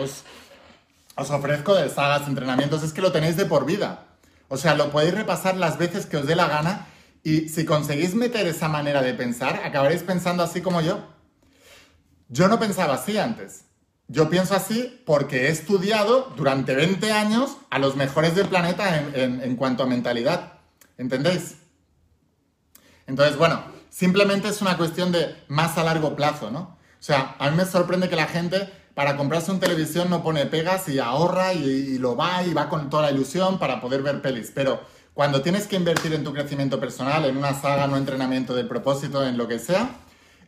os, 1.15 1.29
ofrezco 1.29 1.75
de 1.75 1.89
sagas, 1.89 2.27
entrenamientos, 2.27 2.83
es 2.83 2.93
que 2.93 3.01
lo 3.01 3.11
tenéis 3.11 3.37
de 3.37 3.45
por 3.45 3.65
vida. 3.65 4.05
O 4.47 4.57
sea, 4.57 4.75
lo 4.75 4.91
podéis 4.91 5.13
repasar 5.13 5.55
las 5.57 5.77
veces 5.77 6.05
que 6.05 6.17
os 6.17 6.25
dé 6.25 6.35
la 6.35 6.47
gana 6.47 6.87
y 7.23 7.49
si 7.49 7.65
conseguís 7.65 8.15
meter 8.15 8.47
esa 8.47 8.67
manera 8.67 9.01
de 9.01 9.13
pensar, 9.13 9.61
acabaréis 9.63 10.03
pensando 10.03 10.43
así 10.43 10.61
como 10.61 10.81
yo. 10.81 10.99
Yo 12.29 12.47
no 12.47 12.59
pensaba 12.59 12.95
así 12.95 13.17
antes. 13.17 13.65
Yo 14.07 14.29
pienso 14.29 14.55
así 14.55 15.01
porque 15.05 15.47
he 15.47 15.49
estudiado 15.49 16.33
durante 16.35 16.73
20 16.73 17.11
años 17.11 17.57
a 17.69 17.77
los 17.77 17.95
mejores 17.95 18.33
del 18.33 18.47
planeta 18.47 18.97
en, 19.13 19.55
cuanto 19.55 19.83
a 19.83 19.85
mentalidad. 19.85 20.53
¿Entendéis? 20.97 21.57
Entonces, 23.05 23.37
bueno, 23.37 23.63
simplemente 23.91 24.47
es 24.47 24.61
una 24.61 24.77
cuestión 24.77 25.11
de 25.11 25.35
más 25.47 25.77
a 25.77 25.83
largo 25.83 26.15
plazo, 26.15 26.49
¿no? 26.49 26.78
O 26.99 27.03
sea, 27.03 27.35
a 27.39 27.49
mí 27.49 27.57
me 27.57 27.65
sorprende 27.65 28.09
que 28.09 28.15
la 28.15 28.27
gente 28.27 28.69
para 28.93 29.15
comprarse 29.15 29.51
un 29.51 29.59
televisión 29.59 30.09
no 30.09 30.21
pone 30.21 30.45
pegas 30.45 30.89
y 30.89 30.99
ahorra 30.99 31.53
y, 31.53 31.63
y 31.63 31.97
lo 31.97 32.15
va 32.15 32.43
y 32.43 32.53
va 32.53 32.67
con 32.67 32.89
toda 32.89 33.03
la 33.03 33.11
ilusión 33.11 33.57
para 33.57 33.79
poder 33.79 34.03
ver 34.03 34.21
pelis. 34.21 34.51
Pero 34.53 34.81
cuando 35.13 35.41
tienes 35.41 35.67
que 35.67 35.75
invertir 35.75 36.13
en 36.13 36.23
tu 36.23 36.33
crecimiento 36.33 36.79
personal, 36.79 37.25
en 37.25 37.37
una 37.37 37.53
saga, 37.53 37.87
no 37.87 37.97
entrenamiento 37.97 38.53
del 38.53 38.67
propósito, 38.67 39.25
en 39.25 39.37
lo 39.37 39.47
que 39.47 39.59
sea, 39.59 39.89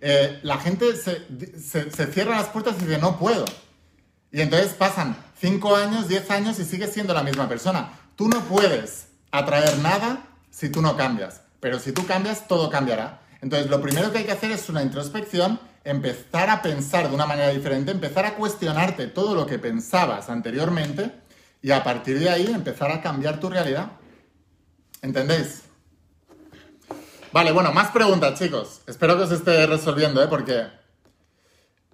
eh, 0.01 0.39
la 0.43 0.57
gente 0.57 0.95
se, 0.95 1.27
se, 1.59 2.07
cierra 2.07 2.37
las 2.37 2.47
puertas 2.47 2.75
y 2.79 2.85
dice, 2.85 2.97
no 2.97 3.19
puedo. 3.19 3.45
Y 4.31 4.41
entonces 4.41 4.73
pasan 4.73 5.15
5 5.39 5.75
años, 5.75 6.07
10 6.07 6.31
años 6.31 6.59
y 6.59 6.65
sigues 6.65 6.91
siendo 6.91 7.13
la 7.13 7.21
misma 7.21 7.47
persona. 7.47 7.99
Tú 8.15 8.27
no 8.27 8.39
puedes 8.45 9.09
atraer 9.31 9.77
nada 9.79 10.23
si 10.49 10.69
tú 10.69 10.81
no 10.81 10.97
cambias, 10.97 11.41
pero 11.59 11.77
si 11.77 11.91
tú 11.91 12.05
cambias, 12.05 12.47
todo 12.47 12.69
cambiará. 12.69 13.21
Entonces, 13.41 13.69
lo 13.69 13.81
primero 13.81 14.11
que 14.11 14.19
hay 14.19 14.23
que 14.23 14.31
hacer 14.31 14.51
es 14.51 14.69
una 14.69 14.83
introspección, 14.83 15.59
empezar 15.83 16.49
a 16.49 16.61
pensar 16.61 17.09
de 17.09 17.15
una 17.15 17.25
manera 17.25 17.49
diferente, 17.49 17.91
empezar 17.91 18.25
a 18.25 18.35
cuestionarte 18.35 19.07
todo 19.07 19.35
lo 19.35 19.45
que 19.45 19.59
pensabas 19.59 20.29
anteriormente 20.29 21.11
y 21.61 21.71
a 21.71 21.83
partir 21.83 22.19
de 22.19 22.29
ahí 22.29 22.47
empezar 22.47 22.91
a 22.91 23.01
cambiar 23.01 23.39
tu 23.39 23.49
realidad. 23.49 23.91
¿Entendéis? 25.01 25.63
Vale, 27.31 27.51
bueno, 27.51 27.71
más 27.71 27.91
preguntas, 27.91 28.37
chicos. 28.37 28.81
Espero 28.87 29.17
que 29.17 29.23
os 29.23 29.31
esté 29.31 29.65
resolviendo, 29.65 30.21
¿eh? 30.21 30.27
Porque 30.27 30.67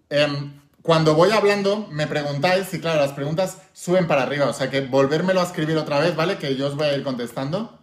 em, 0.10 0.60
cuando 0.82 1.15
voy 1.15 1.32
hablando 1.32 1.88
me 1.91 2.08
preguntáis 2.08 2.73
y 2.73 2.80
claro, 2.80 3.02
las 3.02 3.12
preguntas 3.12 3.60
suben 3.73 4.08
para 4.08 4.23
arriba. 4.23 4.47
O 4.47 4.54
sea 4.54 4.69
que 4.69 4.82
volvérmelo 4.82 5.39
a 5.39 5.43
escribir 5.43 5.78
otra 5.78 6.00
vez, 6.00 6.15
¿vale? 6.15 6.38
Que 6.38 6.56
yo 6.56 6.67
os 6.67 6.76
voy 6.76 6.88
a 6.88 6.95
ir 6.95 7.04
contestando. 7.04 7.78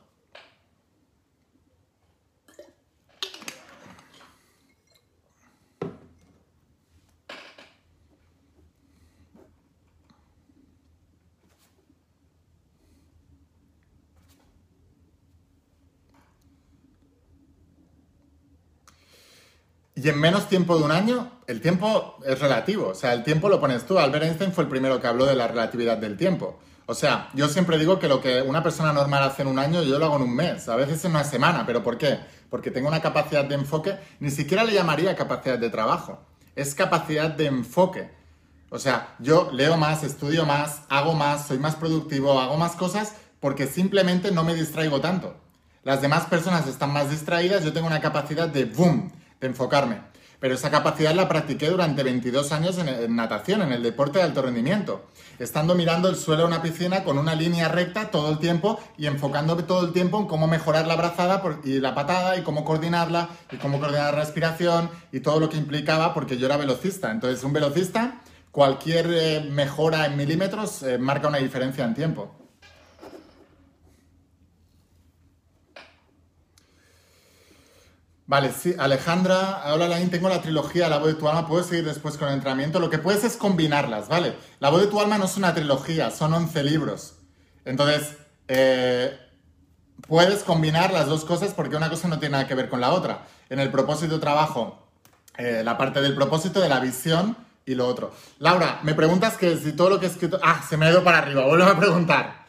Y 20.04 20.10
en 20.10 20.20
menos 20.20 20.50
tiempo 20.50 20.76
de 20.76 20.84
un 20.84 20.90
año, 20.90 21.30
el 21.46 21.62
tiempo 21.62 22.18
es 22.26 22.38
relativo. 22.38 22.88
O 22.88 22.94
sea, 22.94 23.14
el 23.14 23.24
tiempo 23.24 23.48
lo 23.48 23.58
pones 23.58 23.86
tú. 23.86 23.98
Albert 23.98 24.24
Einstein 24.26 24.52
fue 24.52 24.64
el 24.64 24.68
primero 24.68 25.00
que 25.00 25.06
habló 25.06 25.24
de 25.24 25.34
la 25.34 25.48
relatividad 25.48 25.96
del 25.96 26.18
tiempo. 26.18 26.58
O 26.84 26.92
sea, 26.92 27.30
yo 27.32 27.48
siempre 27.48 27.78
digo 27.78 27.98
que 27.98 28.06
lo 28.06 28.20
que 28.20 28.42
una 28.42 28.62
persona 28.62 28.92
normal 28.92 29.22
hace 29.22 29.40
en 29.40 29.48
un 29.48 29.58
año, 29.58 29.82
yo 29.82 29.98
lo 29.98 30.04
hago 30.04 30.16
en 30.16 30.22
un 30.24 30.36
mes, 30.36 30.68
a 30.68 30.76
veces 30.76 31.02
en 31.06 31.12
una 31.12 31.24
semana. 31.24 31.64
¿Pero 31.64 31.82
por 31.82 31.96
qué? 31.96 32.18
Porque 32.50 32.70
tengo 32.70 32.88
una 32.88 33.00
capacidad 33.00 33.46
de 33.46 33.54
enfoque, 33.54 33.96
ni 34.20 34.30
siquiera 34.30 34.62
le 34.62 34.74
llamaría 34.74 35.16
capacidad 35.16 35.58
de 35.58 35.70
trabajo, 35.70 36.20
es 36.54 36.74
capacidad 36.74 37.30
de 37.30 37.46
enfoque. 37.46 38.10
O 38.68 38.78
sea, 38.78 39.14
yo 39.20 39.48
leo 39.54 39.78
más, 39.78 40.04
estudio 40.04 40.44
más, 40.44 40.82
hago 40.90 41.14
más, 41.14 41.46
soy 41.46 41.56
más 41.56 41.76
productivo, 41.76 42.38
hago 42.38 42.58
más 42.58 42.72
cosas 42.76 43.14
porque 43.40 43.66
simplemente 43.66 44.32
no 44.32 44.44
me 44.44 44.54
distraigo 44.54 45.00
tanto. 45.00 45.34
Las 45.82 46.02
demás 46.02 46.26
personas 46.26 46.66
están 46.66 46.92
más 46.92 47.08
distraídas, 47.08 47.64
yo 47.64 47.72
tengo 47.72 47.86
una 47.86 48.02
capacidad 48.02 48.48
de 48.48 48.66
boom 48.66 49.10
enfocarme. 49.46 50.14
Pero 50.44 50.56
esa 50.56 50.70
capacidad 50.70 51.14
la 51.14 51.26
practiqué 51.26 51.70
durante 51.70 52.02
22 52.02 52.52
años 52.52 52.76
en, 52.76 53.16
natación, 53.16 53.62
en 53.62 53.72
el 53.72 53.82
deporte 53.82 54.18
de 54.18 54.24
alto 54.24 54.42
rendimiento. 54.42 55.06
Estando 55.38 55.74
mirando 55.74 56.08
el 56.10 56.16
suelo 56.16 56.42
de 56.42 56.48
una 56.48 56.60
piscina 56.60 57.02
con 57.02 57.16
una 57.16 57.34
línea 57.34 57.68
recta 57.68 58.10
todo 58.10 58.30
el 58.30 58.38
tiempo 58.38 58.78
y 58.98 59.06
enfocándome 59.06 59.62
todo 59.62 59.86
el 59.86 59.94
tiempo 59.94 60.18
en 60.20 60.26
cómo 60.26 60.46
mejorar 60.46 60.86
la 60.86 60.96
brazada 60.96 61.42
y 61.64 61.80
la 61.80 61.94
patada 61.94 62.36
y 62.36 62.42
cómo 62.42 62.62
coordinarla 62.62 63.30
y 63.52 63.56
cómo 63.56 63.80
coordinar 63.80 64.12
la 64.12 64.20
respiración 64.20 64.90
y 65.12 65.20
todo 65.20 65.40
lo 65.40 65.48
que 65.48 65.56
implicaba 65.56 66.12
porque 66.12 66.36
yo 66.36 66.44
era 66.44 66.58
velocista. 66.58 67.10
Entonces 67.10 67.42
un 67.42 67.54
velocista, 67.54 68.20
cualquier 68.50 69.06
eh, 69.10 69.48
mejora 69.50 70.04
en 70.04 70.16
milímetros 70.18 70.82
eh, 70.82 70.98
marca 70.98 71.28
una 71.28 71.38
diferencia 71.38 71.86
en 71.86 71.94
tiempo. 71.94 72.43
Vale, 78.26 78.52
sí, 78.52 78.74
Alejandra, 78.78 79.64
hola 79.66 79.86
Lain, 79.86 80.08
tengo 80.08 80.30
la 80.30 80.40
trilogía 80.40 80.88
La 80.88 80.96
voz 80.96 81.08
de 81.08 81.14
tu 81.14 81.28
alma, 81.28 81.46
puedes 81.46 81.66
seguir 81.66 81.84
después 81.84 82.16
con 82.16 82.28
el 82.28 82.34
entrenamiento. 82.34 82.80
Lo 82.80 82.88
que 82.88 82.98
puedes 82.98 83.22
es 83.22 83.36
combinarlas, 83.36 84.08
¿vale? 84.08 84.34
La 84.60 84.70
voz 84.70 84.80
de 84.80 84.86
tu 84.86 84.98
alma 84.98 85.18
no 85.18 85.26
es 85.26 85.36
una 85.36 85.52
trilogía, 85.54 86.10
son 86.10 86.32
11 86.32 86.64
libros. 86.64 87.16
Entonces, 87.66 88.16
eh, 88.48 89.18
puedes 90.08 90.42
combinar 90.42 90.90
las 90.90 91.06
dos 91.06 91.26
cosas 91.26 91.52
porque 91.52 91.76
una 91.76 91.90
cosa 91.90 92.08
no 92.08 92.18
tiene 92.18 92.32
nada 92.32 92.46
que 92.46 92.54
ver 92.54 92.70
con 92.70 92.80
la 92.80 92.92
otra. 92.92 93.26
En 93.50 93.60
el 93.60 93.70
propósito 93.70 94.18
trabajo 94.20 94.84
eh, 95.36 95.62
la 95.64 95.76
parte 95.76 96.00
del 96.00 96.14
propósito, 96.14 96.60
de 96.60 96.68
la 96.68 96.80
visión 96.80 97.36
y 97.66 97.74
lo 97.74 97.86
otro. 97.88 98.12
Laura, 98.38 98.80
me 98.84 98.94
preguntas 98.94 99.36
que 99.36 99.56
si 99.56 99.72
todo 99.72 99.90
lo 99.90 100.00
que 100.00 100.06
he 100.06 100.08
escrito... 100.08 100.38
Ah, 100.42 100.64
se 100.66 100.76
me 100.76 100.86
ha 100.86 100.90
ido 100.90 101.02
para 101.02 101.18
arriba, 101.18 101.44
vuelvo 101.44 101.64
a 101.64 101.78
preguntar. 101.78 102.43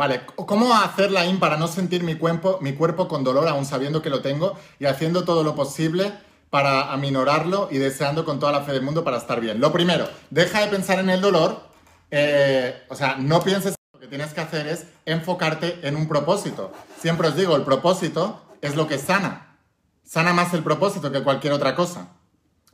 Vale, 0.00 0.22
¿cómo 0.34 0.74
hacer 0.74 1.10
la 1.10 1.26
IN 1.26 1.38
para 1.38 1.58
no 1.58 1.68
sentir 1.68 2.04
mi 2.04 2.14
cuerpo, 2.14 2.56
mi 2.62 2.72
cuerpo 2.72 3.06
con 3.06 3.22
dolor 3.22 3.46
aún 3.46 3.66
sabiendo 3.66 4.00
que 4.00 4.08
lo 4.08 4.22
tengo 4.22 4.58
y 4.78 4.86
haciendo 4.86 5.24
todo 5.24 5.42
lo 5.42 5.54
posible 5.54 6.10
para 6.48 6.90
aminorarlo 6.90 7.68
y 7.70 7.76
deseando 7.76 8.24
con 8.24 8.40
toda 8.40 8.50
la 8.50 8.62
fe 8.62 8.72
del 8.72 8.80
mundo 8.80 9.04
para 9.04 9.18
estar 9.18 9.42
bien? 9.42 9.60
Lo 9.60 9.74
primero, 9.74 10.08
deja 10.30 10.62
de 10.62 10.68
pensar 10.68 11.00
en 11.00 11.10
el 11.10 11.20
dolor, 11.20 11.64
eh, 12.10 12.82
o 12.88 12.94
sea, 12.94 13.16
no 13.16 13.42
pienses 13.42 13.74
lo 13.92 14.00
que 14.00 14.06
tienes 14.06 14.32
que 14.32 14.40
hacer 14.40 14.68
es 14.68 14.86
enfocarte 15.04 15.86
en 15.86 15.96
un 15.96 16.08
propósito. 16.08 16.72
Siempre 16.98 17.28
os 17.28 17.36
digo, 17.36 17.54
el 17.54 17.64
propósito 17.64 18.40
es 18.62 18.76
lo 18.76 18.88
que 18.88 18.96
sana. 18.96 19.58
Sana 20.02 20.32
más 20.32 20.54
el 20.54 20.62
propósito 20.62 21.12
que 21.12 21.22
cualquier 21.22 21.52
otra 21.52 21.74
cosa. 21.74 22.08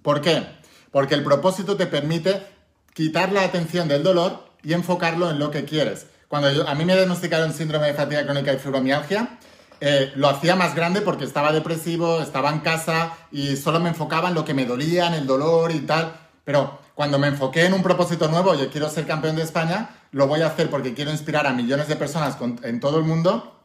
¿Por 0.01 0.20
qué? 0.20 0.47
Porque 0.93 1.16
el 1.16 1.24
propósito 1.24 1.77
te 1.77 1.89
permite 1.89 2.47
quitar 2.95 3.33
la 3.33 3.43
atención 3.43 3.89
del 3.89 4.05
dolor 4.05 4.45
y 4.62 4.74
enfocarlo 4.74 5.29
en 5.29 5.41
lo 5.41 5.51
que 5.51 5.64
quieres. 5.64 6.07
Cuando 6.39 6.68
a 6.68 6.74
mí 6.74 6.84
me 6.84 6.95
diagnosticaron 6.95 7.55
síndrome 7.55 7.87
de 7.87 7.95
fatiga 7.95 8.22
crónica 8.24 8.53
y 8.53 8.59
fibromialgia, 8.59 9.39
eh, 9.80 10.12
lo 10.16 10.28
hacía 10.28 10.55
más 10.55 10.74
grande 10.74 11.01
porque 11.01 11.24
estaba 11.24 11.51
depresivo, 11.51 12.20
estaba 12.20 12.51
en 12.51 12.61
casa 12.61 13.16
y 13.32 13.57
solo 13.57 13.80
me 13.80 13.89
enfocaba 13.89 14.28
en 14.28 14.34
lo 14.34 14.45
que 14.45 14.53
me 14.53 14.66
dolía, 14.66 15.07
en 15.07 15.14
el 15.14 15.26
dolor 15.26 15.72
y 15.72 15.80
tal. 15.80 16.12
Pero 16.45 16.78
cuando 16.95 17.18
me 17.18 17.28
enfoqué 17.28 17.64
en 17.64 17.72
un 17.72 17.82
propósito 17.82 18.28
nuevo, 18.28 18.55
yo 18.55 18.70
quiero 18.70 18.91
ser 18.91 19.07
campeón 19.07 19.37
de 19.37 19.45
España, 19.45 19.89
lo 20.12 20.26
voy 20.26 20.43
a 20.43 20.49
hacer 20.49 20.68
porque 20.68 20.93
quiero 20.93 21.11
inspirar 21.11 21.47
a 21.47 21.55
millones 21.55 21.89
de 21.89 21.97
personas 21.97 22.37
en 22.64 22.80
todo 22.80 22.99
el 22.99 23.05
mundo. 23.05 23.59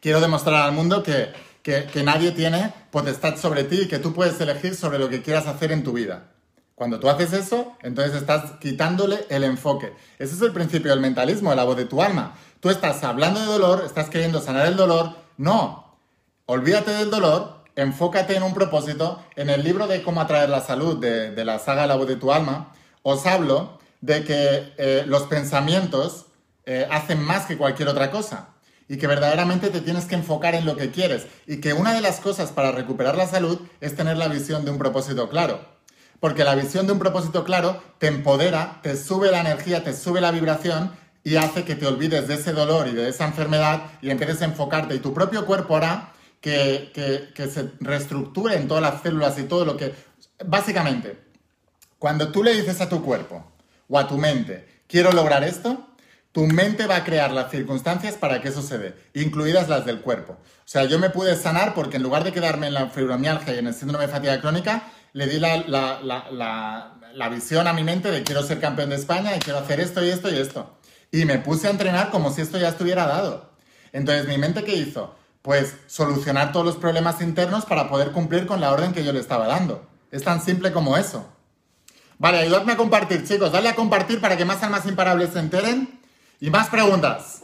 Quiero 0.00 0.20
demostrar 0.20 0.62
al 0.62 0.72
mundo 0.72 1.04
que, 1.04 1.32
que, 1.62 2.02
nadie 2.02 2.32
tiene 2.32 2.74
potestad 2.90 3.36
sobre 3.36 3.62
ti 3.62 3.82
y 3.82 3.86
que 3.86 4.00
tú 4.00 4.12
puedes 4.12 4.40
elegir 4.40 4.74
sobre 4.74 4.98
lo 4.98 5.08
que 5.08 5.22
quieras 5.22 5.46
hacer 5.46 5.70
en 5.70 5.84
tu 5.84 5.92
vida. 5.92 6.32
Cuando 6.74 6.98
tú 6.98 7.08
haces 7.08 7.32
eso, 7.32 7.76
entonces 7.82 8.14
estás 8.14 8.52
quitándole 8.60 9.26
el 9.28 9.44
enfoque. 9.44 9.92
Ese 10.18 10.34
es 10.34 10.42
el 10.42 10.52
principio 10.52 10.90
del 10.90 11.00
mentalismo, 11.00 11.54
la 11.54 11.64
voz 11.64 11.76
de 11.76 11.84
tu 11.84 12.02
alma. 12.02 12.34
Tú 12.60 12.70
estás 12.70 13.04
hablando 13.04 13.40
de 13.40 13.46
dolor, 13.46 13.82
estás 13.84 14.08
queriendo 14.08 14.40
sanar 14.40 14.66
el 14.66 14.76
dolor. 14.76 15.14
No, 15.36 15.98
olvídate 16.46 16.92
del 16.92 17.10
dolor, 17.10 17.64
enfócate 17.76 18.36
en 18.36 18.42
un 18.42 18.54
propósito. 18.54 19.22
En 19.36 19.50
el 19.50 19.62
libro 19.62 19.86
de 19.86 20.02
cómo 20.02 20.20
atraer 20.20 20.48
la 20.48 20.60
salud 20.60 20.98
de, 20.98 21.44
la 21.44 21.58
saga 21.58 21.86
La 21.86 21.96
voz 21.96 22.08
de 22.08 22.16
tu 22.16 22.32
alma, 22.32 22.72
os 23.02 23.26
hablo 23.26 23.78
de 24.00 24.24
que 24.24 24.72
eh, 24.78 25.04
los 25.06 25.24
pensamientos 25.24 26.26
eh, 26.64 26.86
hacen 26.90 27.20
más 27.22 27.46
que 27.46 27.58
cualquier 27.58 27.88
otra 27.88 28.10
cosa 28.10 28.48
y 28.88 28.98
que 28.98 29.06
verdaderamente 29.06 29.70
te 29.70 29.80
tienes 29.80 30.04
que 30.04 30.14
enfocar 30.14 30.54
en 30.54 30.66
lo 30.66 30.76
que 30.76 30.90
quieres 30.90 31.26
y 31.46 31.60
que 31.60 31.72
una 31.72 31.94
de 31.94 32.00
las 32.00 32.20
cosas 32.20 32.52
para 32.52 32.72
recuperar 32.72 33.16
la 33.16 33.26
salud 33.26 33.58
es 33.80 33.96
tener 33.96 34.16
la 34.16 34.28
visión 34.28 34.64
de 34.64 34.70
un 34.70 34.78
propósito 34.78 35.28
claro. 35.28 35.71
Porque 36.22 36.44
la 36.44 36.54
visión 36.54 36.86
de 36.86 36.92
un 36.92 37.00
propósito 37.00 37.42
claro 37.42 37.82
te 37.98 38.06
empodera, 38.06 38.78
te 38.80 38.96
sube 38.96 39.32
la 39.32 39.40
energía, 39.40 39.82
te 39.82 39.92
sube 39.92 40.20
la 40.20 40.30
vibración 40.30 40.92
y 41.24 41.34
hace 41.34 41.64
que 41.64 41.74
te 41.74 41.84
olvides 41.84 42.28
de 42.28 42.34
ese 42.34 42.52
dolor 42.52 42.86
y 42.86 42.92
de 42.92 43.08
esa 43.08 43.24
enfermedad 43.24 43.86
y 44.00 44.08
empieces 44.08 44.40
a 44.40 44.44
enfocarte 44.44 44.94
y 44.94 45.00
tu 45.00 45.12
propio 45.12 45.44
cuerpo 45.44 45.76
hará 45.76 46.12
que, 46.40 46.92
que, 47.34 47.46
se 47.48 47.72
reestructure 47.80 48.54
en 48.54 48.68
todas 48.68 48.84
las 48.84 49.02
células 49.02 49.36
y 49.40 49.42
todo 49.42 49.64
lo 49.64 49.76
que... 49.76 49.96
Básicamente, 50.46 51.18
cuando 51.98 52.28
tú 52.28 52.44
le 52.44 52.54
dices 52.54 52.80
a 52.80 52.88
tu 52.88 53.02
cuerpo 53.02 53.44
o 53.88 53.98
a 53.98 54.06
tu 54.06 54.16
mente, 54.16 54.84
quiero 54.86 55.10
lograr 55.10 55.42
esto, 55.42 55.88
tu 56.30 56.46
mente 56.46 56.86
va 56.86 56.98
a 56.98 57.04
crear 57.04 57.32
las 57.32 57.50
circunstancias 57.50 58.14
para 58.14 58.40
que 58.40 58.50
eso 58.50 58.62
se 58.62 58.78
dé, 58.78 58.94
incluidas 59.14 59.68
las 59.68 59.84
del 59.84 60.00
cuerpo. 60.00 60.34
O 60.34 60.68
sea, 60.68 60.84
yo 60.84 61.00
me 61.00 61.10
pude 61.10 61.34
sanar 61.34 61.74
porque 61.74 61.96
en 61.96 62.04
lugar 62.04 62.22
de 62.22 62.30
quedarme 62.32 62.68
en 62.68 62.74
la 62.74 62.90
fibromialgia 62.90 63.56
y 63.56 63.58
en 63.58 63.66
el 63.66 63.74
síndrome 63.74 64.06
de 64.06 64.12
fatiga 64.12 64.40
crónica, 64.40 64.84
le 65.12 65.26
di 65.26 65.38
la, 65.38 65.58
la, 67.14 67.28
visión 67.28 67.66
a 67.66 67.72
mi 67.72 67.84
mente 67.84 68.10
de 68.10 68.22
quiero 68.22 68.42
ser 68.42 68.60
campeón 68.60 68.90
de 68.90 68.96
España 68.96 69.36
y 69.36 69.40
quiero 69.40 69.58
hacer 69.58 69.80
esto 69.80 70.04
y 70.04 70.08
esto 70.08 70.30
y 70.30 70.38
esto. 70.38 70.78
Y 71.10 71.24
me 71.24 71.38
puse 71.38 71.66
a 71.66 71.70
entrenar 71.70 72.10
como 72.10 72.32
si 72.32 72.40
esto 72.40 72.58
ya 72.58 72.68
estuviera 72.68 73.06
dado. 73.06 73.50
Entonces, 73.92 74.26
¿mi 74.26 74.38
mente 74.38 74.64
qué 74.64 74.74
hizo? 74.74 75.14
Pues 75.42 75.74
solucionar 75.86 76.52
todos 76.52 76.64
los 76.64 76.76
problemas 76.76 77.20
internos 77.20 77.66
para 77.66 77.88
poder 77.88 78.12
cumplir 78.12 78.46
con 78.46 78.60
la 78.60 78.72
orden 78.72 78.92
que 78.92 79.04
yo 79.04 79.12
le 79.12 79.20
estaba 79.20 79.46
dando. 79.46 79.86
Es 80.10 80.24
tan 80.24 80.40
simple 80.40 80.72
como 80.72 80.96
eso. 80.96 81.26
Vale, 82.18 82.38
ayudadme 82.38 82.72
a 82.72 82.76
compartir, 82.76 83.26
chicos. 83.26 83.52
Dale 83.52 83.68
a 83.68 83.74
compartir 83.74 84.20
para 84.20 84.36
que 84.36 84.44
más 84.44 84.62
almas 84.62 84.86
imparables 84.86 85.30
se 85.30 85.40
enteren 85.40 86.00
y 86.40 86.50
más 86.50 86.68
preguntas. 86.68 87.42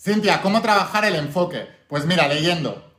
Cintia, 0.00 0.42
¿cómo 0.42 0.60
trabajar 0.62 1.04
el 1.04 1.14
enfoque? 1.14 1.68
Pues 1.92 2.06
mira, 2.06 2.26
leyendo. 2.26 2.90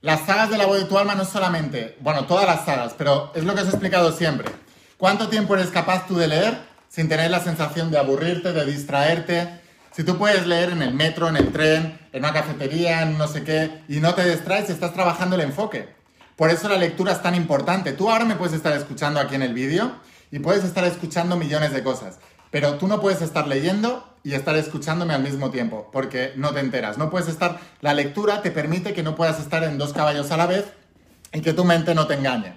Las 0.00 0.24
sagas 0.26 0.48
de 0.48 0.58
la 0.58 0.66
voz 0.66 0.78
de 0.78 0.84
tu 0.84 0.96
alma 0.96 1.16
no 1.16 1.24
solamente, 1.24 1.96
bueno, 1.98 2.26
todas 2.26 2.46
las 2.46 2.64
sagas, 2.64 2.94
pero 2.96 3.32
es 3.34 3.42
lo 3.42 3.52
que 3.52 3.62
os 3.62 3.66
he 3.66 3.70
explicado 3.70 4.12
siempre. 4.12 4.48
¿Cuánto 4.96 5.28
tiempo 5.28 5.56
eres 5.56 5.70
capaz 5.70 6.06
tú 6.06 6.14
de 6.14 6.28
leer 6.28 6.56
sin 6.88 7.08
tener 7.08 7.32
la 7.32 7.40
sensación 7.40 7.90
de 7.90 7.98
aburrirte, 7.98 8.52
de 8.52 8.64
distraerte? 8.64 9.60
Si 9.90 10.04
tú 10.04 10.16
puedes 10.18 10.46
leer 10.46 10.70
en 10.70 10.82
el 10.82 10.94
metro, 10.94 11.28
en 11.28 11.34
el 11.34 11.50
tren, 11.50 11.98
en 12.12 12.20
una 12.20 12.32
cafetería, 12.32 13.02
en 13.02 13.18
no 13.18 13.26
sé 13.26 13.42
qué, 13.42 13.82
y 13.88 13.96
no 13.96 14.14
te 14.14 14.30
distraes, 14.30 14.70
estás 14.70 14.92
trabajando 14.92 15.34
el 15.34 15.42
enfoque. 15.42 15.88
Por 16.36 16.50
eso 16.50 16.68
la 16.68 16.76
lectura 16.76 17.14
es 17.14 17.20
tan 17.20 17.34
importante. 17.34 17.92
Tú 17.92 18.08
ahora 18.08 18.24
me 18.24 18.36
puedes 18.36 18.54
estar 18.54 18.72
escuchando 18.72 19.18
aquí 19.18 19.34
en 19.34 19.42
el 19.42 19.52
vídeo 19.52 19.96
y 20.30 20.38
puedes 20.38 20.62
estar 20.62 20.84
escuchando 20.84 21.36
millones 21.36 21.72
de 21.72 21.82
cosas, 21.82 22.20
pero 22.50 22.74
tú 22.74 22.86
no 22.86 23.00
puedes 23.00 23.22
estar 23.22 23.46
leyendo 23.46 24.04
y 24.24 24.34
estar 24.34 24.56
escuchándome 24.56 25.14
al 25.14 25.22
mismo 25.22 25.50
tiempo, 25.50 25.88
porque 25.92 26.32
no 26.36 26.52
te 26.52 26.60
enteras. 26.60 26.98
No 26.98 27.10
puedes 27.10 27.28
estar, 27.28 27.60
la 27.80 27.94
lectura 27.94 28.42
te 28.42 28.50
permite 28.50 28.92
que 28.92 29.02
no 29.02 29.14
puedas 29.14 29.40
estar 29.40 29.64
en 29.64 29.78
dos 29.78 29.92
caballos 29.92 30.30
a 30.30 30.36
la 30.36 30.46
vez 30.46 30.64
y 31.32 31.40
que 31.40 31.52
tu 31.52 31.64
mente 31.64 31.94
no 31.94 32.06
te 32.06 32.14
engañe. 32.14 32.54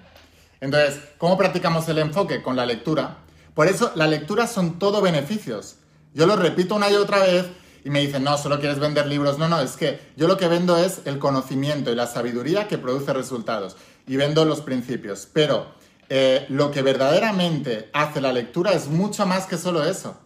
Entonces, 0.60 1.00
¿cómo 1.18 1.36
practicamos 1.36 1.88
el 1.88 1.98
enfoque? 1.98 2.42
Con 2.42 2.56
la 2.56 2.66
lectura. 2.66 3.18
Por 3.54 3.66
eso, 3.66 3.92
la 3.94 4.06
lectura 4.06 4.46
son 4.46 4.78
todo 4.78 5.02
beneficios. 5.02 5.76
Yo 6.14 6.26
lo 6.26 6.36
repito 6.36 6.74
una 6.74 6.90
y 6.90 6.94
otra 6.94 7.18
vez 7.18 7.46
y 7.84 7.90
me 7.90 8.00
dicen, 8.00 8.22
no, 8.22 8.38
solo 8.38 8.60
quieres 8.60 8.78
vender 8.78 9.06
libros. 9.06 9.38
No, 9.38 9.48
no, 9.48 9.60
es 9.60 9.72
que 9.72 10.00
yo 10.16 10.28
lo 10.28 10.36
que 10.36 10.46
vendo 10.46 10.76
es 10.76 11.00
el 11.04 11.18
conocimiento 11.18 11.90
y 11.90 11.96
la 11.96 12.06
sabiduría 12.06 12.68
que 12.68 12.78
produce 12.78 13.12
resultados. 13.12 13.76
Y 14.06 14.16
vendo 14.16 14.44
los 14.44 14.60
principios. 14.60 15.28
Pero 15.32 15.74
eh, 16.08 16.46
lo 16.48 16.70
que 16.70 16.82
verdaderamente 16.82 17.90
hace 17.92 18.20
la 18.20 18.32
lectura 18.32 18.72
es 18.72 18.88
mucho 18.88 19.26
más 19.26 19.46
que 19.46 19.58
solo 19.58 19.84
eso. 19.84 20.18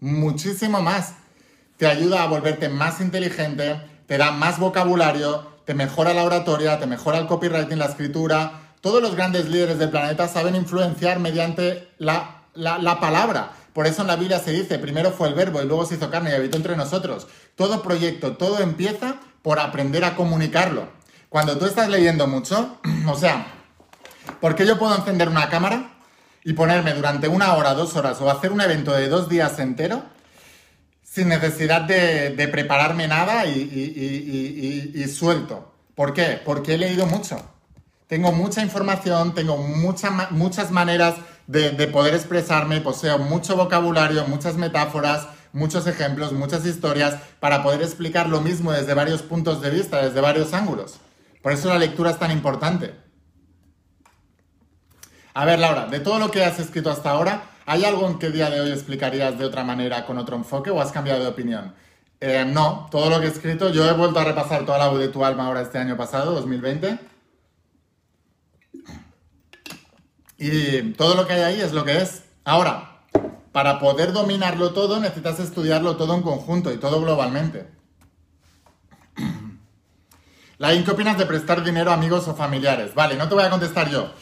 Muchísimo 0.00 0.80
más. 0.80 1.14
Te 1.76 1.86
ayuda 1.86 2.22
a 2.22 2.26
volverte 2.26 2.68
más 2.68 3.00
inteligente, 3.00 3.80
te 4.06 4.18
da 4.18 4.30
más 4.30 4.58
vocabulario, 4.58 5.46
te 5.64 5.74
mejora 5.74 6.14
la 6.14 6.24
oratoria, 6.24 6.78
te 6.78 6.86
mejora 6.86 7.18
el 7.18 7.26
copywriting, 7.26 7.78
la 7.78 7.86
escritura. 7.86 8.72
Todos 8.80 9.02
los 9.02 9.14
grandes 9.14 9.48
líderes 9.48 9.78
del 9.78 9.90
planeta 9.90 10.28
saben 10.28 10.56
influenciar 10.56 11.18
mediante 11.18 11.88
la, 11.98 12.42
la 12.54 13.00
palabra. 13.00 13.52
Por 13.74 13.88
eso 13.88 14.02
en 14.02 14.08
la 14.08 14.16
Biblia 14.16 14.38
se 14.38 14.52
dice, 14.52 14.78
primero 14.78 15.10
fue 15.10 15.26
el 15.26 15.34
verbo 15.34 15.60
y 15.60 15.66
luego 15.66 15.84
se 15.84 15.96
hizo 15.96 16.08
carne 16.08 16.30
y 16.30 16.34
habitó 16.34 16.56
entre 16.56 16.76
nosotros. 16.76 17.26
Todo 17.56 17.82
proyecto, 17.82 18.36
todo 18.36 18.60
empieza 18.60 19.16
por 19.42 19.58
aprender 19.58 20.04
a 20.04 20.14
comunicarlo. 20.14 20.88
Cuando 21.28 21.58
tú 21.58 21.66
estás 21.66 21.88
leyendo 21.88 22.28
mucho, 22.28 22.78
o 23.08 23.16
sea, 23.16 23.63
¿Por 24.40 24.54
qué 24.54 24.66
yo 24.66 24.78
puedo 24.78 24.94
encender 24.96 25.28
una 25.28 25.48
cámara 25.48 25.90
y 26.44 26.52
ponerme 26.52 26.94
durante 26.94 27.28
una 27.28 27.54
hora, 27.54 27.74
dos 27.74 27.96
horas 27.96 28.20
o 28.20 28.30
hacer 28.30 28.52
un 28.52 28.60
evento 28.60 28.92
de 28.92 29.08
dos 29.08 29.28
días 29.28 29.58
entero 29.58 30.02
sin 31.02 31.28
necesidad 31.28 31.82
de, 31.82 32.48
prepararme 32.50 33.08
nada 33.08 33.46
y, 33.46 35.06
suelto? 35.08 35.72
¿Por 35.94 36.12
qué? 36.12 36.40
Porque 36.44 36.74
he 36.74 36.78
leído 36.78 37.06
mucho. 37.06 37.40
Tengo 38.06 38.32
mucha 38.32 38.62
información, 38.62 39.34
tengo 39.34 39.56
muchas 39.56 40.70
maneras 40.70 41.14
de 41.46 41.86
poder 41.88 42.14
expresarme, 42.14 42.80
poseo 42.80 43.18
mucho 43.18 43.56
vocabulario, 43.56 44.26
muchas 44.26 44.56
metáforas, 44.56 45.28
muchos 45.54 45.86
ejemplos, 45.86 46.32
muchas 46.32 46.66
historias 46.66 47.16
para 47.40 47.62
poder 47.62 47.80
explicar 47.80 48.28
lo 48.28 48.42
mismo 48.42 48.72
desde 48.72 48.92
varios 48.92 49.22
puntos 49.22 49.62
de 49.62 49.70
vista, 49.70 50.04
desde 50.04 50.20
varios 50.20 50.52
ángulos. 50.52 51.00
Por 51.42 51.52
eso 51.52 51.68
la 51.68 51.78
lectura 51.78 52.10
es 52.10 52.18
tan 52.18 52.30
importante. 52.30 53.03
A 55.36 55.44
ver, 55.44 55.58
Laura, 55.58 55.86
de 55.86 55.98
todo 55.98 56.20
lo 56.20 56.30
que 56.30 56.44
has 56.44 56.60
escrito 56.60 56.90
hasta 56.90 57.10
ahora, 57.10 57.50
¿hay 57.66 57.84
algo 57.84 58.06
en 58.06 58.20
que 58.20 58.30
día 58.30 58.50
de 58.50 58.60
hoy 58.60 58.70
explicarías 58.70 59.36
de 59.36 59.44
otra 59.44 59.64
manera, 59.64 60.06
con 60.06 60.16
otro 60.16 60.36
enfoque, 60.36 60.70
o 60.70 60.80
has 60.80 60.92
cambiado 60.92 61.22
de 61.22 61.28
opinión? 61.28 61.74
Eh, 62.20 62.44
no, 62.46 62.86
todo 62.88 63.10
lo 63.10 63.18
que 63.18 63.26
he 63.26 63.30
escrito, 63.30 63.70
yo 63.70 63.84
he 63.84 63.92
vuelto 63.94 64.20
a 64.20 64.24
repasar 64.24 64.64
toda 64.64 64.78
la 64.78 64.86
voz 64.86 65.00
de 65.00 65.08
tu 65.08 65.24
alma 65.24 65.46
ahora 65.46 65.62
este 65.62 65.78
año 65.78 65.96
pasado, 65.96 66.32
2020. 66.34 67.00
Y 70.38 70.92
todo 70.92 71.16
lo 71.16 71.26
que 71.26 71.32
hay 71.32 71.42
ahí 71.42 71.60
es 71.60 71.72
lo 71.72 71.84
que 71.84 72.00
es. 72.00 72.22
Ahora, 72.44 73.02
para 73.50 73.80
poder 73.80 74.12
dominarlo 74.12 74.72
todo 74.72 75.00
necesitas 75.00 75.40
estudiarlo 75.40 75.96
todo 75.96 76.14
en 76.14 76.22
conjunto 76.22 76.72
y 76.72 76.76
todo 76.76 77.00
globalmente. 77.00 77.68
La 80.58 80.70
¿qué 80.70 80.90
opinas 80.92 81.18
de 81.18 81.26
prestar 81.26 81.64
dinero 81.64 81.90
a 81.90 81.94
amigos 81.94 82.28
o 82.28 82.36
familiares? 82.36 82.94
Vale, 82.94 83.16
no 83.16 83.28
te 83.28 83.34
voy 83.34 83.42
a 83.42 83.50
contestar 83.50 83.90
yo. 83.90 84.12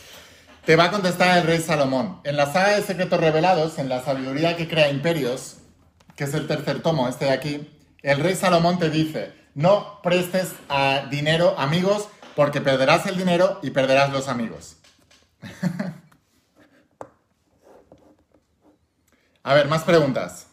Te 0.65 0.77
va 0.77 0.85
a 0.85 0.91
contestar 0.93 1.39
el 1.39 1.45
rey 1.45 1.61
Salomón. 1.61 2.21
En 2.23 2.37
la 2.37 2.47
saga 2.53 2.77
de 2.77 2.83
secretos 2.83 3.19
revelados, 3.19 3.81
en 3.81 3.89
la 3.89 4.05
sabiduría 4.05 4.57
que 4.57 4.69
crea 4.69 4.91
imperios, 4.91 5.57
que 6.15 6.23
es 6.23 6.35
el 6.35 6.47
tercer 6.47 6.83
tomo, 6.83 7.09
este 7.09 7.25
de 7.25 7.33
aquí, 7.33 7.69
el 8.03 8.21
rey 8.21 8.37
Salomón 8.37 8.79
te 8.79 8.89
dice, 8.89 9.35
no 9.55 10.01
prestes 10.03 10.53
a 10.69 11.07
dinero 11.11 11.59
amigos 11.59 12.09
porque 12.37 12.61
perderás 12.61 13.07
el 13.07 13.17
dinero 13.17 13.59
y 13.63 13.71
perderás 13.71 14.13
los 14.13 14.29
amigos. 14.29 14.77
A 19.45 19.55
ver, 19.55 19.67
más 19.67 19.83
preguntas. 19.83 20.47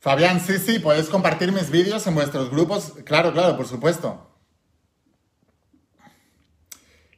Fabián, 0.00 0.40
sí, 0.40 0.58
sí, 0.58 0.78
podéis 0.78 1.10
compartir 1.10 1.52
mis 1.52 1.70
vídeos 1.70 2.06
en 2.06 2.14
vuestros 2.14 2.50
grupos. 2.50 2.94
Claro, 3.04 3.32
claro, 3.34 3.56
por 3.56 3.66
supuesto. 3.66 4.26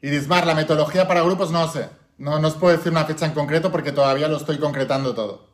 Y 0.00 0.10
Dismar, 0.10 0.46
la 0.46 0.54
metodología 0.56 1.06
para 1.06 1.22
grupos 1.22 1.52
no 1.52 1.68
sé. 1.68 1.88
No, 2.18 2.40
no 2.40 2.48
os 2.48 2.54
puedo 2.54 2.76
decir 2.76 2.90
una 2.90 3.04
fecha 3.04 3.24
en 3.26 3.34
concreto 3.34 3.70
porque 3.70 3.92
todavía 3.92 4.26
lo 4.26 4.36
estoy 4.36 4.58
concretando 4.58 5.14
todo. 5.14 5.48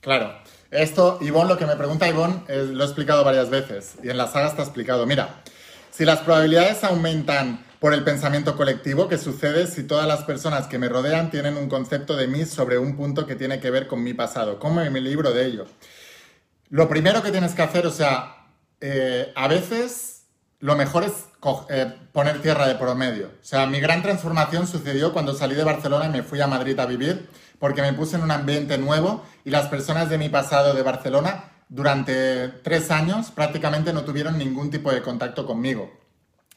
Claro. 0.00 0.38
Esto, 0.70 1.18
Ivonne, 1.20 1.48
lo 1.48 1.58
que 1.58 1.66
me 1.66 1.74
pregunta 1.74 2.08
Ivonne, 2.08 2.44
eh, 2.46 2.68
lo 2.70 2.84
he 2.84 2.86
explicado 2.86 3.24
varias 3.24 3.50
veces 3.50 3.96
y 4.04 4.08
en 4.08 4.18
la 4.18 4.28
saga 4.28 4.46
está 4.46 4.62
explicado. 4.62 5.04
Mira, 5.04 5.42
si 5.90 6.04
las 6.04 6.20
probabilidades 6.20 6.84
aumentan 6.84 7.65
por 7.80 7.92
el 7.92 8.04
pensamiento 8.04 8.56
colectivo, 8.56 9.08
¿qué 9.08 9.18
sucede 9.18 9.66
si 9.66 9.84
todas 9.84 10.06
las 10.06 10.22
personas 10.24 10.66
que 10.66 10.78
me 10.78 10.88
rodean 10.88 11.30
tienen 11.30 11.56
un 11.56 11.68
concepto 11.68 12.16
de 12.16 12.26
mí 12.26 12.44
sobre 12.44 12.78
un 12.78 12.96
punto 12.96 13.26
que 13.26 13.36
tiene 13.36 13.60
que 13.60 13.70
ver 13.70 13.86
con 13.86 14.02
mi 14.02 14.14
pasado? 14.14 14.58
¿Cómo 14.58 14.76
me 14.76 15.00
libro 15.00 15.32
de 15.32 15.46
ello? 15.46 15.66
Lo 16.68 16.88
primero 16.88 17.22
que 17.22 17.30
tienes 17.30 17.54
que 17.54 17.62
hacer, 17.62 17.86
o 17.86 17.92
sea, 17.92 18.46
eh, 18.80 19.32
a 19.34 19.48
veces 19.48 20.24
lo 20.60 20.74
mejor 20.74 21.04
es 21.04 21.12
eh, 21.68 21.92
poner 22.12 22.40
tierra 22.40 22.66
de 22.66 22.74
promedio. 22.76 23.26
O 23.40 23.44
sea, 23.44 23.66
mi 23.66 23.78
gran 23.78 24.02
transformación 24.02 24.66
sucedió 24.66 25.12
cuando 25.12 25.34
salí 25.34 25.54
de 25.54 25.64
Barcelona 25.64 26.06
y 26.06 26.10
me 26.10 26.22
fui 26.22 26.40
a 26.40 26.46
Madrid 26.46 26.78
a 26.80 26.86
vivir 26.86 27.28
porque 27.58 27.82
me 27.82 27.92
puse 27.92 28.16
en 28.16 28.22
un 28.22 28.30
ambiente 28.30 28.78
nuevo 28.78 29.24
y 29.44 29.50
las 29.50 29.68
personas 29.68 30.10
de 30.10 30.18
mi 30.18 30.28
pasado 30.28 30.74
de 30.74 30.82
Barcelona 30.82 31.52
durante 31.68 32.48
tres 32.48 32.90
años 32.90 33.30
prácticamente 33.30 33.92
no 33.92 34.04
tuvieron 34.04 34.38
ningún 34.38 34.70
tipo 34.70 34.90
de 34.90 35.02
contacto 35.02 35.46
conmigo. 35.46 35.90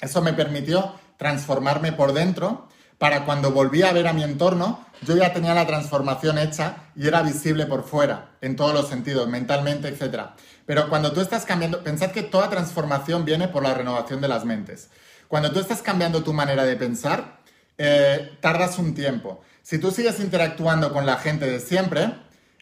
Eso 0.02 0.22
me 0.22 0.34
permitió 0.34 0.94
transformarme 1.20 1.92
por 1.92 2.14
dentro 2.14 2.68
para 2.98 3.26
cuando 3.26 3.52
volví 3.52 3.84
a 3.84 3.94
ver 3.94 4.08
a 4.08 4.14
mi 4.14 4.24
entorno, 4.24 4.86
yo 5.04 5.16
ya 5.16 5.32
tenía 5.32 5.54
la 5.54 5.68
transformación 5.68 6.38
hecha 6.38 6.90
y 6.96 7.08
era 7.08 7.22
visible 7.22 7.66
por 7.66 7.84
fuera, 7.84 8.32
en 8.42 8.56
todos 8.56 8.74
los 8.74 8.90
sentidos, 8.90 9.28
mentalmente, 9.28 9.90
etc. 9.90 10.32
Pero 10.66 10.90
cuando 10.90 11.12
tú 11.12 11.22
estás 11.22 11.46
cambiando, 11.46 11.84
pensad 11.84 12.12
que 12.12 12.24
toda 12.24 12.50
transformación 12.50 13.26
viene 13.26 13.48
por 13.48 13.64
la 13.64 13.74
renovación 13.74 14.20
de 14.22 14.28
las 14.28 14.44
mentes. 14.44 14.90
Cuando 15.28 15.52
tú 15.52 15.60
estás 15.60 15.82
cambiando 15.82 16.24
tu 16.24 16.34
manera 16.34 16.64
de 16.66 16.76
pensar, 16.76 17.40
eh, 17.78 18.38
tardas 18.42 18.78
un 18.80 18.94
tiempo. 18.94 19.42
Si 19.62 19.78
tú 19.78 19.92
sigues 19.92 20.20
interactuando 20.20 20.92
con 20.92 21.06
la 21.06 21.18
gente 21.18 21.50
de 21.50 21.60
siempre, 21.60 22.14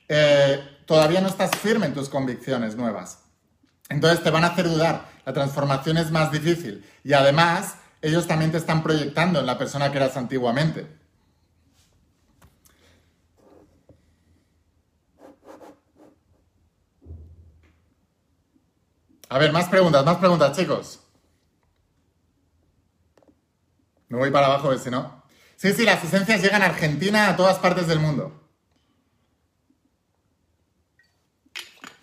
eh, 0.08 0.62
todavía 0.86 1.22
no 1.22 1.30
estás 1.30 1.52
firme 1.52 1.88
en 1.88 1.94
tus 1.94 2.10
convicciones 2.10 2.76
nuevas. 2.76 3.20
Entonces 3.90 4.24
te 4.24 4.30
van 4.30 4.44
a 4.44 4.48
hacer 4.48 4.68
dudar. 4.68 5.06
La 5.26 5.34
transformación 5.34 5.98
es 5.98 6.12
más 6.12 6.32
difícil. 6.32 6.86
Y 7.04 7.14
además, 7.14 7.76
ellos 8.02 8.28
también 8.28 8.52
te 8.52 8.58
están 8.58 8.84
proyectando 8.84 9.40
en 9.40 9.46
la 9.46 9.58
persona 9.58 9.92
que 9.92 9.98
eras 9.98 10.18
antiguamente. 10.18 10.88
A 19.30 19.38
ver, 19.40 19.52
más 19.52 19.68
preguntas, 19.68 20.06
más 20.06 20.18
preguntas, 20.18 20.56
chicos. 20.56 21.00
Me 24.08 24.18
voy 24.18 24.32
para 24.32 24.48
abajo, 24.48 24.68
a 24.68 24.72
ver 24.72 24.80
si 24.80 24.90
no. 24.90 25.24
Sí, 25.58 25.74
sí, 25.74 25.84
las 25.84 26.04
esencias 26.04 26.42
llegan 26.42 26.62
a 26.62 26.68
Argentina, 26.68 27.28
a 27.28 27.36
todas 27.36 27.58
partes 27.60 27.88
del 27.88 28.00
mundo. 28.00 28.48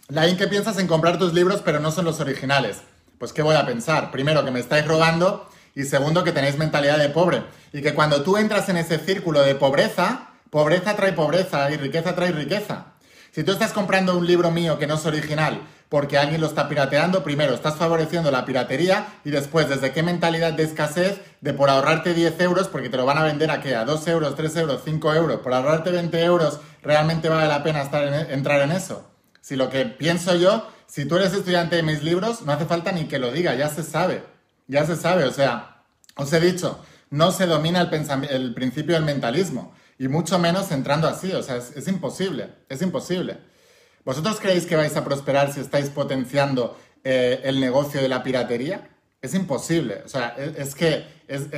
Laín, 0.09 0.36
¿qué 0.36 0.47
piensas 0.49 0.78
en 0.78 0.86
comprar 0.86 1.18
tus 1.18 1.32
libros 1.32 1.62
pero 1.64 1.80
no 1.80 1.90
son 1.90 2.05
los 2.05 2.20
originales? 2.20 2.82
Pues 3.18 3.32
¿qué 3.32 3.40
voy 3.40 3.57
a 3.57 3.64
pensar? 3.64 4.11
Primero, 4.11 4.45
que 4.45 4.51
me 4.51 4.61
estáis 4.61 4.86
robando 4.86 5.49
y 5.75 5.85
segundo, 5.85 6.25
que 6.25 6.33
tenéis 6.33 6.57
mentalidad 6.57 6.99
de 6.99 7.09
pobre. 7.09 7.43
Y 7.72 7.83
que 7.83 7.95
cuando 7.95 8.22
tú 8.22 8.37
entras 8.37 8.68
en 8.68 8.77
ese 8.77 8.99
círculo 8.99 9.43
de 9.43 9.55
pobreza, 9.55 10.31
pobreza 10.51 10.95
trae 10.97 11.12
pobreza 11.12 11.70
y 11.70 11.77
riqueza 11.77 12.14
trae 12.14 12.33
riqueza. 12.33 12.95
Si 13.33 13.43
tú 13.43 13.51
estás 13.51 13.72
comprando 13.72 14.16
un 14.16 14.27
libro 14.27 14.53
mío 14.53 14.79
que 14.79 14.87
no 14.87 14.95
es 14.95 15.07
original 15.07 15.61
porque 15.89 16.18
alguien 16.18 16.41
lo 16.41 16.47
está 16.47 16.68
pirateando, 16.68 17.22
primero 17.22 17.55
estás 17.55 17.77
favoreciendo 17.77 18.31
la 18.31 18.45
piratería 18.45 19.07
y 19.25 19.31
después, 19.31 19.68
¿desde 19.68 19.93
qué 19.93 20.03
mentalidad 20.03 20.53
de 20.53 20.62
escasez 20.62 21.20
de 21.41 21.53
por 21.53 21.70
ahorrarte 21.70 22.14
10 22.14 22.41
euros, 22.41 22.68
porque 22.68 22.89
te 22.89 22.97
lo 22.97 23.07
van 23.07 23.18
a 23.18 23.22
vender 23.22 23.51
a 23.51 23.61
qué? 23.61 23.75
A 23.75 23.85
2 23.85 24.09
euros, 24.09 24.35
3 24.35 24.57
euros, 24.57 24.83
5 24.85 25.14
euros, 25.14 25.41
por 25.41 25.53
ahorrarte 25.53 25.91
20 25.91 26.20
euros, 26.22 26.61
¿realmente 26.83 27.29
vale 27.29 27.49
la 27.49 27.62
pena 27.62 27.83
e, 27.83 28.35
entrar 28.35 28.61
en 28.62 28.72
eso? 28.72 29.09
Si 29.41 29.57
lo 29.57 29.68
que 29.68 29.85
pienso 29.85 30.35
yo, 30.35 30.68
si 30.87 31.05
tú 31.05 31.16
eres 31.16 31.33
estudiante 31.33 31.77
de 31.77 31.83
mis 31.83 32.03
libros, 32.03 32.43
no 32.43 32.53
hace 32.53 32.66
falta 32.66 32.93
ni 32.93 33.05
que 33.05 33.18
lo 33.18 33.31
diga, 33.31 33.55
ya 33.55 33.68
se 33.68 33.83
sabe, 33.83 34.25
ya 34.67 34.87
se 34.87 34.97
sabe, 34.97 35.25
o 35.25 35.33
sea, 35.33 35.83
os 36.17 36.33
he 36.33 36.41
dicho, 36.41 36.85
no 37.11 37.33
se 37.33 37.47
domina 37.47 37.81
el, 37.81 38.25
el 38.31 38.55
principio 38.55 38.95
del 38.95 39.05
mentalismo, 39.05 39.75
y 39.99 40.09
mucho 40.09 40.39
menos 40.39 40.71
entrando 40.73 41.09
así, 41.09 41.33
o 41.33 41.43
sea, 41.43 41.57
es 41.57 41.89
imposible, 41.89 42.51
es 42.69 42.83
imposible. 42.83 43.39
¿Vosotros 44.05 44.39
creéis 44.39 44.67
que 44.67 44.77
vais 44.77 44.95
a 44.97 45.05
prosperar 45.05 45.53
si 45.53 45.61
estáis 45.61 45.89
potenciando 45.89 46.79
eh, 47.05 47.41
el 47.45 47.59
negocio 47.59 48.03
de 48.03 48.09
la 48.09 48.23
piratería? 48.23 48.91
Es 49.23 49.35
imposible. 49.35 50.03
O 50.05 50.09
sea, 50.09 50.37
es, 50.37 50.75
que 50.75 51.07
es, 51.27 51.51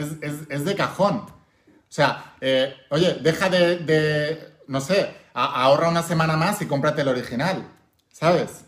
de 0.64 0.74
cajón. 0.76 1.16
O 1.16 1.32
sea, 1.88 2.36
eh, 2.40 2.72
oye, 2.90 3.14
deja 3.20 3.50
de, 3.50 4.54
no 4.68 4.80
sé, 4.80 5.12
ahorra 5.34 5.88
una 5.88 6.04
semana 6.04 6.36
más 6.36 6.62
y 6.62 6.66
cómprate 6.66 7.02
el 7.02 7.08
original. 7.08 7.68
¿Sabes? 8.12 8.65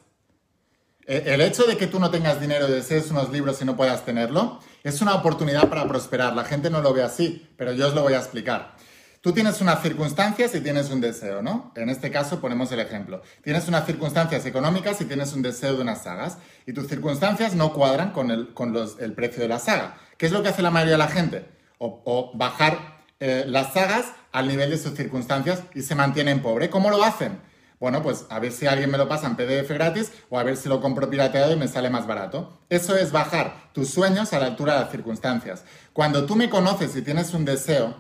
E, 1.09 1.35
el 1.35 1.41
hecho 1.41 1.65
de 1.65 1.79
que 1.79 1.87
tú 1.87 1.99
no 1.99 2.11
tengas 2.11 2.39
dinero 2.39 2.69
y 2.69 2.73
desees 2.73 3.11
unos 3.11 3.31
libros 3.31 3.61
y 3.63 3.65
no 3.65 3.77
puedas 3.77 4.05
tenerlo 4.05 4.61
es 4.85 5.01
una 5.01 5.15
oportunidad 5.15 5.69
para 5.69 5.89
prosperar. 5.89 6.37
La 6.37 6.45
gente 6.45 6.69
no 6.69 6.83
lo 6.83 6.93
ve 6.93 7.03
así, 7.03 7.49
pero 7.57 7.73
yo 7.73 7.89
os 7.89 7.95
lo 7.95 8.03
voy 8.03 8.13
a 8.13 8.19
explicar. 8.19 8.77
Tú 9.23 9.33
tienes 9.33 9.61
unas 9.61 9.83
circunstancias 9.83 10.55
y 10.55 10.61
tienes 10.61 10.91
un 10.91 11.01
deseo, 11.01 11.43
¿no? 11.43 11.73
En 11.75 11.89
este 11.89 12.11
caso 12.11 12.41
ponemos 12.41 12.71
el 12.71 12.81
ejemplo. 12.81 13.23
Tienes 13.43 13.67
unas 13.67 13.85
circunstancias 13.85 14.47
económicas 14.47 15.01
y 15.01 15.07
tienes 15.07 15.33
un 15.33 15.43
deseo 15.43 15.75
de 15.75 15.83
unas 15.83 16.05
sagas. 16.05 16.39
Y 16.67 16.73
tus 16.73 16.87
circunstancias 16.87 17.55
no 17.55 17.73
cuadran 17.73 18.13
con 18.13 18.31
el, 18.31 18.55
con 18.55 18.77
el 18.77 19.13
precio 19.15 19.43
de 19.43 19.49
la 19.49 19.59
saga. 19.59 19.97
¿Qué 20.19 20.27
es 20.27 20.33
lo 20.33 20.43
que 20.43 20.51
hace 20.51 20.63
la 20.63 20.71
mayoría 20.71 20.93
de 20.93 20.99
la 20.99 21.09
gente? 21.09 21.49
O, 21.79 22.33
bajar 22.35 22.99
eh, 23.19 23.45
las 23.47 23.73
sagas 23.73 24.07
al 24.31 24.47
nivel 24.47 24.71
de 24.71 24.79
sus 24.79 24.95
circunstancias 24.95 25.63
y 25.75 25.83
se 25.83 25.95
mantienen 25.95 26.43
pobre. 26.43 26.71
¿Cómo 26.71 26.91
lo 26.91 27.03
hacen? 27.03 27.41
Bueno, 27.81 28.03
pues 28.03 28.27
a 28.29 28.41
ver 28.41 28.53
si 28.53 28.67
alguien 28.67 28.91
me 28.91 28.99
lo 28.99 29.09
pasa 29.09 29.29
en 29.29 29.37
PDF 29.37 29.71
gratis 29.71 30.13
o 30.31 30.39
a 30.39 30.43
ver 30.43 30.57
si 30.57 30.69
lo 30.69 30.81
compro 30.81 31.09
pirateado 31.09 31.53
y 31.53 31.57
me 31.57 31.69
sale 31.69 31.91
más 31.91 32.07
barato. 32.07 32.59
Eso 32.69 32.97
es 32.97 33.13
bajar 33.13 33.71
tus 33.73 33.91
sueños 33.91 34.33
a 34.33 34.41
la 34.41 34.47
altura 34.47 34.75
de 34.75 34.81
las 34.81 34.91
circunstancias. 34.91 35.65
Cuando 35.93 36.27
tú 36.27 36.35
me 36.35 36.51
conoces 36.51 36.97
y 36.97 37.03
tienes 37.03 37.35
un 37.35 37.45
deseo, 37.45 37.95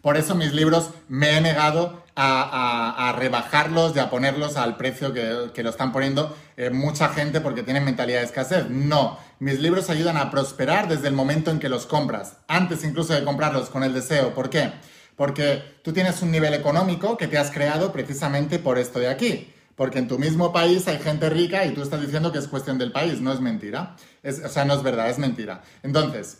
por 0.00 0.16
eso 0.16 0.34
mis 0.34 0.52
libros 0.52 0.90
me 1.08 1.36
he 1.36 1.40
negado 1.40 2.04
a, 2.14 3.14
rebajarlos 3.18 3.96
y 3.96 3.98
a 3.98 4.10
ponerlos 4.10 4.56
al 4.56 4.76
precio 4.76 5.12
que, 5.12 5.62
lo 5.62 5.70
están 5.70 5.92
poniendo 5.92 6.36
eh, 6.56 6.70
mucha 6.70 7.08
gente 7.08 7.40
porque 7.40 7.62
tienen 7.62 7.84
mentalidad 7.84 8.20
de 8.20 8.26
escasez. 8.26 8.68
No, 8.68 9.18
mis 9.40 9.58
libros 9.58 9.90
ayudan 9.90 10.16
a 10.16 10.30
prosperar 10.30 10.88
desde 10.88 11.08
el 11.08 11.14
momento 11.14 11.50
en 11.50 11.58
que 11.58 11.68
los 11.68 11.86
compras, 11.86 12.36
antes 12.48 12.84
incluso 12.84 13.14
de 13.14 13.24
comprarlos 13.24 13.70
con 13.70 13.82
el 13.82 13.94
deseo. 13.94 14.34
¿Por 14.34 14.50
qué? 14.50 14.72
Porque 15.16 15.62
tú 15.82 15.92
tienes 15.92 16.20
un 16.22 16.30
nivel 16.30 16.54
económico 16.54 17.16
que 17.16 17.28
te 17.28 17.38
has 17.38 17.50
creado 17.50 17.92
precisamente 17.92 18.58
por 18.58 18.78
esto 18.78 18.98
de 18.98 19.08
aquí. 19.08 19.52
Porque 19.76 19.98
en 19.98 20.08
tu 20.08 20.18
mismo 20.18 20.52
país 20.52 20.86
hay 20.88 20.98
gente 20.98 21.30
rica 21.30 21.64
y 21.64 21.74
tú 21.74 21.82
estás 21.82 22.00
diciendo 22.00 22.32
que 22.32 22.38
es 22.38 22.48
cuestión 22.48 22.78
del 22.78 22.92
país. 22.92 23.20
No 23.20 23.32
es 23.32 23.40
mentira. 23.40 23.96
o 24.24 24.48
sea, 24.48 24.64
no 24.64 24.74
es 24.74 24.82
verdad, 24.82 25.10
es 25.10 25.18
mentira. 25.18 25.62
Entonces, 25.82 26.38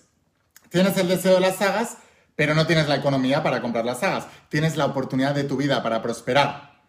tienes 0.70 0.96
el 0.96 1.08
deseo 1.08 1.34
de 1.34 1.40
las 1.40 1.56
sagas 1.56 1.98
pero 2.36 2.54
no 2.54 2.66
tienes 2.66 2.88
la 2.88 2.96
economía 2.96 3.42
para 3.42 3.60
comprar 3.62 3.84
las 3.84 4.00
sagas. 4.00 4.26
Tienes 4.48 4.76
la 4.76 4.86
oportunidad 4.86 5.34
de 5.34 5.44
tu 5.44 5.56
vida 5.56 5.82
para 5.82 6.02
prosperar. 6.02 6.82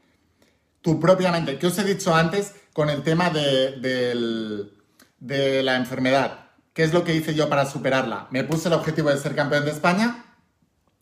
Tú 0.82 1.00
propiamente, 1.00 1.58
¿qué 1.58 1.68
os 1.68 1.78
he 1.78 1.84
dicho 1.84 2.14
antes 2.16 2.54
con 2.74 2.90
el 2.90 3.04
tema 3.04 3.30
de 3.30 4.72
la 5.64 5.76
enfermedad? 5.76 6.46
¿Qué 6.74 6.84
es 6.84 6.94
lo 6.94 7.04
que 7.04 7.16
hice 7.16 7.36
yo 7.36 7.48
para 7.48 7.66
superarla? 7.66 8.28
Me 8.32 8.44
puse 8.44 8.68
el 8.68 8.74
objetivo 8.74 9.10
de 9.10 9.18
ser 9.18 9.36
campeón 9.36 9.66
de 9.66 9.72
España 9.72 10.25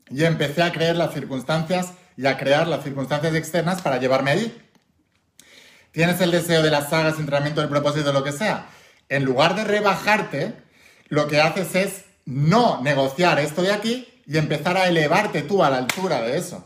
y 0.09 0.23
empecé 0.23 0.63
a 0.63 0.71
crear 0.71 0.95
las 0.95 1.13
circunstancias 1.13 1.93
y 2.17 2.25
a 2.25 2.37
crear 2.37 2.67
las 2.67 2.83
circunstancias 2.83 3.33
externas 3.35 3.81
para 3.81 3.97
llevarme 3.97 4.31
allí. 4.31 4.57
Tienes 5.91 6.19
el 6.21 6.31
deseo 6.31 6.61
de 6.61 6.71
las 6.71 6.89
sagas, 6.89 7.19
entrenamiento, 7.19 7.61
el 7.61 7.69
propósito, 7.69 8.11
lo 8.11 8.23
que 8.23 8.31
sea. 8.31 8.67
En 9.09 9.23
lugar 9.25 9.55
de 9.55 9.63
rebajarte, 9.63 10.53
lo 11.09 11.27
que 11.27 11.39
haces 11.39 11.75
es 11.75 12.05
no 12.25 12.81
negociar 12.81 13.39
esto 13.39 13.61
de 13.61 13.71
aquí 13.71 14.07
y 14.25 14.37
empezar 14.37 14.77
a 14.77 14.87
elevarte 14.87 15.41
tú 15.43 15.63
a 15.63 15.69
la 15.69 15.77
altura 15.77 16.21
de 16.21 16.37
eso. 16.37 16.65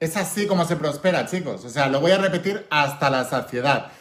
Es 0.00 0.16
así 0.16 0.46
como 0.46 0.64
se 0.66 0.76
prospera, 0.76 1.26
chicos. 1.26 1.64
O 1.64 1.70
sea, 1.70 1.88
lo 1.88 2.00
voy 2.00 2.10
a 2.10 2.18
repetir 2.18 2.66
hasta 2.70 3.08
la 3.08 3.24
saciedad. 3.24 3.92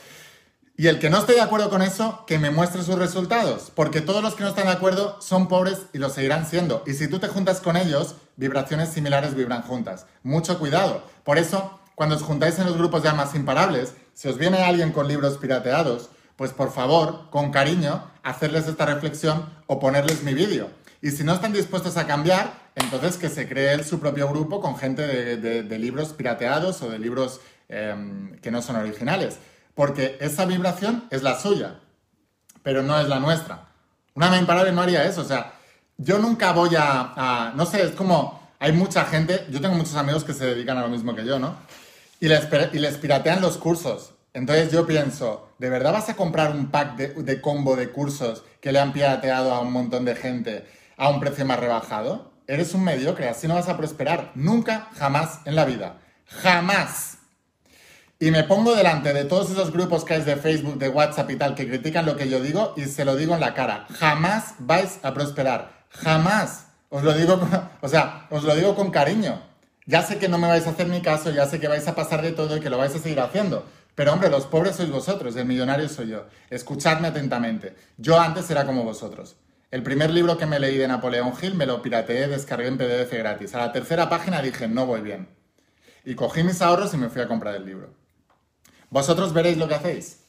Y 0.77 0.87
el 0.87 0.99
que 0.99 1.09
no 1.09 1.19
esté 1.19 1.33
de 1.33 1.41
acuerdo 1.41 1.69
con 1.69 1.81
eso, 1.81 2.25
que 2.27 2.37
me 2.37 2.49
muestre 2.49 2.83
sus 2.83 2.95
resultados. 2.95 3.71
Porque 3.73 4.01
todos 4.01 4.21
los 4.21 4.35
que 4.35 4.43
no 4.43 4.49
están 4.49 4.65
de 4.65 4.73
acuerdo 4.73 5.21
son 5.21 5.47
pobres 5.47 5.83
y 5.93 5.99
lo 5.99 6.09
seguirán 6.09 6.45
siendo. 6.45 6.83
Y 6.85 6.93
si 6.93 7.07
tú 7.07 7.19
te 7.19 7.27
juntas 7.27 7.61
con 7.61 7.77
ellos, 7.77 8.15
vibraciones 8.37 8.89
similares 8.89 9.35
vibran 9.35 9.61
juntas. 9.61 10.05
Mucho 10.23 10.59
cuidado. 10.59 11.03
Por 11.23 11.37
eso, 11.37 11.79
cuando 11.95 12.15
os 12.15 12.23
juntáis 12.23 12.59
en 12.59 12.65
los 12.65 12.77
grupos 12.77 13.03
de 13.03 13.09
almas 13.09 13.35
imparables, 13.35 13.93
si 14.13 14.27
os 14.27 14.37
viene 14.37 14.63
alguien 14.63 14.91
con 14.91 15.07
libros 15.07 15.37
pirateados, 15.37 16.09
pues 16.35 16.51
por 16.51 16.71
favor, 16.71 17.29
con 17.29 17.51
cariño, 17.51 18.03
hacerles 18.23 18.67
esta 18.67 18.85
reflexión 18.85 19.49
o 19.67 19.79
ponerles 19.79 20.23
mi 20.23 20.33
vídeo. 20.33 20.69
Y 21.01 21.11
si 21.11 21.23
no 21.23 21.33
están 21.33 21.53
dispuestos 21.53 21.97
a 21.97 22.07
cambiar, 22.07 22.53
entonces 22.75 23.17
que 23.17 23.29
se 23.29 23.47
cree 23.47 23.83
su 23.83 23.99
propio 23.99 24.27
grupo 24.27 24.59
con 24.59 24.77
gente 24.77 25.05
de, 25.05 25.79
libros 25.79 26.13
pirateados 26.13 26.81
o 26.81 26.89
de 26.89 26.99
libros 26.99 27.41
em, 27.69 28.37
que 28.39 28.51
no 28.51 28.61
son 28.61 28.75
originales. 28.75 29.37
Porque 29.75 30.17
esa 30.19 30.45
vibración 30.45 31.05
es 31.11 31.21
la 31.21 31.39
suya, 31.39 31.79
pero 32.63 32.81
no 32.81 32.99
es 32.99 33.07
la 33.07 33.19
nuestra. 33.19 33.67
Una 34.13 34.37
imparable 34.37 34.71
no 34.71 34.81
haría 34.81 35.03
eso. 35.03 35.21
O 35.21 35.25
sea, 35.25 35.53
yo 35.97 36.19
nunca 36.19 36.51
voy 36.51 36.71
a, 36.77 37.53
No 37.55 37.65
sé, 37.65 37.83
es 37.83 37.91
como. 37.91 38.43
Hay 38.59 38.71
mucha 38.71 39.05
gente. 39.05 39.45
Yo 39.49 39.61
tengo 39.61 39.75
muchos 39.75 39.95
amigos 39.95 40.23
que 40.23 40.33
se 40.33 40.45
dedican 40.45 40.77
a 40.77 40.81
lo 40.81 40.89
mismo 40.89 41.13
que 41.13 41.25
yo, 41.25 41.39
¿no? 41.39 41.55
Y 42.19 42.27
les, 42.27 42.47
y 42.73 42.79
les 42.79 42.97
piratean 42.97 43.41
los 43.41 43.57
cursos. 43.57 44.11
Entonces 44.33 44.71
yo 44.71 44.85
pienso, 44.85 45.49
¿de 45.59 45.69
verdad 45.69 45.93
vas 45.93 46.09
a 46.09 46.15
comprar 46.15 46.51
un 46.51 46.71
pack 46.71 46.95
de, 46.95 47.07
de 47.09 47.41
combo 47.41 47.75
de 47.75 47.89
cursos 47.89 48.43
que 48.59 48.71
le 48.71 48.79
han 48.79 48.91
pirateado 48.91 49.53
a 49.53 49.61
un 49.61 49.71
montón 49.71 50.03
de 50.03 50.15
gente 50.15 50.65
a 50.97 51.09
un 51.09 51.19
precio 51.19 51.45
más 51.45 51.59
rebajado? 51.59 52.31
Eres 52.47 52.73
un 52.73 52.83
mediocre, 52.83 53.29
así 53.29 53.47
no 53.47 53.55
vas 53.55 53.69
a 53.69 53.77
prosperar. 53.77 54.31
Nunca, 54.35 54.89
jamás 54.97 55.39
en 55.45 55.55
la 55.55 55.65
vida. 55.65 55.97
Jamás. 56.27 57.17
Y 58.19 58.31
me 58.31 58.43
pongo 58.43 58.75
delante 58.75 59.13
de 59.13 59.25
todos 59.25 59.51
esos 59.51 59.71
grupos 59.71 60.05
que 60.05 60.15
hay 60.15 60.21
de 60.21 60.37
Facebook, 60.37 60.77
de 60.77 60.89
WhatsApp 60.89 61.29
y 61.31 61.35
tal, 61.35 61.55
que 61.55 61.67
critican 61.67 62.05
lo 62.05 62.15
que 62.15 62.29
yo 62.29 62.39
digo 62.41 62.73
y 62.77 62.85
se 62.85 63.05
lo 63.05 63.15
digo 63.15 63.35
en 63.35 63.41
la 63.41 63.53
cara. 63.53 63.85
Jamás 63.99 64.55
vais 64.59 64.99
a 65.03 65.13
prosperar. 65.13 65.84
Jamás. 66.03 66.67
Os 66.89 67.03
lo 67.03 67.13
digo, 67.13 67.39
o 67.81 67.87
sea, 67.87 68.27
os 68.29 68.43
lo 68.43 68.55
digo 68.55 68.75
con 68.75 68.91
cariño. 68.91 69.41
Ya 69.85 70.01
sé 70.01 70.17
que 70.17 70.29
no 70.29 70.37
me 70.37 70.47
vais 70.47 70.65
a 70.65 70.71
hacer 70.71 70.87
mi 70.87 71.01
caso, 71.01 71.31
ya 71.31 71.45
sé 71.45 71.59
que 71.59 71.67
vais 71.67 71.87
a 71.87 71.95
pasar 71.95 72.21
de 72.21 72.31
todo 72.31 72.57
y 72.57 72.59
que 72.59 72.69
lo 72.69 72.77
vais 72.77 72.95
a 72.95 72.99
seguir 72.99 73.19
haciendo. 73.19 73.65
Pero 73.95 74.11
hombre, 74.11 74.29
los 74.29 74.45
pobres 74.45 74.75
sois 74.75 74.89
vosotros, 74.89 75.35
el 75.35 75.45
millonario 75.45 75.87
soy 75.87 76.09
yo. 76.09 76.25
Escuchadme 76.49 77.07
atentamente. 77.07 77.75
Yo 77.97 78.19
antes 78.19 78.49
era 78.49 78.65
como 78.65 78.83
vosotros. 78.83 79.35
El 79.71 79.83
primer 79.83 80.09
libro 80.11 80.37
que 80.37 80.45
me 80.45 80.59
leí 80.59 80.77
de 80.77 80.87
Napoleón 80.87 81.33
Hill 81.41 81.55
me 81.55 81.65
lo 81.65 81.81
pirateé, 81.81 82.27
descargué 82.27 82.67
en 82.67 82.77
PDF 82.77 83.11
gratis. 83.13 83.55
A 83.55 83.59
la 83.59 83.71
tercera 83.71 84.09
página 84.09 84.41
dije, 84.41 84.67
no 84.67 84.85
voy 84.85 85.01
bien. 85.01 85.29
Y 86.03 86.15
cogí 86.15 86.43
mis 86.43 86.61
ahorros 86.61 86.93
y 86.93 86.97
me 86.97 87.09
fui 87.09 87.21
a 87.21 87.27
comprar 87.27 87.55
el 87.55 87.65
libro. 87.65 87.93
Vosotros 88.89 89.33
veréis 89.33 89.57
lo 89.57 89.67
que 89.67 89.75
hacéis. 89.75 90.24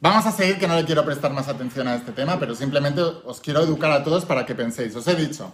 Vamos 0.00 0.26
a 0.26 0.32
seguir, 0.32 0.58
que 0.58 0.68
no 0.68 0.76
le 0.76 0.84
quiero 0.84 1.04
prestar 1.04 1.32
más 1.32 1.48
atención 1.48 1.88
a 1.88 1.96
este 1.96 2.12
tema, 2.12 2.38
pero 2.38 2.54
simplemente 2.54 3.00
os 3.00 3.40
quiero 3.40 3.62
educar 3.62 3.90
a 3.90 4.04
todos 4.04 4.24
para 4.24 4.46
que 4.46 4.54
penséis. 4.54 4.94
Os 4.94 5.08
he 5.08 5.16
dicho, 5.16 5.52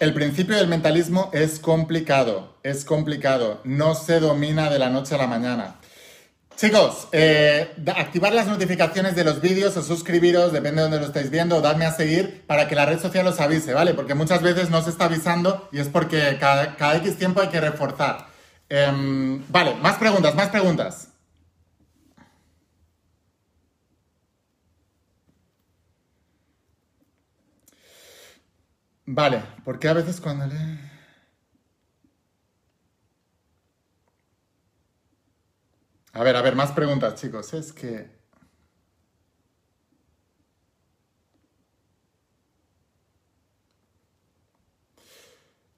el 0.00 0.12
principio 0.12 0.56
del 0.56 0.66
mentalismo 0.66 1.30
es 1.32 1.60
complicado, 1.60 2.56
es 2.64 2.84
complicado, 2.84 3.60
no 3.62 3.94
se 3.94 4.18
domina 4.18 4.68
de 4.68 4.80
la 4.80 4.90
noche 4.90 5.14
a 5.14 5.18
la 5.18 5.28
mañana. 5.28 5.76
Chicos, 6.56 7.06
eh, 7.12 7.72
activar 7.94 8.32
las 8.32 8.48
notificaciones 8.48 9.14
de 9.14 9.22
los 9.22 9.40
vídeos 9.40 9.76
o 9.76 9.82
suscribiros, 9.82 10.52
depende 10.52 10.82
de 10.82 10.88
dónde 10.88 11.00
lo 11.00 11.06
estáis 11.06 11.30
viendo, 11.30 11.58
o 11.58 11.60
dadme 11.60 11.84
a 11.84 11.92
seguir 11.92 12.44
para 12.48 12.66
que 12.66 12.74
la 12.74 12.86
red 12.86 12.98
social 12.98 13.26
os 13.28 13.38
avise, 13.38 13.74
¿vale? 13.74 13.94
Porque 13.94 14.14
muchas 14.14 14.42
veces 14.42 14.70
no 14.70 14.82
se 14.82 14.90
está 14.90 15.04
avisando 15.04 15.68
y 15.70 15.78
es 15.78 15.88
porque 15.88 16.36
cada, 16.40 16.96
X 16.96 17.16
tiempo 17.16 17.42
hay 17.42 17.48
que 17.48 17.60
reforzar. 17.60 18.26
Em, 18.68 19.44
vale, 19.48 19.76
más 19.76 19.98
preguntas, 19.98 20.34
más 20.34 20.48
preguntas. 20.48 21.10
Vale, 29.06 29.42
porque 29.64 29.88
a 29.88 29.92
veces 29.94 30.20
cuando 30.20 30.46
le... 30.46 30.56
A 36.12 36.22
ver, 36.24 36.34
a 36.36 36.42
ver, 36.42 36.56
más 36.56 36.72
preguntas, 36.72 37.14
chicos. 37.20 37.52
Es 37.54 37.72
que... 37.72 38.10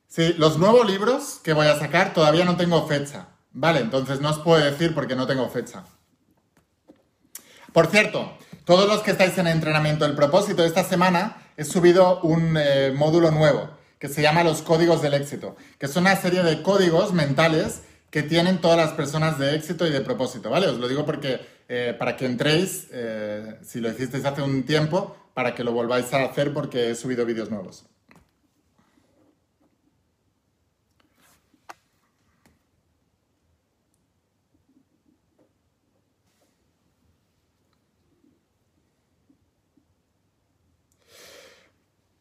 Sí, 0.06 0.32
los 0.38 0.58
nuevos 0.58 0.86
libros 0.86 1.40
que 1.44 1.52
voy 1.52 1.66
a 1.66 1.78
sacar 1.78 2.14
todavía 2.14 2.44
no 2.44 2.56
tengo 2.56 2.86
fecha. 2.88 3.28
Vale, 3.52 3.80
entonces 3.80 4.20
no 4.20 4.30
os 4.30 4.38
puedo 4.38 4.64
decir 4.64 4.94
porque 4.94 5.14
no 5.14 5.26
tengo 5.26 5.48
fecha. 5.50 5.84
Por 7.72 7.88
cierto, 7.88 8.36
todos 8.68 8.86
los 8.86 9.00
que 9.00 9.12
estáis 9.12 9.38
en 9.38 9.46
entrenamiento, 9.46 10.04
el 10.04 10.14
propósito 10.14 10.62
esta 10.62 10.84
semana 10.84 11.38
he 11.56 11.64
subido 11.64 12.20
un 12.20 12.54
eh, 12.58 12.92
módulo 12.94 13.30
nuevo 13.30 13.70
que 13.98 14.08
se 14.08 14.20
llama 14.20 14.44
los 14.44 14.60
códigos 14.60 15.00
del 15.00 15.14
éxito, 15.14 15.56
que 15.78 15.86
es 15.86 15.96
una 15.96 16.14
serie 16.16 16.42
de 16.42 16.60
códigos 16.60 17.14
mentales 17.14 17.80
que 18.10 18.22
tienen 18.22 18.60
todas 18.60 18.76
las 18.76 18.92
personas 18.92 19.38
de 19.38 19.54
éxito 19.54 19.86
y 19.86 19.90
de 19.90 20.02
propósito, 20.02 20.50
¿vale? 20.50 20.66
Os 20.66 20.76
lo 20.76 20.86
digo 20.86 21.06
porque 21.06 21.40
eh, 21.66 21.96
para 21.98 22.14
que 22.14 22.26
entréis, 22.26 22.88
eh, 22.92 23.56
si 23.62 23.80
lo 23.80 23.88
hicisteis 23.88 24.26
hace 24.26 24.42
un 24.42 24.64
tiempo, 24.64 25.16
para 25.32 25.54
que 25.54 25.64
lo 25.64 25.72
volváis 25.72 26.12
a 26.12 26.24
hacer 26.24 26.52
porque 26.52 26.90
he 26.90 26.94
subido 26.94 27.24
vídeos 27.24 27.48
nuevos. 27.48 27.86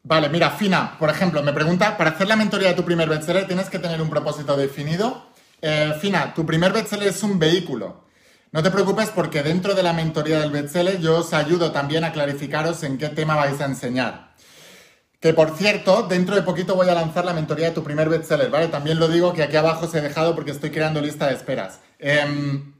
Vale, 0.08 0.30
mira, 0.30 0.52
Fina, 0.52 0.96
por 0.98 1.10
ejemplo, 1.10 1.44
me 1.44 1.52
pregunta, 1.52 1.98
para 1.98 2.12
hacer 2.12 2.30
la 2.30 2.38
mentoría 2.38 2.70
de 2.70 2.76
tu 2.76 2.86
primer 2.86 3.10
bestseller 3.10 3.46
tienes 3.46 3.70
que 3.70 3.78
tener 3.78 4.02
un 4.02 4.10
propósito 4.10 4.56
definido 4.56 5.28
eh, 5.62 5.94
Fina, 6.00 6.34
tu 6.34 6.46
primer 6.46 6.72
bestseller 6.72 7.10
es 7.10 7.24
un 7.24 7.38
vehículo. 7.38 8.06
No 8.54 8.64
te 8.64 8.72
preocupes 8.72 9.10
porque 9.10 9.44
dentro 9.44 9.76
de 9.76 9.84
la 9.84 9.92
mentoría 9.92 10.40
del 10.40 10.52
bestseller 10.52 11.02
yo 11.02 11.18
os 11.18 11.34
ayudo 11.34 11.74
también 11.74 12.06
a 12.06 12.14
clarificaros 12.14 12.84
en 12.84 12.98
qué 12.98 13.10
tema 13.10 13.36
vais 13.36 13.60
a 13.60 13.66
enseñar. 13.66 14.34
Que 15.20 15.34
por 15.34 15.58
cierto, 15.58 16.04
dentro 16.04 16.36
de 16.36 16.44
poquito 16.44 16.76
voy 16.76 16.88
a 16.88 16.94
lanzar 16.94 17.26
la 17.26 17.34
mentoría 17.34 17.66
de 17.68 17.72
tu 17.74 17.84
primer 17.84 18.08
bestseller, 18.08 18.50
¿vale? 18.50 18.70
También 18.70 19.00
lo 19.00 19.10
digo 19.10 19.34
que 19.34 19.44
aquí 19.44 19.58
abajo 19.58 19.88
os 19.88 19.94
he 19.94 20.00
dejado 20.00 20.36
porque 20.36 20.52
estoy 20.52 20.70
creando 20.70 21.02
lista 21.02 21.28
de 21.28 21.34
esperas. 21.34 21.82
Em, 22.00 22.74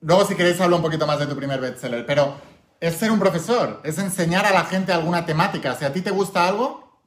luego 0.00 0.24
si 0.24 0.34
queréis 0.34 0.60
hablo 0.60 0.74
un 0.74 0.82
poquito 0.82 1.06
más 1.06 1.20
de 1.20 1.26
tu 1.26 1.36
primer 1.36 1.60
bestseller, 1.60 2.04
pero 2.04 2.49
es 2.80 2.94
ser 2.96 3.10
un 3.10 3.18
profesor, 3.18 3.80
es 3.84 3.98
enseñar 3.98 4.46
a 4.46 4.52
la 4.52 4.64
gente 4.64 4.92
alguna 4.92 5.26
temática. 5.26 5.76
Si 5.76 5.84
a 5.84 5.92
ti 5.92 6.00
te 6.00 6.10
gusta 6.10 6.48
algo, 6.48 6.98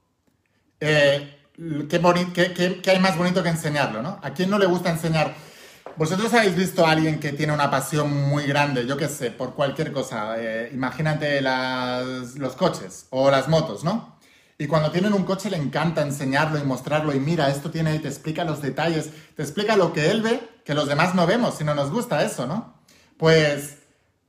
eh, 0.80 1.40
¿qué, 1.90 2.82
hay 2.92 3.00
más 3.00 3.18
bonito 3.18 3.42
que 3.42 3.50
enseñarlo, 3.50 4.02
no? 4.04 4.20
¿A 4.22 4.32
quién 4.32 4.50
no 4.50 4.60
le 4.60 4.68
gusta 4.68 4.92
enseñar? 4.92 5.34
¿Vosotros 5.96 6.34
habéis 6.34 6.56
visto 6.56 6.86
a 6.86 6.92
alguien 6.92 7.20
que 7.20 7.34
tiene 7.34 7.54
una 7.54 7.70
pasión 7.70 8.12
muy 8.30 8.46
grande, 8.46 8.86
yo 8.86 8.98
qué 8.98 9.08
sé, 9.08 9.32
por 9.32 9.56
cualquier 9.56 9.92
cosa? 9.92 10.36
Eh, 10.38 10.70
imagínate 10.74 11.42
los 11.42 12.54
coches 12.54 13.08
o 13.10 13.30
las 13.32 13.48
motos, 13.48 13.84
¿no? 13.84 14.14
Y 14.60 14.68
cuando 14.68 14.92
tienen 14.92 15.14
un 15.14 15.24
coche 15.24 15.50
le 15.50 15.58
encanta 15.58 16.04
enseñarlo 16.04 16.60
y 16.60 16.64
mostrarlo 16.64 17.14
y 17.14 17.20
mira, 17.20 17.50
esto 17.50 17.72
tiene, 17.72 17.98
te 18.00 18.08
explica 18.08 18.44
los 18.44 18.62
detalles, 18.62 19.10
te 19.36 19.42
explica 19.42 19.76
lo 19.76 19.92
que 19.94 20.12
él 20.12 20.22
ve, 20.22 20.40
que 20.64 20.76
los 20.76 20.88
demás 20.88 21.16
no 21.16 21.26
vemos, 21.26 21.58
si 21.58 21.64
no 21.64 21.74
nos 21.74 21.92
gusta 21.92 22.24
eso, 22.24 22.46
¿no? 22.46 22.76
Pues 23.18 23.83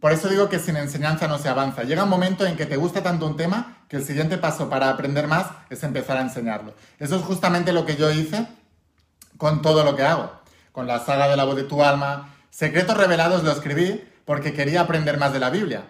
por 0.04 0.12
eso 0.12 0.28
digo 0.28 0.50
que 0.50 0.58
sin 0.58 0.76
enseñanza 0.76 1.28
no 1.28 1.38
se 1.38 1.48
avanza. 1.48 1.82
Llega 1.82 2.04
un 2.04 2.10
momento 2.10 2.44
en 2.44 2.58
que 2.58 2.66
te 2.66 2.76
gusta 2.76 3.02
tanto 3.02 3.26
un 3.26 3.38
tema 3.38 3.78
que 3.88 3.96
el 3.96 4.04
siguiente 4.04 4.36
paso 4.36 4.68
para 4.68 4.90
aprender 4.90 5.26
más 5.26 5.46
es 5.70 5.82
empezar 5.82 6.18
a 6.18 6.20
enseñarlo. 6.20 6.74
Eso 6.98 7.16
es 7.16 7.22
justamente 7.22 7.72
lo 7.72 7.86
que 7.86 7.96
yo 7.96 8.10
hice 8.10 8.46
con 9.38 9.62
todo 9.62 9.82
lo 9.82 9.96
que 9.96 10.02
hago. 10.02 10.30
Con 10.72 10.86
la 10.86 11.00
saga 11.00 11.26
de 11.26 11.38
la 11.38 11.44
voz 11.44 11.56
de 11.56 11.62
tu 11.62 11.82
alma. 11.82 12.34
Secretos 12.50 12.98
revelados 12.98 13.44
lo 13.44 13.50
escribí 13.50 14.06
porque 14.26 14.52
quería 14.52 14.82
aprender 14.82 15.16
más 15.16 15.32
de 15.32 15.38
la 15.38 15.48
Biblia. 15.48 15.84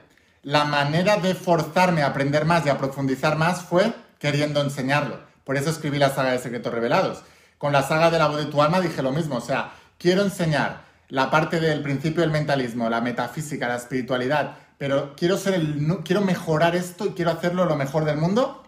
La 0.44 0.64
manera 0.64 1.16
de 1.16 1.34
forzarme 1.34 2.02
a 2.02 2.06
aprender 2.06 2.44
más 2.44 2.64
y 2.66 2.68
a 2.68 2.78
profundizar 2.78 3.36
más 3.36 3.62
fue 3.62 3.92
queriendo 4.20 4.60
enseñarlo. 4.60 5.18
Por 5.42 5.56
eso 5.56 5.70
escribí 5.70 5.98
la 5.98 6.10
saga 6.10 6.30
de 6.30 6.38
Secretos 6.38 6.72
Revelados. 6.72 7.24
Con 7.58 7.72
la 7.72 7.82
saga 7.82 8.12
de 8.12 8.20
la 8.20 8.28
voz 8.28 8.36
de 8.36 8.46
tu 8.46 8.62
alma 8.62 8.80
dije 8.80 9.02
lo 9.02 9.10
mismo. 9.10 9.38
O 9.38 9.40
sea, 9.40 9.72
quiero 9.98 10.22
enseñar 10.22 10.84
la 11.14 11.30
parte 11.30 11.60
del 11.60 11.80
principio 11.80 12.22
del 12.22 12.32
mentalismo, 12.32 12.90
la 12.90 13.00
metafísica, 13.00 13.68
la 13.68 13.76
espiritualidad, 13.76 14.56
pero 14.78 15.14
quiero, 15.14 15.38
ser 15.38 15.54
el, 15.54 16.00
quiero 16.04 16.22
mejorar 16.22 16.74
esto 16.74 17.06
y 17.06 17.10
quiero 17.10 17.30
hacerlo 17.30 17.66
lo 17.66 17.76
mejor 17.76 18.04
del 18.04 18.16
mundo. 18.16 18.64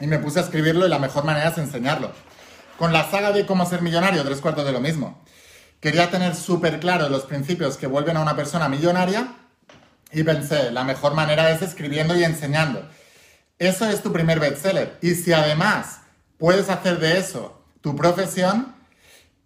Y 0.00 0.08
me 0.08 0.18
puse 0.18 0.40
a 0.40 0.42
escribirlo 0.42 0.86
y 0.86 0.90
la 0.90 0.98
mejor 0.98 1.22
manera 1.22 1.50
es 1.50 1.56
enseñarlo. 1.56 2.10
Con 2.80 2.92
la 2.92 3.08
saga 3.08 3.30
de 3.30 3.46
cómo 3.46 3.64
ser 3.64 3.80
millonario, 3.80 4.24
tres 4.24 4.40
cuartos 4.40 4.66
de 4.66 4.72
lo 4.72 4.80
mismo. 4.80 5.22
Quería 5.78 6.10
tener 6.10 6.34
súper 6.34 6.80
claro 6.80 7.08
los 7.08 7.26
principios 7.26 7.76
que 7.76 7.86
vuelven 7.86 8.16
a 8.16 8.22
una 8.22 8.34
persona 8.34 8.68
millonaria 8.68 9.28
y 10.10 10.24
pensé, 10.24 10.72
la 10.72 10.82
mejor 10.82 11.14
manera 11.14 11.48
es 11.52 11.62
escribiendo 11.62 12.16
y 12.16 12.24
enseñando. 12.24 12.88
Eso 13.60 13.88
es 13.88 14.02
tu 14.02 14.12
primer 14.12 14.40
bestseller. 14.40 14.98
Y 15.00 15.14
si 15.14 15.32
además 15.32 16.00
puedes 16.38 16.70
hacer 16.70 16.98
de 16.98 17.18
eso 17.18 17.62
tu 17.82 17.94
profesión, 17.94 18.74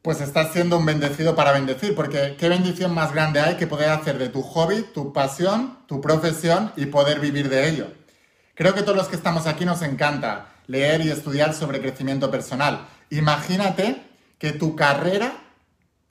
pues 0.02 0.20
estás 0.20 0.52
siendo 0.52 0.78
un 0.78 0.86
bendecido 0.86 1.34
para 1.34 1.52
bendecir, 1.52 1.94
porque 1.94 2.36
qué 2.38 2.48
bendición 2.48 2.94
más 2.94 3.12
grande 3.12 3.40
hay 3.40 3.56
que 3.56 3.66
poder 3.66 3.90
hacer 3.90 4.18
de 4.18 4.28
tu 4.28 4.42
hobby, 4.42 4.82
tu 4.94 5.12
pasión, 5.12 5.78
tu 5.86 6.00
profesión 6.00 6.72
y 6.76 6.86
poder 6.86 7.20
vivir 7.20 7.48
de 7.48 7.68
ello. 7.68 7.92
Creo 8.54 8.74
que 8.74 8.82
todos 8.82 8.96
los 8.96 9.08
que 9.08 9.16
estamos 9.16 9.46
aquí 9.46 9.64
nos 9.64 9.82
encanta 9.82 10.48
leer 10.66 11.00
y 11.00 11.10
estudiar 11.10 11.54
sobre 11.54 11.80
crecimiento 11.80 12.30
personal. 12.30 12.86
Imagínate 13.10 14.02
que 14.38 14.52
tu 14.52 14.76
carrera 14.76 15.32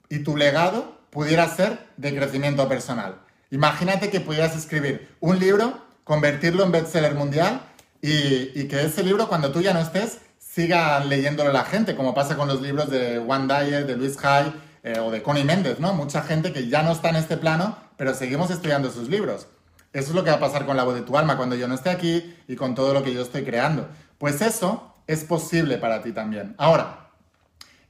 y 0.08 0.20
tu 0.20 0.36
legado 0.36 0.98
pudiera 1.10 1.48
ser 1.48 1.78
de 1.96 2.14
crecimiento 2.14 2.68
personal. 2.68 3.20
Imagínate 3.50 4.10
que 4.10 4.20
pudieras 4.20 4.56
escribir 4.56 5.08
un 5.20 5.38
libro, 5.38 5.82
convertirlo 6.04 6.64
en 6.64 6.72
bestseller 6.72 7.14
mundial 7.14 7.62
y, 8.02 8.68
que 8.68 8.82
ese 8.82 9.02
libro, 9.02 9.28
cuando 9.28 9.50
tú 9.50 9.60
ya 9.60 9.72
no 9.72 9.80
estés, 9.80 10.18
siga 10.58 10.98
leyéndolo 11.04 11.52
la 11.52 11.64
gente, 11.64 11.94
como 11.94 12.14
pasa 12.14 12.36
con 12.36 12.48
los 12.48 12.60
libros 12.60 12.90
de 12.90 13.18
One 13.18 13.46
Dyer, 13.46 13.86
de 13.86 13.96
Luis 13.96 14.16
Hay 14.24 14.52
eh, 14.82 14.98
o 14.98 15.08
de 15.12 15.22
Connie 15.22 15.44
Méndez, 15.44 15.78
¿no? 15.78 15.94
Mucha 15.94 16.22
gente 16.22 16.52
que 16.52 16.66
ya 16.66 16.82
no 16.82 16.90
está 16.90 17.10
en 17.10 17.14
este 17.14 17.36
plano, 17.36 17.78
pero 17.96 18.12
seguimos 18.12 18.50
estudiando 18.50 18.90
sus 18.90 19.08
libros. 19.08 19.46
Eso 19.92 20.08
es 20.08 20.14
lo 20.16 20.24
que 20.24 20.30
va 20.30 20.36
a 20.38 20.40
pasar 20.40 20.66
con 20.66 20.76
la 20.76 20.82
voz 20.82 20.96
de 20.96 21.02
tu 21.02 21.16
alma 21.16 21.36
cuando 21.36 21.54
yo 21.54 21.68
no 21.68 21.76
esté 21.76 21.90
aquí 21.90 22.34
y 22.48 22.56
con 22.56 22.74
todo 22.74 22.92
lo 22.92 23.04
que 23.04 23.14
yo 23.14 23.22
estoy 23.22 23.44
creando. 23.44 23.86
Pues 24.18 24.40
eso 24.40 24.96
es 25.06 25.22
posible 25.22 25.78
para 25.78 26.02
ti 26.02 26.10
también. 26.10 26.56
Ahora, 26.58 27.06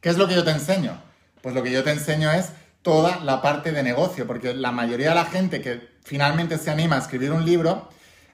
¿qué 0.03 0.11
es 0.11 0.19
lo 0.19 0.29
que 0.29 0.35
yo 0.35 0.45
te 0.45 0.51
enseño? 0.51 1.01
Pues 1.41 1.55
lo 1.55 1.63
que 1.63 1.71
yo 1.71 1.83
te 1.83 1.93
enseño 1.93 2.31
es 2.31 2.51
toda 2.83 3.21
la 3.21 3.41
parte 3.41 3.73
de 3.73 3.83
negocio, 3.83 4.27
porque 4.27 4.53
la 4.53 4.73
mayoría 4.73 5.09
de 5.09 5.15
la 5.15 5.25
gente 5.25 5.63
que 5.63 5.89
finalmente 6.05 6.59
se 6.59 6.71
anima 6.71 6.97
a 6.97 6.99
escribir 6.99 7.33
un 7.33 7.47
libro, 7.47 7.89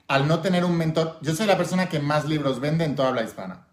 al 0.09 0.27
no 0.27 0.41
tener 0.41 0.65
un 0.65 0.75
mentor, 0.75 1.19
yo 1.21 1.33
soy 1.33 1.47
la 1.47 1.55
persona 1.55 1.87
que 1.87 1.99
más 1.99 2.25
libros 2.25 2.59
vende 2.59 2.83
en 2.83 2.97
toda 2.97 3.11
la 3.11 3.23
hispana. 3.23 3.65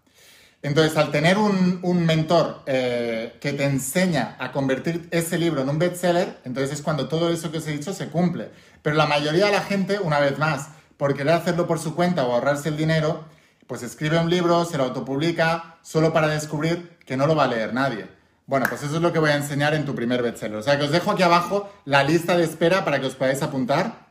Entonces, 0.63 0.95
al 0.95 1.11
tener 1.11 1.37
un, 1.37 2.05
mentor 2.05 2.63
eh, 2.65 3.37
que 3.41 3.51
te 3.51 3.65
enseña 3.65 4.37
a 4.39 4.53
convertir 4.53 5.09
ese 5.11 5.37
libro 5.37 5.61
en 5.61 5.67
un 5.67 5.77
bestseller, 5.77 6.39
entonces 6.45 6.79
es 6.79 6.81
cuando 6.81 7.09
todo 7.09 7.29
eso 7.31 7.51
que 7.51 7.57
os 7.57 7.67
he 7.67 7.71
dicho 7.71 7.93
se 7.93 8.07
cumple. 8.07 8.49
Pero 8.81 8.95
la 8.95 9.05
mayoría 9.05 9.47
de 9.47 9.51
la 9.51 9.61
gente, 9.61 9.99
una 9.99 10.21
vez 10.21 10.39
más, 10.39 10.69
por 10.95 11.15
querer 11.15 11.33
hacerlo 11.33 11.67
por 11.67 11.79
su 11.79 11.95
cuenta 11.95 12.25
o 12.25 12.31
ahorrarse 12.31 12.69
el 12.69 12.77
dinero, 12.77 13.25
pues 13.67 13.83
escribe 13.83 14.17
un 14.17 14.29
libro, 14.29 14.63
se 14.63 14.77
lo 14.77 14.85
autopublica, 14.85 15.75
solo 15.81 16.13
para 16.13 16.29
descubrir 16.29 16.97
que 17.05 17.17
no 17.17 17.27
lo 17.27 17.35
va 17.35 17.43
a 17.43 17.47
leer 17.47 17.73
nadie. 17.73 18.07
Bueno, 18.45 18.65
pues 18.69 18.83
eso 18.83 18.95
es 18.95 19.01
lo 19.01 19.11
que 19.11 19.19
voy 19.19 19.31
a 19.31 19.35
enseñar 19.35 19.73
en 19.73 19.85
tu 19.85 19.93
primer 19.93 20.21
bestseller. 20.21 20.55
O 20.55 20.63
sea 20.63 20.77
que 20.77 20.85
os 20.85 20.91
dejo 20.91 21.11
aquí 21.11 21.23
abajo 21.23 21.69
la 21.83 22.05
lista 22.05 22.37
de 22.37 22.45
espera 22.45 22.85
para 22.85 23.01
que 23.01 23.07
os 23.07 23.15
podáis 23.15 23.41
apuntar. 23.41 24.07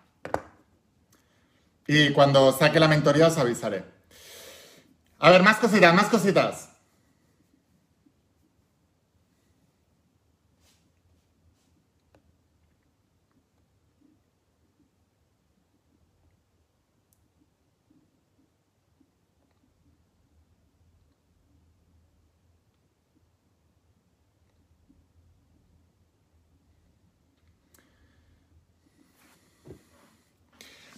Y 1.86 2.12
cuando 2.12 2.52
saque 2.52 2.78
la 2.78 2.88
mentoría 2.88 3.28
os 3.28 3.38
avisaré. 3.38 4.01
A 5.22 5.30
ver, 5.30 5.42
más 5.44 5.58
cositas, 5.58 5.94
más 5.94 6.08
cositas. 6.08 6.68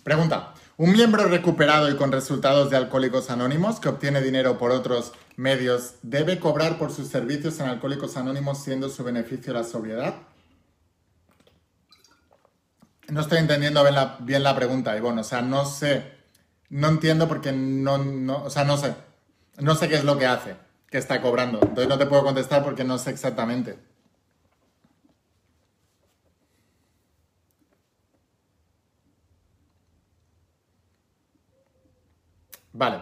Pregunta. 0.03 0.55
Un 0.77 0.91
miembro 0.91 1.29
recuperado 1.29 1.89
y 1.89 1.95
con 1.95 2.11
resultados 2.11 2.68
de 2.68 2.77
Alcohólicos 2.77 3.31
Anónimos 3.31 3.79
que 3.79 3.89
obtiene 3.89 4.20
dinero 4.20 4.59
por 4.59 4.72
otros 4.72 5.12
medios 5.37 5.95
debe 6.03 6.41
cobrar 6.41 6.79
por 6.79 6.91
sus 6.91 7.07
servicios 7.07 7.61
en 7.61 7.66
Alcohólicos 7.66 8.16
Anónimos 8.16 8.64
siendo 8.64 8.89
su 8.89 9.05
beneficio 9.05 9.53
la 9.53 9.62
sobriedad. 9.62 10.14
No 13.07 13.20
estoy 13.20 13.39
entendiendo 13.39 13.85
bien 13.85 13.95
la, 13.95 14.16
bien 14.18 14.43
la 14.43 14.57
pregunta, 14.57 14.97
Ivonne. 14.97 15.20
O 15.20 15.25
sea, 15.25 15.43
no 15.43 15.64
sé. 15.64 16.12
No 16.70 16.89
entiendo 16.89 17.29
porque 17.29 17.53
no, 17.53 17.99
no, 17.99 18.43
o 18.43 18.51
sea, 18.51 18.64
no 18.64 18.77
sé. 18.77 18.97
No 19.61 19.77
sé 19.77 19.89
qué 19.89 19.95
es 19.95 20.03
lo 20.03 20.18
que 20.18 20.27
hace, 20.27 20.57
que 20.91 20.99
está 20.99 21.22
cobrando. 21.22 21.61
Entonces 21.62 21.87
no 21.87 21.99
te 21.99 22.07
puedo 22.07 22.25
contestar 22.25 22.64
porque 22.64 22.83
no 22.83 22.99
sé 22.99 23.11
exactamente. 23.11 23.79
Vale. 32.75 32.99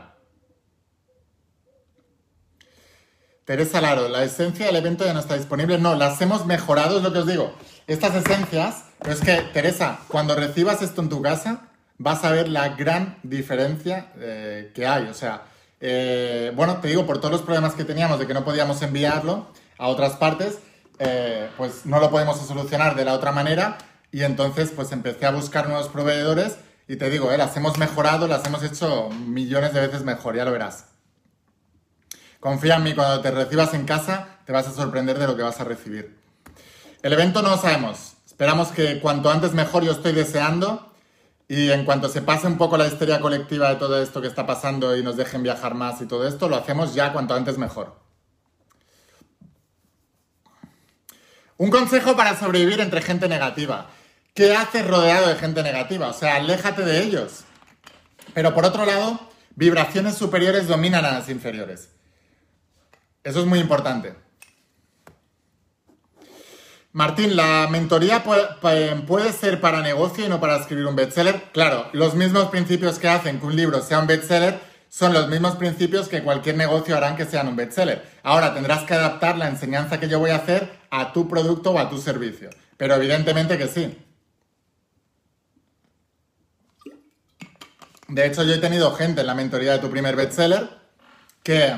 Teresa 3.46 3.80
Laro, 3.80 4.08
la 4.08 4.22
esencia 4.22 4.66
del 4.66 4.76
evento 4.76 5.04
ya 5.04 5.14
no 5.14 5.20
está 5.20 5.34
disponible. 5.34 5.78
No, 5.78 5.96
las 5.96 6.20
hemos 6.20 6.46
mejorado, 6.46 6.98
es 6.98 7.02
lo 7.02 7.12
que 7.12 7.20
os 7.20 7.26
digo. 7.26 7.54
Estas 7.86 8.14
esencias, 8.14 8.84
pero 9.00 9.14
es 9.14 9.20
que, 9.20 9.34
Teresa, 9.52 9.98
cuando 10.08 10.36
recibas 10.36 10.82
esto 10.82 11.00
en 11.00 11.08
tu 11.08 11.22
casa, 11.22 11.70
vas 11.98 12.22
a 12.22 12.30
ver 12.30 12.48
la 12.48 12.68
gran 12.70 13.18
diferencia 13.22 14.12
eh, 14.18 14.70
que 14.74 14.86
hay. 14.86 15.06
O 15.06 15.14
sea, 15.14 15.44
eh, 15.80 16.52
bueno, 16.54 16.76
te 16.76 16.88
digo, 16.88 17.06
por 17.06 17.18
todos 17.18 17.32
los 17.32 17.42
problemas 17.42 17.74
que 17.74 17.84
teníamos 17.84 18.18
de 18.18 18.26
que 18.26 18.34
no 18.34 18.44
podíamos 18.44 18.82
enviarlo 18.82 19.48
a 19.78 19.88
otras 19.88 20.16
partes, 20.16 20.58
eh, 20.98 21.48
pues 21.56 21.86
no 21.86 21.98
lo 21.98 22.10
podemos 22.10 22.38
solucionar 22.46 22.94
de 22.94 23.06
la 23.06 23.14
otra 23.14 23.32
manera. 23.32 23.78
Y 24.12 24.22
entonces, 24.22 24.70
pues 24.76 24.92
empecé 24.92 25.24
a 25.24 25.30
buscar 25.30 25.66
nuevos 25.66 25.88
proveedores 25.88 26.58
y 26.88 26.96
te 26.96 27.10
digo, 27.10 27.32
eh, 27.32 27.38
las 27.38 27.56
hemos 27.56 27.78
mejorado, 27.78 28.26
las 28.26 28.44
hemos 28.46 28.62
hecho 28.62 29.08
millones 29.10 29.72
de 29.72 29.80
veces 29.80 30.02
mejor, 30.04 30.36
ya 30.36 30.44
lo 30.44 30.52
verás. 30.52 30.86
Confía 32.40 32.76
en 32.76 32.82
mí, 32.82 32.94
cuando 32.94 33.20
te 33.20 33.30
recibas 33.30 33.72
en 33.74 33.84
casa 33.84 34.38
te 34.44 34.52
vas 34.52 34.66
a 34.66 34.72
sorprender 34.72 35.18
de 35.18 35.26
lo 35.26 35.36
que 35.36 35.42
vas 35.42 35.60
a 35.60 35.64
recibir. 35.64 36.18
El 37.02 37.12
evento 37.12 37.42
no 37.42 37.50
lo 37.50 37.56
sabemos. 37.56 38.14
Esperamos 38.26 38.68
que 38.68 39.00
cuanto 39.00 39.30
antes 39.30 39.52
mejor 39.52 39.84
yo 39.84 39.92
estoy 39.92 40.12
deseando 40.12 40.92
y 41.48 41.70
en 41.70 41.84
cuanto 41.84 42.08
se 42.08 42.22
pase 42.22 42.46
un 42.46 42.56
poco 42.56 42.76
la 42.76 42.86
histeria 42.86 43.20
colectiva 43.20 43.68
de 43.68 43.76
todo 43.76 44.02
esto 44.02 44.20
que 44.20 44.28
está 44.28 44.46
pasando 44.46 44.96
y 44.96 45.02
nos 45.02 45.16
dejen 45.16 45.42
viajar 45.42 45.74
más 45.74 46.00
y 46.00 46.06
todo 46.06 46.26
esto, 46.26 46.48
lo 46.48 46.56
hacemos 46.56 46.94
ya 46.94 47.12
cuanto 47.12 47.34
antes 47.34 47.58
mejor. 47.58 48.00
Un 51.58 51.70
consejo 51.70 52.16
para 52.16 52.36
sobrevivir 52.36 52.80
entre 52.80 53.02
gente 53.02 53.28
negativa. 53.28 53.88
¿Qué 54.34 54.56
haces 54.56 54.86
rodeado 54.86 55.28
de 55.28 55.36
gente 55.36 55.62
negativa? 55.62 56.08
O 56.08 56.12
sea, 56.14 56.36
aléjate 56.36 56.82
de 56.82 57.02
ellos. 57.02 57.44
Pero 58.32 58.54
por 58.54 58.64
otro 58.64 58.86
lado, 58.86 59.20
vibraciones 59.56 60.14
superiores 60.16 60.66
dominan 60.66 61.04
a 61.04 61.12
las 61.12 61.28
inferiores. 61.28 61.90
Eso 63.24 63.40
es 63.40 63.46
muy 63.46 63.58
importante. 63.58 64.14
Martín, 66.94 67.36
¿la 67.36 67.68
mentoría 67.70 68.22
puede, 68.22 69.32
ser 69.32 69.60
para 69.60 69.80
negocio 69.80 70.26
y 70.26 70.28
no 70.28 70.40
para 70.40 70.56
escribir 70.56 70.86
un 70.86 70.96
bestseller? 70.96 71.44
Claro, 71.52 71.88
los 71.92 72.14
mismos 72.14 72.48
principios 72.48 72.98
que 72.98 73.08
hacen 73.08 73.38
que 73.38 73.46
un 73.46 73.56
libro 73.56 73.80
sea 73.80 73.98
un 73.98 74.06
bestseller 74.06 74.60
son 74.88 75.14
los 75.14 75.28
mismos 75.28 75.56
principios 75.56 76.08
que 76.08 76.22
cualquier 76.22 76.56
negocio 76.56 76.96
harán 76.96 77.16
que 77.16 77.24
sean 77.24 77.48
un 77.48 77.56
bestseller. 77.56 78.04
Ahora 78.22 78.52
tendrás 78.52 78.84
que 78.84 78.92
adaptar 78.92 79.38
la 79.38 79.48
enseñanza 79.48 80.00
que 80.00 80.08
yo 80.08 80.18
voy 80.18 80.30
a 80.30 80.36
hacer 80.36 80.70
a 80.90 81.12
tu 81.12 81.28
producto 81.28 81.70
o 81.70 81.78
a 81.78 81.88
tu 81.88 81.98
servicio. 81.98 82.50
Pero 82.76 82.94
evidentemente 82.94 83.56
que 83.56 83.68
sí. 83.68 83.96
De 88.12 88.26
hecho, 88.26 88.42
yo 88.44 88.52
he 88.52 88.58
tenido 88.58 88.92
gente 88.92 89.22
en 89.22 89.26
la 89.26 89.34
mentoría 89.34 89.72
de 89.72 89.78
tu 89.78 89.88
primer 89.88 90.16
bestseller 90.16 90.68
que 91.42 91.74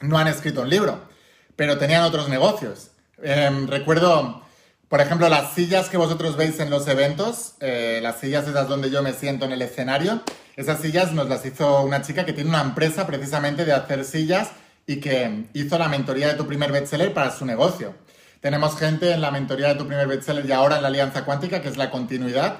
no 0.00 0.18
han 0.18 0.26
escrito 0.26 0.62
un 0.62 0.68
libro, 0.68 1.08
pero 1.54 1.78
tenían 1.78 2.02
otros 2.02 2.28
negocios. 2.28 2.90
Em, 3.22 3.68
recuerdo, 3.68 4.42
por 4.88 5.00
ejemplo, 5.00 5.28
las 5.28 5.54
sillas 5.54 5.88
que 5.88 5.96
vosotros 5.96 6.36
veis 6.36 6.58
en 6.58 6.68
los 6.68 6.88
eventos, 6.88 7.54
eh, 7.60 8.00
las 8.02 8.18
sillas 8.18 8.48
esas 8.48 8.66
donde 8.66 8.90
yo 8.90 9.04
me 9.04 9.12
siento 9.12 9.44
en 9.44 9.52
el 9.52 9.62
escenario, 9.62 10.22
esas 10.56 10.80
sillas 10.80 11.12
nos 11.12 11.28
las 11.28 11.46
hizo 11.46 11.82
una 11.82 12.02
chica 12.02 12.26
que 12.26 12.32
tiene 12.32 12.50
una 12.50 12.62
empresa 12.62 13.06
precisamente 13.06 13.64
de 13.64 13.72
hacer 13.72 14.04
sillas 14.04 14.50
y 14.84 14.96
que 14.96 15.46
hizo 15.52 15.78
la 15.78 15.88
mentoría 15.88 16.26
de 16.26 16.34
tu 16.34 16.44
primer 16.44 16.72
bestseller 16.72 17.14
para 17.14 17.30
su 17.30 17.46
negocio. 17.46 17.94
Tenemos 18.40 18.76
gente 18.76 19.12
en 19.12 19.20
la 19.20 19.30
mentoría 19.30 19.68
de 19.68 19.74
tu 19.76 19.86
primer 19.86 20.08
bestseller 20.08 20.44
y 20.44 20.50
ahora 20.50 20.74
en 20.74 20.82
la 20.82 20.88
Alianza 20.88 21.24
Cuántica, 21.24 21.62
que 21.62 21.68
es 21.68 21.76
la 21.76 21.88
continuidad. 21.88 22.56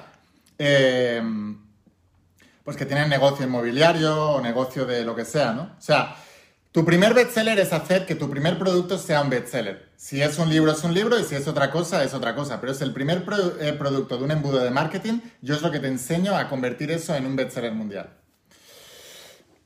Eh, 0.57 1.21
pues 2.63 2.77
que 2.77 2.85
tienen 2.85 3.09
negocio 3.09 3.45
inmobiliario 3.45 4.31
o 4.31 4.41
negocio 4.41 4.85
de 4.85 5.03
lo 5.03 5.15
que 5.15 5.25
sea, 5.25 5.53
¿no? 5.53 5.63
O 5.77 5.81
sea, 5.81 6.15
tu 6.71 6.83
primer 6.83 7.13
bestseller 7.13 7.59
es 7.59 7.71
hacer 7.71 8.05
que 8.05 8.15
tu 8.15 8.29
primer 8.29 8.57
producto 8.57 8.97
sea 8.97 9.21
un 9.21 9.29
bestseller. 9.29 9.89
Si 9.95 10.21
es 10.21 10.39
un 10.39 10.49
libro, 10.49 10.71
es 10.71 10.83
un 10.83 10.93
libro 10.93 11.19
y 11.19 11.23
si 11.23 11.35
es 11.35 11.47
otra 11.47 11.69
cosa, 11.69 12.03
es 12.03 12.13
otra 12.13 12.33
cosa. 12.33 12.59
Pero 12.59 12.71
es 12.71 12.81
el 12.81 12.93
primer 12.93 13.23
eh, 13.59 13.73
producto 13.73 14.17
de 14.17 14.23
un 14.23 14.31
embudo 14.31 14.59
de 14.59 14.71
marketing. 14.71 15.19
Yo 15.41 15.55
es 15.55 15.61
lo 15.61 15.69
que 15.69 15.79
te 15.79 15.87
enseño 15.87 16.35
a 16.35 16.49
convertir 16.49 16.89
eso 16.89 17.13
en 17.13 17.27
un 17.27 17.35
bestseller 17.35 17.73
mundial. 17.73 18.09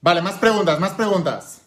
Vale, 0.02 0.22
más 0.22 0.36
preguntas, 0.36 0.80
más 0.80 0.92
preguntas. 0.94 1.62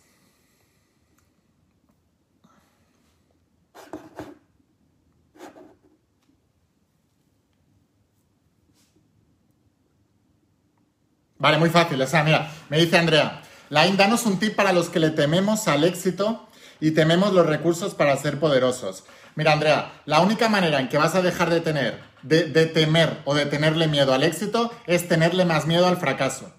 Vale, 11.40 11.58
muy 11.58 11.70
fácil. 11.70 12.00
O 12.00 12.06
sea, 12.06 12.22
mira, 12.22 12.52
me 12.68 12.78
dice 12.78 12.96
Andrea, 12.96 13.42
Lain, 13.68 13.96
danos 13.96 14.26
un 14.26 14.38
tip 14.38 14.54
para 14.54 14.72
los 14.72 14.88
que 14.88 15.00
le 15.00 15.10
tememos 15.10 15.66
al 15.66 15.82
éxito 15.82 16.48
y 16.78 16.92
tememos 16.92 17.32
los 17.32 17.44
recursos 17.44 17.94
para 17.94 18.16
ser 18.16 18.38
poderosos. 18.38 19.02
Mira, 19.34 19.52
Andrea, 19.52 20.00
la 20.06 20.20
única 20.20 20.48
manera 20.48 20.78
en 20.78 20.88
que 20.88 20.98
vas 20.98 21.16
a 21.16 21.22
dejar 21.22 21.50
de 21.50 21.60
tener, 21.60 22.00
de, 22.22 22.42
temer 22.66 23.18
o 23.24 23.34
de 23.34 23.46
tenerle 23.46 23.88
miedo 23.88 24.14
al 24.14 24.22
éxito 24.22 24.72
es 24.86 25.08
tenerle 25.08 25.44
más 25.44 25.66
miedo 25.66 25.88
al 25.88 25.96
fracaso. 25.96 26.54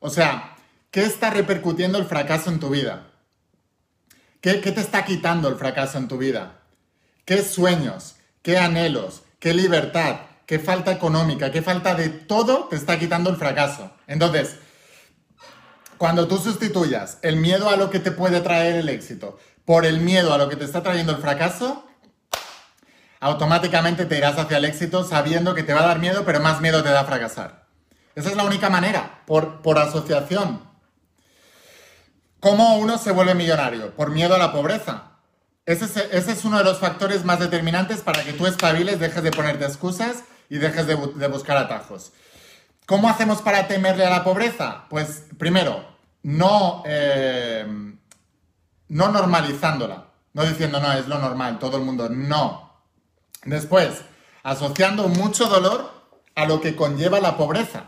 O 0.00 0.10
sea, 0.10 0.56
¿qué 0.90 1.04
está 1.04 1.30
repercutiendo 1.30 1.96
el 1.96 2.04
fracaso 2.04 2.50
en 2.50 2.60
tu 2.60 2.68
vida? 2.68 3.06
¿Qué, 4.42 4.60
¿Qué, 4.60 4.70
te 4.72 4.82
está 4.82 5.06
quitando 5.06 5.48
el 5.48 5.56
fracaso 5.56 5.96
en 5.96 6.08
tu 6.08 6.18
vida? 6.18 6.60
qué 7.26 7.42
sueños, 7.42 8.14
qué 8.40 8.56
anhelos, 8.56 9.22
qué 9.40 9.52
libertad, 9.52 10.20
qué 10.46 10.58
falta 10.58 10.92
económica, 10.92 11.50
qué 11.50 11.60
falta 11.60 11.94
de 11.94 12.08
todo 12.08 12.68
te 12.68 12.76
está 12.76 12.98
quitando 12.98 13.30
el 13.30 13.36
fracaso. 13.36 13.90
Entonces, 14.06 14.56
cuando 15.98 16.28
tú 16.28 16.38
sustituyas 16.38 17.18
el 17.22 17.36
miedo 17.36 17.68
a 17.68 17.76
lo 17.76 17.90
que 17.90 17.98
te 17.98 18.12
puede 18.12 18.40
traer 18.40 18.76
el 18.76 18.88
éxito 18.88 19.38
por 19.64 19.84
el 19.84 19.98
miedo 19.98 20.32
a 20.32 20.38
lo 20.38 20.48
que 20.48 20.56
te 20.56 20.64
está 20.64 20.82
trayendo 20.82 21.12
el 21.12 21.20
fracaso, 21.20 21.84
automáticamente 23.18 24.06
te 24.06 24.16
irás 24.16 24.38
hacia 24.38 24.58
el 24.58 24.64
éxito 24.64 25.02
sabiendo 25.02 25.54
que 25.54 25.64
te 25.64 25.74
va 25.74 25.82
a 25.82 25.88
dar 25.88 25.98
miedo, 25.98 26.24
pero 26.24 26.40
más 26.40 26.60
miedo 26.60 26.84
te 26.84 26.90
da 26.90 27.04
fracasar. 27.04 27.66
Esa 28.14 28.30
es 28.30 28.36
la 28.36 28.44
única 28.44 28.70
manera, 28.70 29.22
por, 29.26 29.62
por 29.62 29.78
asociación. 29.78 30.62
¿Cómo 32.38 32.78
uno 32.78 32.96
se 32.98 33.10
vuelve 33.10 33.34
millonario? 33.34 33.94
Por 33.96 34.10
miedo 34.10 34.36
a 34.36 34.38
la 34.38 34.52
pobreza. 34.52 35.16
Ese 35.64 35.86
es, 36.12 36.44
uno 36.44 36.58
de 36.58 36.64
los 36.64 36.78
factores 36.78 37.24
más 37.24 37.40
determinantes 37.40 38.02
para 38.02 38.22
que 38.22 38.32
tú 38.32 38.46
espabiles, 38.46 39.00
dejes 39.00 39.24
de 39.24 39.32
ponerte 39.32 39.64
excusas 39.64 40.22
y 40.48 40.58
dejes 40.58 40.86
de, 40.86 40.94
buscar 41.28 41.56
atajos. 41.56 42.12
¿Cómo 42.86 43.08
hacemos 43.08 43.42
para 43.42 43.66
temerle 43.66 44.06
a 44.06 44.10
la 44.10 44.24
pobreza? 44.24 44.84
Pues 44.88 45.24
primero, 45.38 45.84
no, 46.22 46.82
eh, 46.86 47.66
no 48.88 49.08
normalizándola, 49.08 50.06
no 50.32 50.44
diciendo, 50.44 50.80
no, 50.80 50.92
es 50.92 51.08
lo 51.08 51.18
normal, 51.18 51.58
todo 51.58 51.76
el 51.76 51.82
mundo, 51.82 52.08
no. 52.08 52.72
Después, 53.44 54.02
asociando 54.42 55.08
mucho 55.08 55.46
dolor 55.46 55.90
a 56.34 56.44
lo 56.46 56.60
que 56.60 56.76
conlleva 56.76 57.20
la 57.20 57.36
pobreza. 57.36 57.84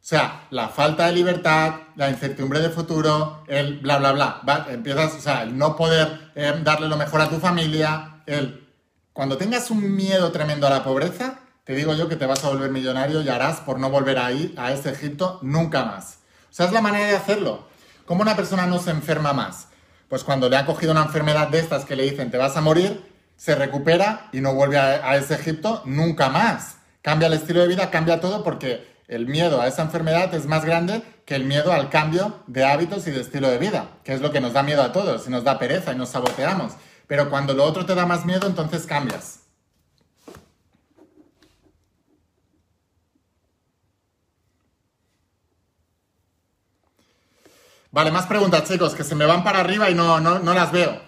O 0.00 0.06
sea, 0.08 0.46
la 0.50 0.68
falta 0.68 1.06
de 1.06 1.12
libertad, 1.12 1.74
la 1.96 2.08
incertidumbre 2.08 2.60
de 2.60 2.70
futuro, 2.70 3.44
el 3.46 3.78
bla, 3.80 3.98
bla, 3.98 4.12
bla. 4.12 4.66
Empiezas, 4.70 5.14
o 5.14 5.20
sea, 5.20 5.42
el 5.42 5.58
no 5.58 5.76
poder 5.76 6.30
eh, 6.34 6.54
darle 6.62 6.88
lo 6.88 6.96
mejor 6.96 7.20
a 7.20 7.28
tu 7.28 7.38
familia, 7.38 8.22
el... 8.26 8.66
Cuando 9.12 9.36
tengas 9.36 9.70
un 9.70 9.96
miedo 9.96 10.30
tremendo 10.30 10.66
a 10.68 10.70
la 10.70 10.84
pobreza, 10.84 11.40
te 11.68 11.74
digo 11.74 11.92
yo 11.92 12.08
que 12.08 12.16
te 12.16 12.24
vas 12.24 12.42
a 12.44 12.48
volver 12.48 12.70
millonario 12.70 13.20
y 13.20 13.28
harás 13.28 13.60
por 13.60 13.78
no 13.78 13.90
volver 13.90 14.18
ahí, 14.18 14.54
a 14.56 14.72
ese 14.72 14.88
Egipto, 14.88 15.38
nunca 15.42 15.84
más. 15.84 16.20
O 16.50 16.54
sea, 16.54 16.64
es 16.64 16.72
la 16.72 16.80
manera 16.80 17.08
de 17.08 17.16
hacerlo. 17.16 17.68
¿Cómo 18.06 18.22
una 18.22 18.34
persona 18.34 18.66
no 18.66 18.78
se 18.78 18.90
enferma 18.90 19.34
más? 19.34 19.68
Pues 20.08 20.24
cuando 20.24 20.48
le 20.48 20.56
ha 20.56 20.64
cogido 20.64 20.92
una 20.92 21.02
enfermedad 21.02 21.48
de 21.48 21.58
estas 21.58 21.84
que 21.84 21.94
le 21.94 22.04
dicen 22.04 22.30
te 22.30 22.38
vas 22.38 22.56
a 22.56 22.62
morir, 22.62 23.04
se 23.36 23.54
recupera 23.54 24.30
y 24.32 24.40
no 24.40 24.54
vuelve 24.54 24.78
a, 24.78 25.14
ese 25.18 25.34
Egipto 25.34 25.82
nunca 25.84 26.30
más. 26.30 26.76
Cambia 27.02 27.26
el 27.26 27.34
estilo 27.34 27.60
de 27.60 27.68
vida, 27.68 27.90
cambia 27.90 28.18
todo 28.18 28.42
porque 28.42 28.88
el 29.06 29.26
miedo 29.26 29.60
a 29.60 29.66
esa 29.66 29.82
enfermedad 29.82 30.32
es 30.34 30.46
más 30.46 30.64
grande 30.64 31.02
que 31.26 31.34
el 31.34 31.44
miedo 31.44 31.74
al 31.74 31.90
cambio 31.90 32.44
de 32.46 32.64
hábitos 32.64 33.06
y 33.08 33.10
de 33.10 33.20
estilo 33.20 33.50
de 33.50 33.58
vida, 33.58 33.90
que 34.04 34.14
es 34.14 34.22
lo 34.22 34.32
que 34.32 34.40
nos 34.40 34.54
da 34.54 34.62
miedo 34.62 34.82
a 34.82 34.92
todos 34.92 35.26
y 35.26 35.30
nos 35.30 35.44
da 35.44 35.58
pereza 35.58 35.92
y 35.92 35.96
nos 35.96 36.08
saboteamos. 36.08 36.72
Pero 37.06 37.28
cuando 37.28 37.52
lo 37.52 37.64
otro 37.64 37.84
te 37.84 37.94
da 37.94 38.06
más 38.06 38.24
miedo, 38.24 38.46
entonces 38.46 38.86
cambias. 38.86 39.37
Vale, 47.90 48.10
más 48.10 48.26
preguntas, 48.26 48.64
chicos, 48.64 48.94
que 48.94 49.02
se 49.02 49.14
me 49.14 49.24
van 49.24 49.42
para 49.42 49.60
arriba 49.60 49.88
y 49.88 49.94
no, 49.94 50.20
no, 50.20 50.54
las 50.54 50.72
veo. 50.72 51.00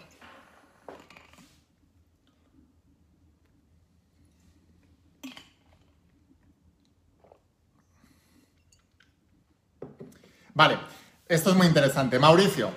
Vale, 10.55 10.79
esto 11.29 11.51
es 11.51 11.57
muy 11.57 11.67
interesante. 11.67 12.19
Mauricio, 12.19 12.71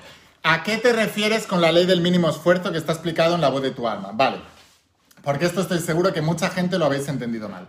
¿a 0.44 0.64
qué 0.64 0.78
te 0.78 0.94
refieres 0.94 1.48
con 1.48 1.62
la 1.62 1.72
ley 1.72 1.86
del 1.86 2.02
mínimo 2.02 2.30
esfuerzo 2.30 2.72
que 2.72 2.78
está 2.78 2.94
explicado 2.94 3.36
en 3.36 3.42
la 3.42 3.50
voz 3.50 3.62
de 3.62 3.72
tu 3.72 3.88
alma? 3.88 4.12
Vale, 4.14 4.42
porque 5.24 5.46
esto 5.46 5.62
estoy 5.62 5.80
seguro 5.80 6.14
que 6.14 6.22
mucha 6.22 6.50
gente 6.50 6.78
lo 6.78 6.86
habéis 6.86 7.08
entendido 7.08 7.50
mal. 7.50 7.68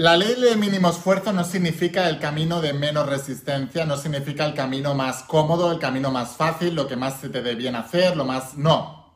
La 0.00 0.16
ley 0.16 0.34
de 0.40 0.56
mínimo 0.56 0.88
esfuerzo 0.88 1.30
no 1.34 1.44
significa 1.44 2.08
el 2.08 2.18
camino 2.18 2.62
de 2.62 2.72
menos 2.72 3.06
resistencia, 3.06 3.84
no 3.84 3.98
significa 3.98 4.46
el 4.46 4.54
camino 4.54 4.94
más 4.94 5.24
cómodo, 5.24 5.70
el 5.70 5.78
camino 5.78 6.10
más 6.10 6.30
fácil, 6.38 6.74
lo 6.74 6.88
que 6.88 6.96
más 6.96 7.20
se 7.20 7.28
te 7.28 7.42
dé 7.42 7.54
bien 7.54 7.76
hacer, 7.76 8.16
lo 8.16 8.24
más... 8.24 8.56
No. 8.56 9.12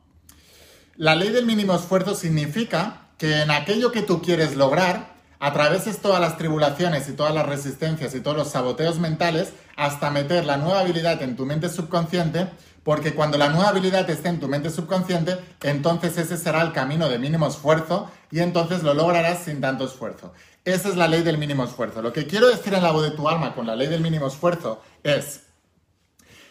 La 0.95 1.15
ley 1.15 1.29
del 1.29 1.47
mínimo 1.47 1.73
esfuerzo 1.73 2.13
significa 2.13 3.07
que 3.17 3.41
en 3.41 3.49
aquello 3.49 3.91
que 3.91 4.03
tú 4.03 4.21
quieres 4.21 4.55
lograr, 4.55 5.15
atraveses 5.39 6.01
todas 6.01 6.21
las 6.21 6.37
tribulaciones 6.37 7.09
y 7.09 7.13
todas 7.13 7.33
las 7.33 7.47
resistencias 7.47 8.13
y 8.13 8.21
todos 8.21 8.37
los 8.37 8.51
saboteos 8.51 8.99
mentales 8.99 9.53
hasta 9.75 10.11
meter 10.11 10.45
la 10.45 10.57
nueva 10.57 10.81
habilidad 10.81 11.19
en 11.23 11.35
tu 11.35 11.47
mente 11.47 11.67
subconsciente, 11.67 12.47
porque 12.83 13.15
cuando 13.15 13.39
la 13.39 13.49
nueva 13.49 13.69
habilidad 13.69 14.07
esté 14.07 14.29
en 14.29 14.39
tu 14.39 14.47
mente 14.47 14.69
subconsciente, 14.69 15.39
entonces 15.63 16.15
ese 16.19 16.37
será 16.37 16.61
el 16.61 16.73
camino 16.73 17.09
de 17.09 17.17
mínimo 17.17 17.47
esfuerzo 17.47 18.11
y 18.29 18.41
entonces 18.41 18.83
lo 18.83 18.93
lograrás 18.93 19.39
sin 19.45 19.61
tanto 19.61 19.85
esfuerzo. 19.85 20.31
Esa 20.65 20.89
es 20.89 20.95
la 20.95 21.07
ley 21.07 21.21
del 21.21 21.37
mínimo 21.37 21.63
esfuerzo. 21.63 22.01
Lo 22.01 22.11
que 22.11 22.25
quiero 22.25 22.47
decir 22.47 22.73
en 22.73 22.81
la 22.81 22.91
voz 22.91 23.03
de 23.03 23.11
tu 23.11 23.29
alma 23.29 23.53
con 23.53 23.67
la 23.67 23.75
ley 23.75 23.87
del 23.87 24.01
mínimo 24.01 24.27
esfuerzo 24.27 24.81
es 25.03 25.41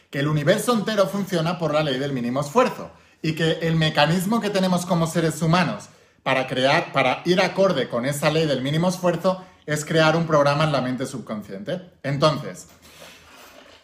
que 0.08 0.20
el 0.20 0.28
universo 0.28 0.72
entero 0.72 1.08
funciona 1.08 1.58
por 1.58 1.74
la 1.74 1.82
ley 1.82 1.98
del 1.98 2.12
mínimo 2.12 2.40
esfuerzo 2.40 2.92
y 3.20 3.34
que 3.34 3.58
el 3.62 3.74
mecanismo 3.74 4.40
que 4.40 4.50
tenemos 4.50 4.86
como 4.86 5.08
seres 5.08 5.42
humanos 5.42 5.88
para 6.22 6.46
crear, 6.46 6.92
para 6.92 7.22
ir 7.24 7.40
acorde 7.40 7.88
con 7.88 8.06
esa 8.06 8.30
ley 8.30 8.46
del 8.46 8.62
mínimo 8.62 8.88
esfuerzo 8.88 9.44
es 9.66 9.84
crear 9.84 10.14
un 10.14 10.28
programa 10.28 10.62
en 10.62 10.70
la 10.70 10.80
mente 10.80 11.06
subconsciente. 11.06 11.80
Entonces, 12.04 12.68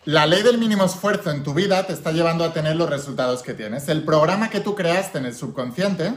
la 0.04 0.26
ley 0.26 0.42
del 0.42 0.58
mínimo 0.58 0.84
esfuerzo 0.84 1.32
en 1.32 1.42
tu 1.42 1.54
vida 1.54 1.84
te 1.86 1.92
está 1.92 2.12
llevando 2.12 2.44
a 2.44 2.52
tener 2.52 2.76
los 2.76 2.88
resultados 2.88 3.42
que 3.42 3.54
tienes. 3.54 3.88
El 3.88 4.04
programa 4.04 4.48
que 4.48 4.60
tú 4.60 4.76
creaste 4.76 5.18
en 5.18 5.26
el 5.26 5.34
subconsciente 5.34 6.14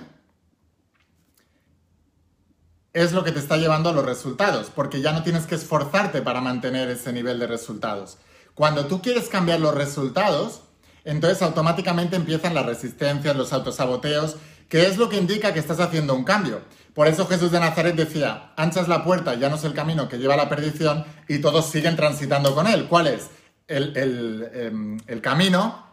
es 2.94 3.12
lo 3.12 3.24
que 3.24 3.32
te 3.32 3.39
está 3.39 3.58
llevando 3.58 3.89
a 3.89 3.94
los 3.94 4.06
resultados, 4.06 4.72
porque 4.74 5.02
ya 5.02 5.12
no 5.12 5.24
tienes 5.24 5.46
que 5.46 5.56
esforzarte 5.56 6.22
para 6.22 6.41
mantener 6.41 6.89
ese 6.89 7.12
nivel 7.12 7.39
de 7.39 7.48
resultados. 7.48 8.18
Cuando 8.54 8.86
tú 8.86 9.02
quieres 9.02 9.30
cambiar 9.30 9.60
los 9.60 9.74
resultados, 9.74 10.62
entonces 11.04 11.41
automáticamente 11.41 12.16
empiezan 12.16 12.54
las 12.54 12.68
resistencias, 12.68 13.36
los 13.36 13.52
autosaboteos, 13.52 14.38
que 14.70 14.86
es 14.86 14.98
lo 14.98 15.10
que 15.10 15.18
indica 15.18 15.54
que 15.54 15.60
estás 15.60 15.80
haciendo 15.80 16.14
un 16.14 16.24
cambio. 16.24 16.62
Por 16.94 17.08
eso 17.08 17.26
Jesús 17.28 17.52
de 17.52 17.60
Nazaret 17.60 17.96
decía, 17.96 18.54
anchas 18.56 18.88
la 18.88 19.04
puerta, 19.04 19.34
ya 19.34 19.50
no 19.50 19.56
es 19.56 19.64
el 19.64 19.74
camino 19.74 20.08
que 20.08 20.20
lleva 20.20 20.36
a 20.36 20.38
la 20.38 20.50
perdición, 20.50 21.04
y 21.28 21.39
todos 21.39 21.66
siguen 21.66 21.96
transitando 21.96 22.54
con 22.54 22.68
él. 22.68 22.88
¿Cuál 22.88 23.08
es? 23.08 23.30
El, 23.68 23.98
el 23.98 24.52
em, 24.54 25.20
camino 25.22 25.84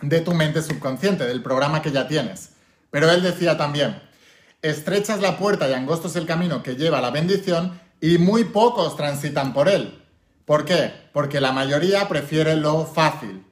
de 0.00 0.20
tu 0.20 0.32
mente 0.32 0.62
subconsciente, 0.62 1.26
del 1.26 1.42
programa 1.42 1.82
que 1.82 1.92
ya 1.92 2.08
tienes. 2.08 2.52
Pero 2.90 3.10
él 3.10 3.22
decía 3.22 3.58
también, 3.58 4.00
Estrechas 4.60 5.20
la 5.20 5.38
puerta 5.38 5.68
y 5.68 5.72
angosto 5.72 6.08
es 6.08 6.16
el 6.16 6.26
camino 6.26 6.64
que 6.64 6.74
lleva 6.74 6.98
a 6.98 7.02
la 7.02 7.12
bendición 7.12 7.80
y 8.00 8.18
muy 8.18 8.42
pocos 8.42 8.96
transitan 8.96 9.52
por 9.52 9.68
él. 9.68 10.02
¿Por 10.44 10.64
qué? 10.64 10.92
Porque 11.12 11.40
la 11.40 11.52
mayoría 11.52 12.08
prefiere 12.08 12.56
lo 12.56 12.84
fácil. 12.84 13.44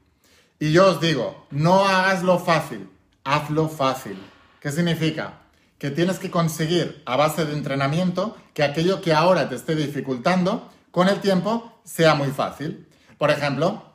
Y 0.58 0.72
yo 0.72 0.88
os 0.88 1.00
digo, 1.00 1.46
no 1.50 1.84
hagas 1.86 2.24
lo 2.24 2.40
fácil, 2.40 2.88
hazlo 3.22 3.68
fácil. 3.68 4.20
¿Qué 4.60 4.72
significa? 4.72 5.34
Que 5.78 5.90
tienes 5.90 6.18
que 6.18 6.30
conseguir 6.30 7.02
a 7.06 7.14
base 7.14 7.44
de 7.44 7.52
entrenamiento 7.52 8.36
que 8.52 8.64
aquello 8.64 9.00
que 9.00 9.12
ahora 9.12 9.48
te 9.48 9.54
esté 9.54 9.76
dificultando, 9.76 10.72
con 10.90 11.08
el 11.08 11.20
tiempo 11.20 11.78
sea 11.84 12.16
muy 12.16 12.32
fácil. 12.32 12.88
Por 13.16 13.30
ejemplo, 13.30 13.92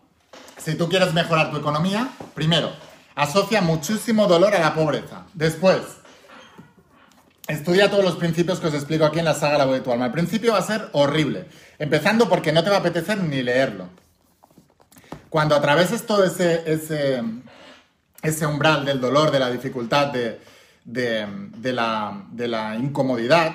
si 0.57 0.75
tú 0.75 0.87
quieres 0.87 1.13
mejorar 1.13 1.51
tu 1.51 1.57
economía, 1.57 2.09
primero, 2.35 2.71
asocia 3.15 3.61
muchísimo 3.61 4.27
dolor 4.27 4.55
a 4.55 4.59
la 4.59 4.73
pobreza. 4.73 5.25
Después, 5.33 5.81
Estudia 7.51 7.91
todos 7.91 8.05
los 8.05 8.15
principios 8.15 8.61
que 8.61 8.67
os 8.67 8.73
explico 8.73 9.03
aquí 9.03 9.19
en 9.19 9.25
la 9.25 9.33
saga 9.33 9.57
La 9.57 9.65
voz 9.65 9.73
de 9.73 9.81
tu 9.81 9.91
alma. 9.91 10.05
El 10.05 10.13
principio 10.13 10.53
va 10.53 10.59
a 10.59 10.61
ser 10.61 10.87
horrible, 10.93 11.47
empezando 11.79 12.29
porque 12.29 12.53
no 12.53 12.63
te 12.63 12.69
va 12.69 12.77
a 12.77 12.79
apetecer 12.79 13.21
ni 13.21 13.43
leerlo. 13.43 13.89
Cuando 15.29 15.53
atraveses 15.55 16.05
todo 16.05 16.23
ese, 16.23 16.63
ese, 16.65 17.21
ese 18.21 18.45
umbral 18.45 18.85
del 18.85 19.01
dolor, 19.01 19.31
de 19.31 19.39
la 19.39 19.51
dificultad, 19.51 20.13
de, 20.13 20.39
de, 20.85 21.73
la, 21.73 22.23
de 22.31 22.47
la 22.47 22.77
incomodidad, 22.77 23.53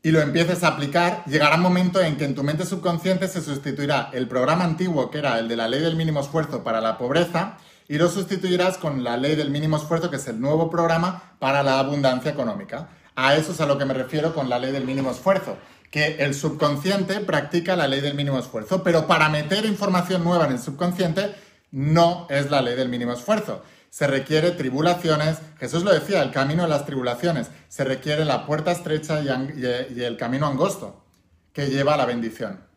y 0.00 0.12
lo 0.12 0.20
empieces 0.20 0.62
a 0.62 0.68
aplicar, 0.68 1.24
llegará 1.26 1.56
un 1.56 1.62
momento 1.62 2.00
en 2.00 2.16
que 2.16 2.24
en 2.24 2.36
tu 2.36 2.44
mente 2.44 2.64
subconsciente 2.64 3.26
se 3.26 3.40
sustituirá 3.40 4.10
el 4.12 4.28
programa 4.28 4.62
antiguo, 4.62 5.10
que 5.10 5.18
era 5.18 5.40
el 5.40 5.48
de 5.48 5.56
la 5.56 5.66
ley 5.66 5.80
del 5.80 5.96
mínimo 5.96 6.20
esfuerzo 6.20 6.62
para 6.62 6.80
la 6.80 6.96
pobreza, 6.96 7.56
y 7.88 7.98
lo 7.98 8.08
sustituirás 8.08 8.78
con 8.78 9.02
la 9.02 9.16
ley 9.16 9.34
del 9.34 9.50
mínimo 9.50 9.76
esfuerzo, 9.76 10.08
que 10.08 10.16
es 10.16 10.28
el 10.28 10.40
nuevo 10.40 10.70
programa 10.70 11.34
para 11.40 11.64
la 11.64 11.80
abundancia 11.80 12.30
económica. 12.30 12.90
A 13.20 13.34
eso 13.34 13.50
es 13.50 13.60
a 13.60 13.66
lo 13.66 13.76
que 13.76 13.84
me 13.84 13.94
refiero 13.94 14.32
con 14.32 14.48
la 14.48 14.60
ley 14.60 14.70
del 14.70 14.84
mínimo 14.84 15.10
esfuerzo, 15.10 15.56
que 15.90 16.18
el 16.20 16.34
subconsciente 16.34 17.18
practica 17.18 17.74
la 17.74 17.88
ley 17.88 18.00
del 18.00 18.14
mínimo 18.14 18.38
esfuerzo, 18.38 18.84
pero 18.84 19.08
para 19.08 19.28
meter 19.28 19.64
información 19.64 20.22
nueva 20.22 20.46
en 20.46 20.52
el 20.52 20.60
subconsciente 20.60 21.34
no 21.72 22.28
es 22.30 22.48
la 22.48 22.62
ley 22.62 22.76
del 22.76 22.88
mínimo 22.88 23.12
esfuerzo. 23.12 23.64
Se 23.90 24.06
requiere 24.06 24.52
tribulaciones, 24.52 25.38
Jesús 25.58 25.82
lo 25.82 25.92
decía, 25.92 26.22
el 26.22 26.30
camino 26.30 26.62
de 26.62 26.68
las 26.68 26.86
tribulaciones, 26.86 27.48
se 27.66 27.82
requiere 27.82 28.24
la 28.24 28.46
puerta 28.46 28.70
estrecha 28.70 29.20
y, 29.20 29.26
y 29.26 30.04
el 30.04 30.16
camino 30.16 30.46
angosto 30.46 31.04
que 31.52 31.70
lleva 31.70 31.94
a 31.94 31.96
la 31.96 32.06
bendición. 32.06 32.67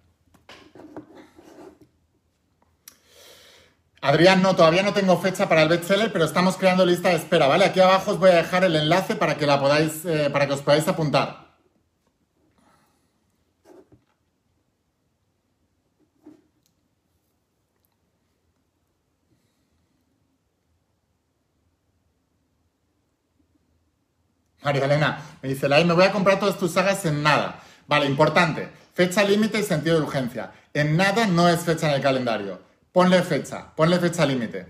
Adrián, 4.02 4.42
no, 4.42 4.56
todavía 4.56 4.82
no 4.82 4.94
tengo 4.94 5.18
fecha 5.20 5.48
para 5.48 5.62
el 5.62 5.70
bestseller, 5.70 6.12
pero 6.12 6.26
estamos 6.26 6.58
creando 6.58 6.86
lista 6.86 7.10
de 7.10 7.16
espera, 7.16 7.46
¿vale? 7.48 7.66
Aquí 7.66 7.80
abajo 7.80 8.12
os 8.12 8.20
voy 8.20 8.32
a 8.32 8.36
dejar 8.36 8.64
el 8.64 8.76
enlace 8.76 9.16
para 9.16 9.38
que 9.38 9.46
la 9.46 9.60
podáis, 9.60 10.04
eh, 10.06 10.30
para 10.32 10.48
que 10.48 10.54
os 10.54 10.62
podáis 10.62 10.88
apuntar. 10.88 11.52
María 24.64 24.86
Elena 24.86 25.20
me 25.42 25.50
dice, 25.50 25.68
Lai, 25.70 25.86
me 25.86 25.94
voy 25.94 26.06
a 26.06 26.12
comprar 26.12 26.40
todas 26.40 26.58
tus 26.58 26.72
sagas 26.72 27.06
en 27.06 27.22
nada. 27.22 27.60
Vale, 27.88 28.06
importante. 28.08 28.70
Fecha 28.96 29.24
límite 29.24 29.60
y 29.60 29.64
sentido 29.64 29.98
de 29.98 30.06
urgencia. 30.06 30.52
En 30.74 30.98
nada 30.98 31.28
no 31.28 31.50
es 31.50 31.60
fecha 31.62 31.90
en 31.90 31.96
el 31.96 32.02
calendario. 32.02 32.71
Ponle 32.94 33.22
fecha, 33.24 33.74
ponle 33.76 34.00
fecha 34.00 34.26
límite. 34.26 34.66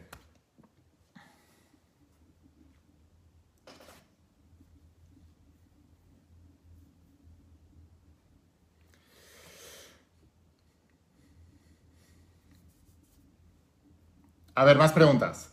A 14.56 14.64
ver, 14.66 14.78
más 14.78 14.92
preguntas. 14.94 15.51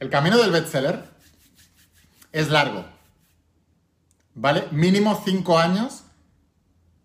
El 0.00 0.08
camino 0.08 0.38
del 0.38 0.50
bestseller 0.50 1.04
es 2.32 2.48
largo, 2.48 2.86
¿vale? 4.34 4.64
Mínimo 4.70 5.22
cinco 5.26 5.58
años 5.58 6.04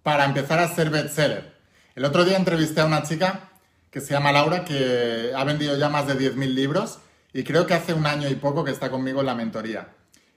para 0.02 0.24
empezar 0.24 0.60
a 0.60 0.74
ser 0.74 0.90
bestseller. 0.90 1.56
El 1.94 2.06
otro 2.06 2.24
día 2.24 2.38
entrevisté 2.38 2.80
a 2.80 2.86
una 2.86 3.04
chica 3.04 3.50
que 3.92 4.00
se 4.00 4.14
llama 4.14 4.32
Laura, 4.32 4.64
que 4.64 5.34
ha 5.36 5.44
vendido 5.44 5.78
ya 5.78 5.90
más 5.90 6.08
de 6.08 6.18
10.000 6.18 6.54
libros 6.54 7.00
y 7.34 7.44
creo 7.44 7.68
que 7.68 7.74
hace 7.74 7.94
un 7.94 8.06
año 8.06 8.30
y 8.30 8.36
poco 8.36 8.64
que 8.64 8.72
está 8.72 8.90
conmigo 8.90 9.20
en 9.20 9.26
la 9.26 9.36
mentoría. 9.36 9.90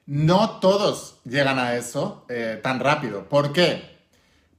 No 0.07 0.59
todos 0.59 1.21
llegan 1.25 1.61
a 1.61 1.77
eso 1.77 2.27
eh, 2.29 2.59
tan 2.61 2.81
rápido. 2.81 3.29
¿Por 3.29 3.53
qué? 3.53 3.99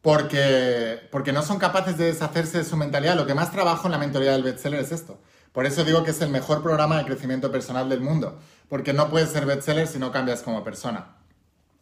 Porque, 0.01 1.01
porque 1.11 1.33
no 1.33 1.43
son 1.43 1.59
capaces 1.59 1.97
de 1.97 2.05
deshacerse 2.05 2.59
de 2.59 2.63
su 2.63 2.77
mentalidad. 2.77 3.17
Lo 3.17 3.25
que 3.25 3.33
más 3.33 3.51
trabajo 3.51 3.87
en 3.87 3.91
la 3.91 3.97
mentoría 3.97 4.31
del 4.31 4.43
bestseller 4.43 4.79
es 4.79 4.93
esto. 4.93 5.19
Por 5.59 5.65
eso 5.65 5.83
digo 5.83 6.05
que 6.05 6.11
es 6.11 6.21
el 6.21 6.29
mejor 6.29 6.63
programa 6.63 6.97
de 6.97 7.03
crecimiento 7.03 7.51
personal 7.51 7.89
del 7.89 7.99
mundo, 7.99 8.39
porque 8.69 8.93
no 8.93 9.09
puedes 9.09 9.31
ser 9.31 9.45
bestseller 9.45 9.87
si 9.87 9.99
no 9.99 10.09
cambias 10.09 10.41
como 10.41 10.63
persona. 10.63 11.17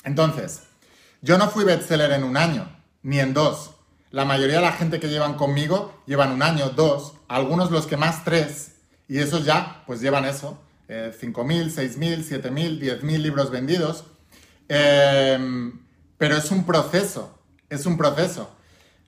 Entonces, 0.04 0.64
yo 1.22 1.38
no 1.38 1.48
fui 1.48 1.64
bestseller 1.64 2.12
en 2.14 2.24
un 2.24 2.38
año, 2.38 2.76
ni 3.04 3.20
en 3.20 3.36
dos. 3.36 3.76
La 4.10 4.26
mayoría 4.26 4.56
de 4.56 4.62
la 4.64 4.72
gente 4.72 5.00
que 5.00 5.10
llevan 5.10 5.36
conmigo 5.36 5.94
llevan 6.08 6.32
un 6.32 6.42
año, 6.42 6.72
dos, 6.72 7.14
algunos 7.28 7.70
los 7.70 7.86
que 7.86 7.98
más 7.98 8.24
tres, 8.24 8.78
y 9.08 9.20
esos 9.20 9.46
ya, 9.46 9.84
pues 9.86 10.02
llevan 10.02 10.26
eso, 10.26 10.60
eh, 10.88 11.16
5.000, 11.16 11.72
6.000, 11.72 12.42
7.000, 12.42 12.80
10.000 12.80 13.18
libros 13.20 13.52
vendidos. 13.52 14.06
Em, 14.70 15.86
pero 16.18 16.36
es 16.36 16.50
un 16.50 16.66
proceso, 16.66 17.38
es 17.70 17.86
un 17.86 17.96
proceso. 17.96 18.50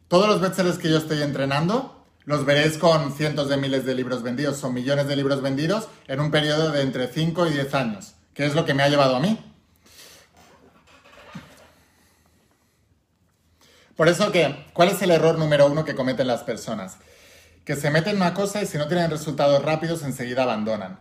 Todos 0.07 0.27
los 0.27 0.39
bestsellers 0.39 0.77
que 0.77 0.91
yo 0.91 0.99
estoy 0.99 1.23
entrenando 1.23 1.98
los 2.29 2.45
veréis 2.45 2.77
con 2.77 3.11
cientos 3.11 3.49
de 3.49 3.57
miles 3.57 3.85
de 3.85 3.95
libros 3.95 4.21
vendidos, 4.21 4.57
son 4.57 4.71
millones 4.71 5.07
de 5.07 5.15
libros 5.15 5.41
vendidos 5.41 5.87
en 6.07 6.19
un 6.19 6.29
periodo 6.29 6.69
de 6.71 6.83
entre 6.83 7.07
5 7.07 7.47
y 7.47 7.53
10 7.53 7.73
años, 7.73 8.13
que 8.35 8.45
es 8.45 8.53
lo 8.53 8.65
que 8.65 8.75
me 8.75 8.83
ha 8.83 8.87
llevado 8.87 9.15
a 9.15 9.19
mí. 9.19 9.43
Por 13.95 14.09
eso 14.09 14.31
que, 14.31 14.63
¿cuál 14.73 14.89
es 14.89 15.01
el 15.01 15.09
error 15.09 15.39
número 15.39 15.65
uno 15.65 15.83
que 15.83 15.95
cometen 15.95 16.27
las 16.27 16.43
personas? 16.43 16.97
Que 17.65 17.75
se 17.75 17.89
meten 17.89 18.11
en 18.11 18.17
una 18.17 18.35
cosa 18.35 18.61
y 18.61 18.67
si 18.67 18.77
no 18.77 18.87
tienen 18.87 19.09
resultados 19.09 19.65
rápidos 19.65 20.03
enseguida 20.03 20.43
abandonan. 20.43 20.99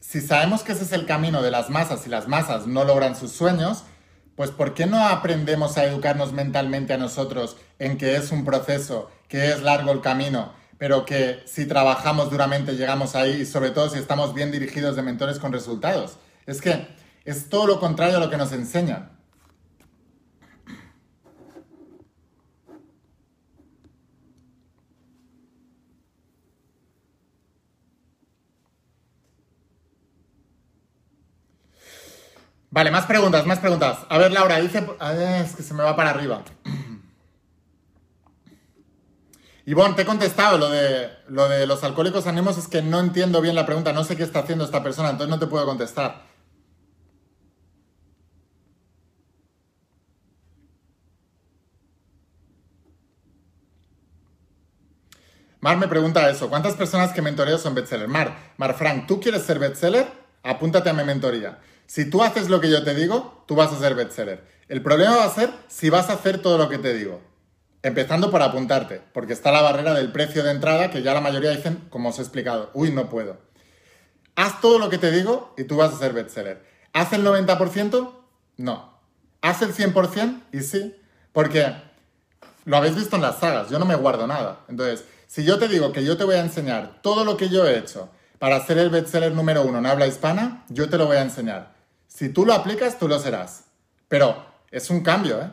Si 0.00 0.20
sabemos 0.20 0.64
que 0.64 0.72
ese 0.72 0.82
es 0.82 0.90
el 0.90 1.06
camino 1.06 1.42
de 1.42 1.52
las 1.52 1.70
masas 1.70 2.04
y 2.08 2.10
las 2.10 2.26
masas 2.26 2.66
no 2.66 2.82
logran 2.82 3.14
sus 3.14 3.30
sueños, 3.30 3.84
pues 4.40 4.52
¿por 4.52 4.72
qué 4.72 4.86
no 4.86 5.06
aprendemos 5.06 5.76
a 5.76 5.84
educarnos 5.84 6.32
mentalmente 6.32 6.94
a 6.94 6.96
nosotros 6.96 7.58
en 7.78 7.98
que 7.98 8.16
es 8.16 8.32
un 8.32 8.46
proceso, 8.46 9.10
que 9.28 9.50
es 9.50 9.60
largo 9.60 9.92
el 9.92 10.00
camino, 10.00 10.54
pero 10.78 11.04
que 11.04 11.42
si 11.44 11.66
trabajamos 11.66 12.30
duramente 12.30 12.72
llegamos 12.72 13.14
ahí 13.16 13.42
y 13.42 13.44
sobre 13.44 13.68
todo 13.68 13.90
si 13.90 13.98
estamos 13.98 14.32
bien 14.32 14.50
dirigidos 14.50 14.96
de 14.96 15.02
mentores 15.02 15.38
con 15.38 15.52
resultados? 15.52 16.16
Es 16.46 16.62
que 16.62 16.86
es 17.26 17.50
todo 17.50 17.66
lo 17.66 17.80
contrario 17.80 18.16
a 18.16 18.20
lo 18.20 18.30
que 18.30 18.38
nos 18.38 18.50
enseñan. 18.52 19.10
Vale, 32.70 32.90
más 32.92 33.06
preguntas, 33.06 33.46
más 33.46 33.58
preguntas. 33.58 33.98
A 34.08 34.18
ver, 34.18 34.30
Laura, 34.32 34.60
dice... 34.60 34.86
es 35.42 35.56
que 35.56 35.62
se 35.62 35.74
me 35.74 35.82
va 35.82 35.96
para 35.96 36.10
arriba. 36.10 36.42
Ivonne, 39.66 39.94
te 39.94 40.02
he 40.02 40.04
contestado 40.06 40.56
lo 40.56 40.70
de, 40.70 41.10
lo 41.28 41.48
de 41.48 41.66
los 41.66 41.82
alcohólicos 41.82 42.26
anónimos, 42.26 42.58
es 42.58 42.68
que 42.68 42.80
no 42.82 43.00
entiendo 43.00 43.40
bien 43.40 43.54
la 43.56 43.66
pregunta, 43.66 43.92
no 43.92 44.04
sé 44.04 44.16
qué 44.16 44.22
está 44.22 44.40
haciendo 44.40 44.64
esta 44.64 44.82
persona, 44.82 45.10
entonces 45.10 45.30
no 45.30 45.38
te 45.38 45.46
puedo 45.46 45.66
contestar. 45.66 46.22
Mar 55.60 55.76
me 55.76 55.88
pregunta 55.88 56.30
eso, 56.30 56.48
¿cuántas 56.48 56.74
personas 56.74 57.12
que 57.12 57.20
mentoreo 57.20 57.58
son 57.58 57.74
bestseller? 57.74 58.08
Mar, 58.08 58.54
Mar 58.56 58.74
Frank, 58.74 59.06
¿tú 59.06 59.20
quieres 59.20 59.42
ser 59.42 59.58
bestseller? 59.58 60.06
Apúntate 60.42 60.88
a 60.88 60.94
mi 60.94 61.04
mentoría. 61.04 61.58
Si 61.90 62.04
tú 62.04 62.22
haces 62.22 62.48
lo 62.48 62.60
que 62.60 62.70
yo 62.70 62.84
te 62.84 62.94
digo, 62.94 63.42
tú 63.48 63.56
vas 63.56 63.72
a 63.72 63.78
ser 63.80 63.96
bestseller. 63.96 64.44
El 64.68 64.80
problema 64.80 65.16
va 65.16 65.24
a 65.24 65.34
ser 65.34 65.50
si 65.66 65.90
vas 65.90 66.08
a 66.08 66.12
hacer 66.12 66.40
todo 66.40 66.56
lo 66.56 66.68
que 66.68 66.78
te 66.78 66.94
digo. 66.94 67.20
Empezando 67.82 68.30
por 68.30 68.42
apuntarte, 68.42 69.02
porque 69.12 69.32
está 69.32 69.50
la 69.50 69.60
barrera 69.60 69.92
del 69.94 70.12
precio 70.12 70.44
de 70.44 70.52
entrada 70.52 70.92
que 70.92 71.02
ya 71.02 71.14
la 71.14 71.20
mayoría 71.20 71.50
dicen, 71.50 71.88
como 71.90 72.10
os 72.10 72.20
he 72.20 72.22
explicado, 72.22 72.70
uy, 72.74 72.92
no 72.92 73.08
puedo. 73.10 73.38
Haz 74.36 74.60
todo 74.60 74.78
lo 74.78 74.88
que 74.88 74.98
te 74.98 75.10
digo 75.10 75.52
y 75.58 75.64
tú 75.64 75.78
vas 75.78 75.92
a 75.92 75.98
ser 75.98 76.12
bestseller. 76.12 76.64
¿Haz 76.92 77.12
el 77.12 77.26
90%? 77.26 78.12
No. 78.58 79.00
¿Haz 79.42 79.62
el 79.62 79.74
100%? 79.74 80.42
Y 80.52 80.60
sí, 80.60 80.94
porque 81.32 81.74
lo 82.66 82.76
habéis 82.76 82.94
visto 82.94 83.16
en 83.16 83.22
las 83.22 83.40
sagas, 83.40 83.68
yo 83.68 83.80
no 83.80 83.84
me 83.84 83.96
guardo 83.96 84.28
nada. 84.28 84.60
Entonces, 84.68 85.04
si 85.26 85.42
yo 85.42 85.58
te 85.58 85.66
digo 85.66 85.90
que 85.90 86.04
yo 86.04 86.16
te 86.16 86.22
voy 86.22 86.36
a 86.36 86.40
enseñar 86.40 87.02
todo 87.02 87.24
lo 87.24 87.36
que 87.36 87.48
yo 87.48 87.66
he 87.66 87.76
hecho 87.76 88.10
para 88.38 88.64
ser 88.64 88.78
el 88.78 88.90
bestseller 88.90 89.32
número 89.32 89.64
uno 89.64 89.78
en 89.78 89.86
habla 89.86 90.06
hispana, 90.06 90.64
yo 90.68 90.88
te 90.88 90.96
lo 90.96 91.06
voy 91.06 91.16
a 91.16 91.22
enseñar. 91.22 91.79
Si 92.20 92.28
tú 92.28 92.44
lo 92.44 92.52
aplicas, 92.52 92.98
tú 92.98 93.08
lo 93.08 93.18
serás. 93.18 93.64
Pero 94.06 94.44
es 94.70 94.90
un 94.90 95.02
cambio, 95.02 95.40
¿eh? 95.40 95.50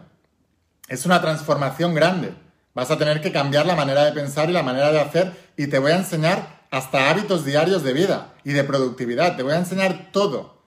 Es 0.89 1.05
una 1.05 1.22
transformación 1.22 1.95
grande. 1.95 2.34
Vas 2.74 2.91
a 2.91 2.97
tener 2.97 3.22
que 3.22 3.32
cambiar 3.32 3.65
la 3.65 3.78
manera 3.78 4.03
de 4.03 4.11
pensar 4.11 4.49
y 4.49 4.51
la 4.51 4.63
manera 4.63 4.91
de 4.91 4.99
hacer 4.99 5.34
y 5.55 5.68
te 5.68 5.80
voy 5.80 5.93
a 5.93 5.95
enseñar 5.95 6.65
hasta 6.70 7.09
hábitos 7.09 7.45
diarios 7.45 7.84
de 7.84 7.93
vida 7.93 8.34
y 8.43 8.51
de 8.51 8.65
productividad. 8.65 9.38
Te 9.38 9.43
voy 9.43 9.53
a 9.53 9.59
enseñar 9.59 10.11
todo. 10.11 10.61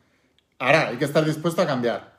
Ahora, 0.58 0.88
hay 0.88 0.96
que 0.96 1.04
estar 1.04 1.22
dispuesto 1.22 1.60
a 1.60 1.66
cambiar. 1.66 2.18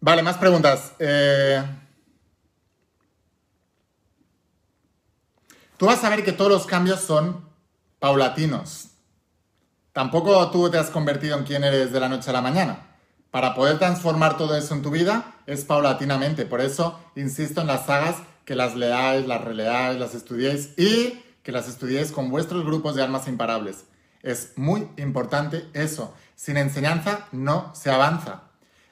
Vale, 0.00 0.22
más 0.22 0.38
preguntas. 0.38 0.94
Eh, 0.98 1.62
tú 5.76 5.84
vas 5.84 6.02
a 6.02 6.08
ver 6.08 6.24
que 6.24 6.32
todos 6.32 6.50
los 6.50 6.64
cambios 6.64 7.02
son 7.02 7.49
paulatinos. 8.00 8.88
Tampoco 9.92 10.50
tú 10.50 10.70
te 10.70 10.78
has 10.78 10.90
convertido 10.90 11.38
en 11.38 11.44
quien 11.44 11.62
eres 11.62 11.92
de 11.92 12.00
la 12.00 12.08
noche 12.08 12.30
a 12.30 12.32
la 12.32 12.42
mañana. 12.42 12.86
Para 13.30 13.54
poder 13.54 13.78
transformar 13.78 14.36
todo 14.36 14.56
eso 14.56 14.74
en 14.74 14.82
tu 14.82 14.90
vida 14.90 15.36
es 15.46 15.64
paulatinamente. 15.64 16.46
Por 16.46 16.60
eso 16.60 16.98
insisto 17.14 17.60
en 17.60 17.68
las 17.68 17.86
sagas 17.86 18.16
que 18.44 18.56
las 18.56 18.74
leáis, 18.74 19.26
las 19.26 19.44
releáis, 19.44 20.00
las 20.00 20.14
estudiéis 20.14 20.76
y 20.76 21.22
que 21.42 21.52
las 21.52 21.68
estudiéis 21.68 22.10
con 22.10 22.30
vuestros 22.30 22.64
grupos 22.64 22.96
de 22.96 23.02
almas 23.02 23.28
imparables. 23.28 23.84
Es 24.22 24.52
muy 24.56 24.88
importante 24.96 25.68
eso. 25.72 26.14
Sin 26.34 26.56
enseñanza 26.56 27.26
no 27.32 27.72
se 27.74 27.90
avanza. 27.90 28.42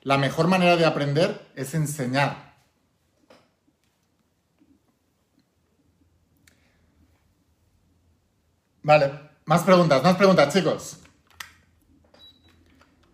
La 0.03 0.19
mejor 0.19 0.47
manera 0.47 0.77
de 0.77 0.87
aprender 0.87 1.47
es 1.57 1.75
enseñar. 1.75 2.48
Vale, 8.89 9.13
más 9.45 9.65
preguntas, 9.65 10.03
más 10.03 10.17
preguntas, 10.17 10.51
chicos. 10.51 10.97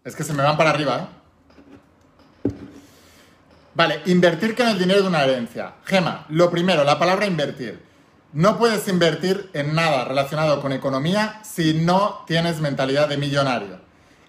Es 0.04 0.14
que 0.14 0.22
se 0.22 0.32
me 0.32 0.44
van 0.44 0.56
para 0.56 0.70
arriba, 0.70 0.98
¿eh? 1.00 2.50
Vale, 3.74 4.00
invertir 4.06 4.54
con 4.54 4.68
el 4.68 4.78
dinero 4.78 5.02
de 5.02 5.08
una 5.08 5.24
herencia. 5.24 5.74
Gema, 5.84 6.26
lo 6.28 6.48
primero, 6.48 6.84
la 6.84 6.96
palabra 7.00 7.26
invertir. 7.26 7.82
No 8.32 8.56
puedes 8.56 8.86
invertir 8.86 9.50
en 9.52 9.74
nada 9.74 10.04
relacionado 10.04 10.60
con 10.62 10.72
economía 10.72 11.40
si 11.42 11.74
no 11.74 12.22
tienes 12.24 12.60
mentalidad 12.60 13.08
de 13.08 13.16
millonario. 13.16 13.80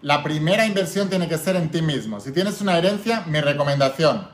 La 0.01 0.23
primera 0.23 0.65
inversión 0.65 1.09
tiene 1.09 1.29
que 1.29 1.37
ser 1.37 1.57
en 1.57 1.69
ti 1.69 1.83
mismo. 1.83 2.19
Si 2.21 2.31
tienes 2.31 2.59
una 2.59 2.75
herencia, 2.75 3.21
mi 3.27 3.39
recomendación, 3.39 4.29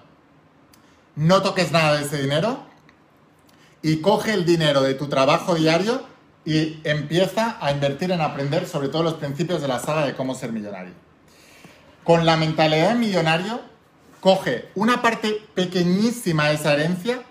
no 1.18 1.42
toques 1.42 1.74
nada 1.74 1.98
de 1.98 2.06
ese 2.06 2.22
dinero 2.22 2.64
y 3.82 3.98
coge 4.00 4.34
el 4.34 4.46
dinero 4.46 4.82
de 4.82 4.94
tu 4.94 5.10
trabajo 5.10 5.56
diario 5.56 6.10
y 6.46 6.80
empieza 6.84 7.58
a 7.62 7.72
invertir 7.72 8.12
en 8.12 8.22
aprender 8.22 8.68
sobre 8.68 8.90
todos 8.90 9.06
los 9.06 9.14
principios 9.16 9.62
de 9.62 9.68
la 9.68 9.80
saga 9.80 10.06
de 10.06 10.16
cómo 10.16 10.34
ser 10.34 10.52
millonario. 10.52 10.94
Con 12.04 12.26
la 12.26 12.36
mentalidad 12.36 12.90
de 12.90 12.96
millonario, 12.96 13.62
coge 14.20 14.70
una 14.76 15.02
parte 15.02 15.42
pequeñísima 15.54 16.50
de 16.50 16.56
esa 16.56 16.74
herencia 16.74 17.22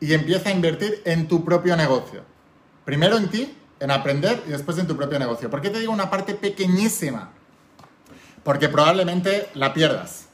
y 0.00 0.12
empieza 0.12 0.48
a 0.48 0.52
invertir 0.52 1.02
en 1.04 1.28
tu 1.28 1.44
propio 1.44 1.76
negocio. 1.76 2.22
Primero 2.84 3.16
en 3.16 3.28
ti, 3.28 3.56
en 3.80 3.90
aprender 3.90 4.42
y 4.46 4.50
después 4.50 4.78
en 4.78 4.86
tu 4.86 4.96
propio 4.96 5.18
negocio. 5.18 5.50
¿Por 5.50 5.60
qué 5.60 5.70
te 5.70 5.80
digo 5.80 5.92
una 5.92 6.10
parte 6.10 6.34
pequeñísima? 6.34 7.30
Porque 8.42 8.68
probablemente 8.68 9.48
la 9.54 9.74
pierdas, 9.74 10.26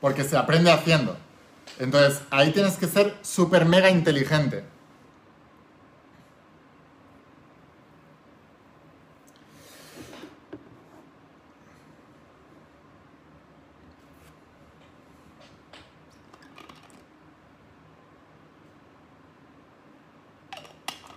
porque 0.00 0.24
se 0.24 0.36
aprende 0.36 0.70
haciendo. 0.70 1.16
Entonces, 1.78 2.20
ahí 2.30 2.52
tienes 2.52 2.76
que 2.76 2.86
ser 2.86 3.14
súper 3.22 3.64
mega 3.64 3.90
inteligente. 3.90 4.64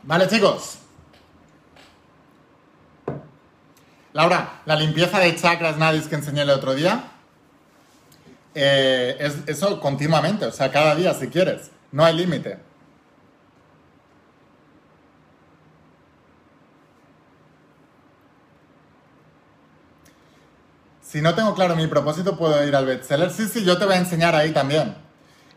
Vale, 0.10 0.28
chicos. 0.28 0.80
Laura, 4.14 4.62
la 4.66 4.76
limpieza 4.76 5.20
de 5.20 5.36
chakras 5.36 5.78
nadis 5.78 6.08
que 6.08 6.16
enseñé 6.16 6.42
el 6.42 6.50
otro 6.50 6.74
día, 6.74 7.12
eh, 8.56 9.18
es 9.20 9.44
eso 9.46 9.80
continuamente, 9.80 10.48
o 10.48 10.52
sea, 10.52 10.72
cada 10.72 10.96
día 10.96 11.14
si 11.14 11.28
quieres, 11.28 11.70
no 11.92 12.04
hay 12.04 12.16
límite. 12.16 12.58
Si 21.04 21.22
no 21.22 21.36
tengo 21.36 21.54
claro 21.54 21.76
mi 21.76 21.86
propósito, 21.86 22.36
puedo 22.36 22.66
ir 22.68 22.76
al 22.76 22.88
bestseller. 22.88 23.30
Sí, 23.30 23.48
sí, 23.48 23.64
yo 23.64 23.78
te 23.78 23.86
voy 23.86 23.94
a 23.94 23.98
enseñar 23.98 24.34
ahí 24.34 24.54
también. 24.54 24.96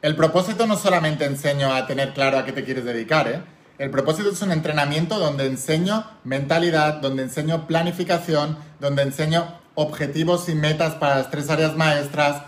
El 0.03 0.15
propósito 0.15 0.67
no 0.67 0.77
solamente 0.77 1.25
enseño 1.25 1.73
a 1.75 1.87
tener 1.87 2.13
claro 2.13 2.39
a 2.39 2.45
qué 2.45 2.53
te 2.53 2.65
quieres 2.65 2.85
dedicar, 2.85 3.29
¿eh? 3.29 3.52
El 3.83 3.91
propósito 3.91 4.31
es 4.31 4.41
un 4.43 4.53
entrenamiento 4.53 5.19
donde 5.19 5.45
enseño 5.45 6.05
mentalidad, 6.23 7.01
donde 7.01 7.25
enseño 7.25 7.67
planificación, 7.67 8.57
donde 8.79 9.03
enseño 9.03 9.59
objetivos 9.75 10.49
y 10.49 10.55
metas 10.55 10.95
para 10.95 11.17
las 11.17 11.33
tres 11.33 11.51
áreas 11.51 11.75
maestras, 11.75 12.45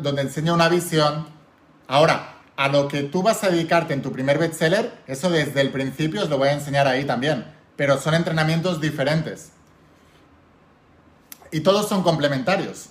donde 0.00 0.22
enseño 0.22 0.54
una 0.54 0.68
visión. 0.68 1.26
Ahora, 1.88 2.36
a 2.56 2.68
lo 2.68 2.86
que 2.86 3.02
tú 3.02 3.24
vas 3.24 3.42
a 3.42 3.50
dedicarte 3.50 3.92
en 3.92 4.02
tu 4.02 4.12
primer 4.12 4.38
bestseller, 4.38 4.92
eso 5.08 5.30
desde 5.30 5.62
el 5.62 5.72
principio 5.72 6.22
os 6.22 6.30
lo 6.30 6.38
voy 6.38 6.46
a 6.46 6.52
enseñar 6.52 6.86
ahí 6.86 7.04
también, 7.04 7.44
pero 7.74 7.98
son 7.98 8.14
entrenamientos 8.14 8.80
diferentes. 8.80 9.50
Y 11.50 11.58
todos 11.58 11.88
son 11.88 12.04
complementarios. 12.04 12.90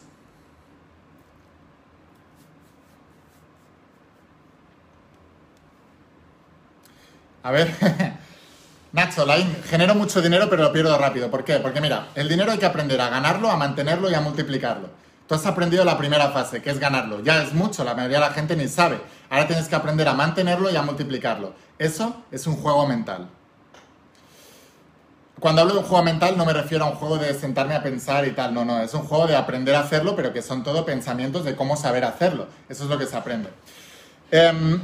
A 7.48 7.52
ver, 7.52 7.74
Nacho, 8.92 9.26
genero 9.70 9.96
mucho 9.96 10.22
dinero 10.22 10.50
pero 10.50 10.64
lo 10.64 10.74
pierdo 10.74 10.98
rápido. 10.98 11.32
¿Por 11.32 11.46
qué? 11.46 11.60
Porque 11.60 11.80
mira, 11.80 12.10
el 12.14 12.28
dinero 12.28 12.52
hay 12.52 12.58
que 12.58 12.66
aprender 12.66 13.00
a 13.00 13.08
ganarlo, 13.08 13.50
a 13.50 13.56
mantenerlo 13.56 14.12
y 14.12 14.14
a 14.16 14.20
multiplicarlo. 14.20 14.90
Tú 15.30 15.36
has 15.36 15.46
aprendido 15.46 15.86
la 15.86 15.98
primera 15.98 16.30
fase, 16.32 16.62
que 16.62 16.72
es 16.72 16.78
ganarlo. 16.78 17.24
Ya 17.24 17.42
es 17.42 17.54
mucho, 17.54 17.86
la 17.86 17.94
mayoría 17.94 18.18
de 18.20 18.26
la 18.26 18.34
gente 18.34 18.58
ni 18.58 18.68
sabe. 18.68 19.00
Ahora 19.30 19.48
tienes 19.48 19.70
que 19.70 19.76
aprender 19.78 20.10
a 20.10 20.14
mantenerlo 20.14 20.70
y 20.70 20.76
a 20.76 20.82
multiplicarlo. 20.82 21.54
Eso 21.80 22.22
es 22.32 22.46
un 22.48 22.58
juego 22.58 22.86
mental. 22.86 23.30
Cuando 25.40 25.62
hablo 25.62 25.76
de 25.76 25.80
un 25.80 25.86
juego 25.86 26.04
mental 26.04 26.38
no 26.38 26.46
me 26.46 26.52
refiero 26.52 26.84
a 26.84 26.90
un 26.90 26.96
juego 26.96 27.18
de 27.18 27.34
sentarme 27.34 27.76
a 27.76 27.82
pensar 27.82 28.28
y 28.28 28.32
tal, 28.32 28.54
no, 28.54 28.66
no, 28.66 28.82
es 28.82 28.94
un 28.94 29.04
juego 29.04 29.26
de 29.26 29.38
aprender 29.38 29.74
a 29.76 29.80
hacerlo, 29.80 30.18
pero 30.18 30.34
que 30.34 30.42
son 30.42 30.66
todo 30.66 30.84
pensamientos 30.84 31.46
de 31.46 31.56
cómo 31.56 31.78
saber 31.78 32.04
hacerlo. 32.04 32.48
Eso 32.68 32.84
es 32.84 32.90
lo 32.90 32.98
que 32.98 33.06
se 33.06 33.16
aprende. 33.16 33.50
Em, 34.32 34.82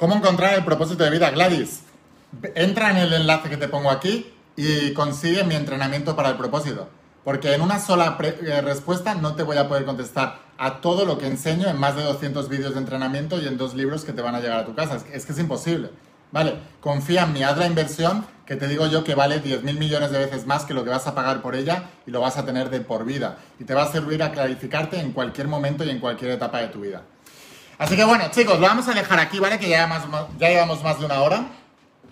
¿Cómo 0.00 0.16
encontrar 0.16 0.54
el 0.54 0.64
propósito 0.64 1.04
de 1.04 1.10
vida, 1.10 1.30
Gladys? 1.30 1.82
Entra 2.54 2.90
en 2.90 2.96
el 2.96 3.12
enlace 3.12 3.50
que 3.50 3.58
te 3.58 3.68
pongo 3.68 3.90
aquí 3.90 4.32
y 4.56 4.94
consigue 4.94 5.44
mi 5.44 5.54
entrenamiento 5.54 6.16
para 6.16 6.30
el 6.30 6.36
propósito. 6.38 6.88
Porque 7.22 7.52
en 7.52 7.60
una 7.60 7.78
sola 7.78 8.16
eh, 8.18 8.62
respuesta 8.62 9.14
no 9.14 9.34
te 9.34 9.42
voy 9.42 9.58
a 9.58 9.68
poder 9.68 9.84
contestar 9.84 10.38
a 10.56 10.80
todo 10.80 11.04
lo 11.04 11.18
que 11.18 11.26
enseño 11.26 11.68
en 11.68 11.78
más 11.78 11.96
de 11.96 12.02
200 12.02 12.48
vídeos 12.48 12.72
de 12.72 12.80
entrenamiento 12.80 13.42
y 13.42 13.46
en 13.46 13.58
dos 13.58 13.74
libros 13.74 14.06
que 14.06 14.14
te 14.14 14.22
van 14.22 14.34
a 14.34 14.40
llegar 14.40 14.60
a 14.60 14.64
tu 14.64 14.74
casa. 14.74 14.96
Es 15.12 15.26
que 15.26 15.32
es, 15.32 15.38
imposible. 15.38 15.90
Vale, 16.32 16.54
confía 16.80 17.24
en 17.24 17.34
mi, 17.34 17.42
haz 17.42 17.62
inversión 17.66 18.24
que 18.46 18.56
te 18.56 18.68
digo 18.68 18.86
yo 18.86 19.04
que 19.04 19.14
vale 19.14 19.40
10 19.40 19.64
mil 19.64 19.78
millones 19.78 20.12
de 20.12 20.18
veces 20.18 20.46
más 20.46 20.64
que 20.64 20.72
lo 20.72 20.82
que 20.82 20.88
vas 20.88 21.06
a 21.08 21.14
pagar 21.14 21.42
por 21.42 21.54
ella 21.54 21.90
y 22.06 22.10
lo 22.10 22.22
vas 22.22 22.38
a 22.38 22.46
tener 22.46 22.70
de 22.70 22.80
por 22.80 23.04
vida. 23.04 23.36
Y 23.58 23.64
te 23.64 23.74
va 23.74 23.82
a 23.82 23.92
servir 23.92 24.22
a 24.22 24.32
clarificarte 24.32 24.98
en 24.98 25.12
cualquier 25.12 25.46
momento 25.46 25.84
y 25.84 25.90
en 25.90 26.00
cualquier 26.00 26.30
etapa 26.30 26.60
de 26.60 26.68
tu 26.68 26.80
vida. 26.80 27.02
Así 27.80 27.96
que 27.96 28.04
bueno, 28.04 28.24
chicos, 28.30 28.60
lo 28.60 28.66
vamos 28.66 28.86
a 28.88 28.92
dejar 28.92 29.18
aquí, 29.20 29.38
¿vale? 29.38 29.58
Que 29.58 29.66
ya, 29.66 29.88
llevamos 30.38 30.82
más 30.82 30.98
de 30.98 31.06
una 31.06 31.22
hora. 31.22 31.46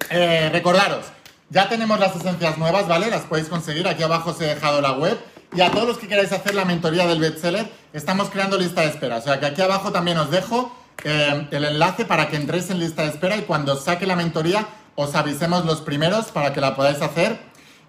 Eh, 0.09 0.49
recordaros, 0.51 1.05
ya 1.51 1.69
tenemos 1.69 2.01
las 2.01 2.17
esencias 2.17 2.57
nuevas, 2.57 2.89
¿vale? 2.89 3.11
Las 3.11 3.27
podéis 3.27 3.49
conseguir. 3.49 3.87
Aquí 3.87 4.03
abajo 4.03 4.31
os 4.31 4.41
he 4.41 4.47
dejado 4.47 4.81
la 4.81 4.93
web. 4.93 5.19
Y 5.55 5.61
a 5.61 5.71
todos 5.71 5.87
los 5.87 5.99
que 5.99 6.09
queráis 6.09 6.33
hacer 6.33 6.55
la 6.55 6.65
mentoría 6.65 7.07
del 7.07 7.21
bestseller, 7.21 7.71
estamos 7.93 8.31
creando 8.31 8.57
lista 8.57 8.81
de 8.81 8.89
espera. 8.89 9.19
O 9.19 9.21
sea 9.21 9.41
que 9.41 9.45
aquí 9.45 9.61
abajo 9.61 9.93
también 9.93 10.17
os 10.17 10.31
dejo 10.31 10.75
eh, 11.05 11.47
el 11.51 11.65
enlace 11.67 12.07
para 12.07 12.31
que 12.31 12.37
entréis 12.37 12.71
en 12.71 12.81
lista 12.81 13.03
de 13.03 13.11
espera 13.11 13.37
y 13.37 13.43
cuando 13.43 13.77
saque 13.77 14.07
la 14.07 14.17
mentoría 14.17 14.67
os 14.95 15.15
avisemos 15.15 15.67
los 15.67 15.83
primeros 15.83 16.29
para 16.29 16.55
que 16.55 16.63
la 16.63 16.77
podáis 16.77 17.03
hacer. 17.03 17.39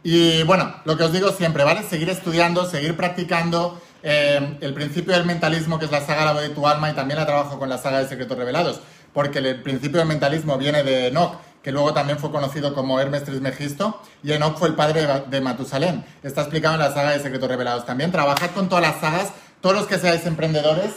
Y 0.04 0.44
bueno, 0.44 0.76
lo 0.84 0.98
que 0.98 1.04
os 1.06 1.14
digo 1.14 1.32
siempre, 1.32 1.64
¿vale? 1.64 1.84
Seguir 1.84 2.10
estudiando, 2.10 2.70
seguir 2.70 2.98
practicando. 2.98 3.80
Eh, 4.02 4.58
el 4.62 4.74
principio 4.74 5.14
del 5.14 5.26
mentalismo, 5.26 5.78
que 5.78 5.86
es 5.86 5.92
la 5.92 6.02
saga 6.02 6.26
La 6.26 6.34
voz 6.34 6.42
de 6.42 6.50
tu 6.50 6.68
alma, 6.68 6.90
y 6.90 6.94
también 6.94 7.20
la 7.20 7.26
trabajo 7.26 7.60
con 7.60 7.70
la 7.70 7.78
saga 7.78 8.00
de 8.00 8.08
Secretos 8.08 8.38
Revelados, 8.38 8.80
porque 9.14 9.40
el 9.40 9.62
principio 9.62 10.00
del 10.00 10.08
mentalismo 10.08 10.58
viene 10.58 10.84
de 10.84 11.08
Enoch, 11.08 11.40
que 11.62 11.72
luego 11.72 11.94
también 11.94 12.18
fue 12.18 12.32
conocido 12.32 12.74
como 12.74 13.00
Hermes 13.00 13.26
Trismegisto, 13.26 14.02
y 14.24 14.32
Enoch 14.32 14.58
fue 14.58 14.70
el 14.70 14.76
padre 14.76 15.06
de 15.28 15.42
Matusalén. 15.42 16.06
Está 16.24 16.42
explicado 16.42 16.76
en 16.76 16.82
la 16.82 16.94
saga 16.94 17.12
de 17.12 17.20
Secretos 17.20 17.50
Revelados 17.50 17.86
también. 17.86 18.12
Trabajad 18.12 18.52
con 18.52 18.70
todas 18.70 18.84
las 18.84 19.02
sagas, 19.02 19.34
todos 19.60 19.76
los 19.76 19.88
que 19.88 19.98
seáis 19.98 20.26
emprendedores, 20.26 20.92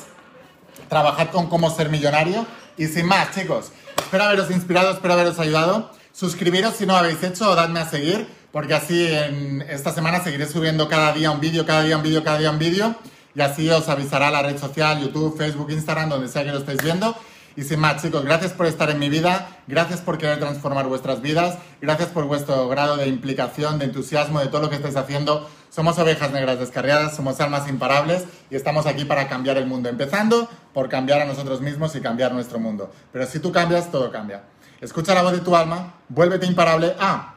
trabajad 0.89 1.29
con 1.29 1.49
cómo 1.49 1.71
ser 1.71 1.89
millonario. 1.89 2.47
Y 2.77 2.87
sin 2.87 3.07
más, 3.07 3.35
chicos, 3.35 3.73
espero 3.99 4.25
haberos 4.25 4.51
inspirado, 4.51 4.93
espero 4.93 5.15
haberos 5.15 5.39
ayudado. 5.41 5.91
Suscribiros 6.13 6.77
si 6.77 6.87
no 6.87 6.95
habéis 6.95 7.23
hecho 7.25 7.51
o 7.51 7.55
dadme 7.57 7.81
a 7.81 7.89
seguir 7.89 8.29
porque 8.53 8.75
así 8.75 9.07
en 9.07 9.63
esta 9.63 9.93
semana 9.93 10.23
seguiré 10.23 10.47
subiendo 10.47 10.89
cada 10.89 11.13
día 11.13 11.31
un 11.31 11.41
vídeo, 11.41 11.67
cada 11.67 11.83
día 11.83 11.97
un 11.97 12.03
vídeo, 12.03 12.23
cada 12.23 12.39
día 12.39 12.51
un 12.51 12.59
vídeo, 12.59 12.95
y 13.35 13.41
así 13.41 13.69
os 13.71 13.89
avisará 13.89 14.31
la 14.31 14.43
red 14.43 14.59
social, 14.59 15.01
YouTube, 15.01 15.37
Facebook, 15.37 15.71
Instagram, 15.71 16.11
donde 16.11 16.29
sea 16.29 16.45
que 16.45 16.53
lo 16.53 16.59
estéis 16.59 16.83
viendo. 16.83 17.17
Y 17.55 17.65
sin 17.65 17.81
más, 17.81 18.01
chicos, 18.01 18.25
gracias 18.25 18.53
por 18.53 18.67
estar 18.67 18.89
en 18.91 18.99
mi 18.99 19.11
vida, 19.11 19.59
gracias 19.67 20.01
por 20.01 20.17
querer 20.17 20.39
transformar 20.39 20.87
vuestras 20.87 21.21
vidas, 21.21 21.59
gracias 21.83 22.09
por 22.09 22.25
vuestro 22.25 22.67
grado 22.69 22.97
de 22.97 23.09
implicación, 23.09 23.79
de 23.79 23.87
entusiasmo, 23.87 24.41
de 24.41 24.47
todo 24.47 24.63
lo 24.63 24.71
que 24.71 24.77
estáis 24.77 24.97
haciendo. 24.97 25.51
Somos 25.69 25.99
ovejas 25.99 26.31
negras 26.33 26.59
descarriadas, 26.59 27.15
somos 27.15 27.41
almas 27.41 27.69
imparables 27.69 28.25
y 28.51 28.57
estamos 28.57 28.87
aquí 28.87 29.05
para 29.05 29.29
cambiar 29.29 29.59
el 29.59 29.67
mundo, 29.67 29.91
empezando 29.91 30.49
por 30.73 30.89
cambiar 30.89 31.21
a 31.21 31.25
nosotros 31.27 31.61
mismos 31.61 31.95
y 31.95 32.01
cambiar 32.01 32.33
nuestro 32.33 32.59
mundo. 32.59 32.91
Pero 33.13 33.27
si 33.27 33.39
tú 33.39 33.53
cambias, 33.53 33.91
todo 33.91 34.11
cambia. 34.11 34.45
Escucha 34.81 35.15
la 35.15 35.23
voz 35.23 35.33
de 35.33 35.41
tu 35.41 35.55
alma, 35.55 35.95
vuélvete 36.09 36.47
imparable. 36.47 36.95
Ah, 36.99 37.32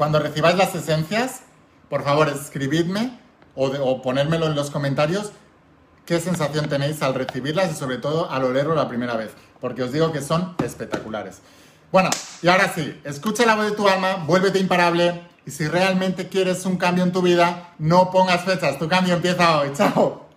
cuando 0.00 0.18
recibáis 0.18 0.56
las 0.56 0.74
esencias, 0.74 1.42
por 1.90 2.02
favor, 2.02 2.30
escribidme 2.30 3.20
o, 3.54 3.66
o 3.66 4.00
ponérmelo 4.00 4.46
en 4.46 4.54
los 4.54 4.70
comentarios 4.70 5.32
qué 6.06 6.18
sensación 6.18 6.70
tenéis 6.70 7.02
al 7.02 7.12
recibirlas 7.12 7.70
y 7.70 7.74
sobre 7.74 7.98
todo 7.98 8.30
al 8.30 8.44
olerlo 8.44 8.74
la 8.74 8.88
primera 8.88 9.14
vez, 9.18 9.32
porque 9.60 9.82
os 9.82 9.92
digo 9.92 10.10
que 10.10 10.22
son 10.22 10.54
espectaculares. 10.64 11.40
Bueno, 11.92 12.08
y 12.40 12.48
ahora 12.48 12.72
sí, 12.74 12.98
escucha 13.04 13.44
la 13.44 13.56
voz 13.56 13.66
de 13.66 13.72
tu 13.72 13.86
alma, 13.86 14.24
vuélvete 14.26 14.58
imparable 14.58 15.20
y 15.44 15.50
si 15.50 15.68
realmente 15.68 16.30
quieres 16.30 16.64
un 16.64 16.78
cambio 16.78 17.04
en 17.04 17.12
tu 17.12 17.20
vida, 17.20 17.74
no 17.78 18.10
pongas 18.10 18.42
fechas, 18.42 18.78
tu 18.78 18.88
cambio 18.88 19.12
empieza 19.12 19.60
hoy. 19.60 19.70
Chao. 19.74 20.29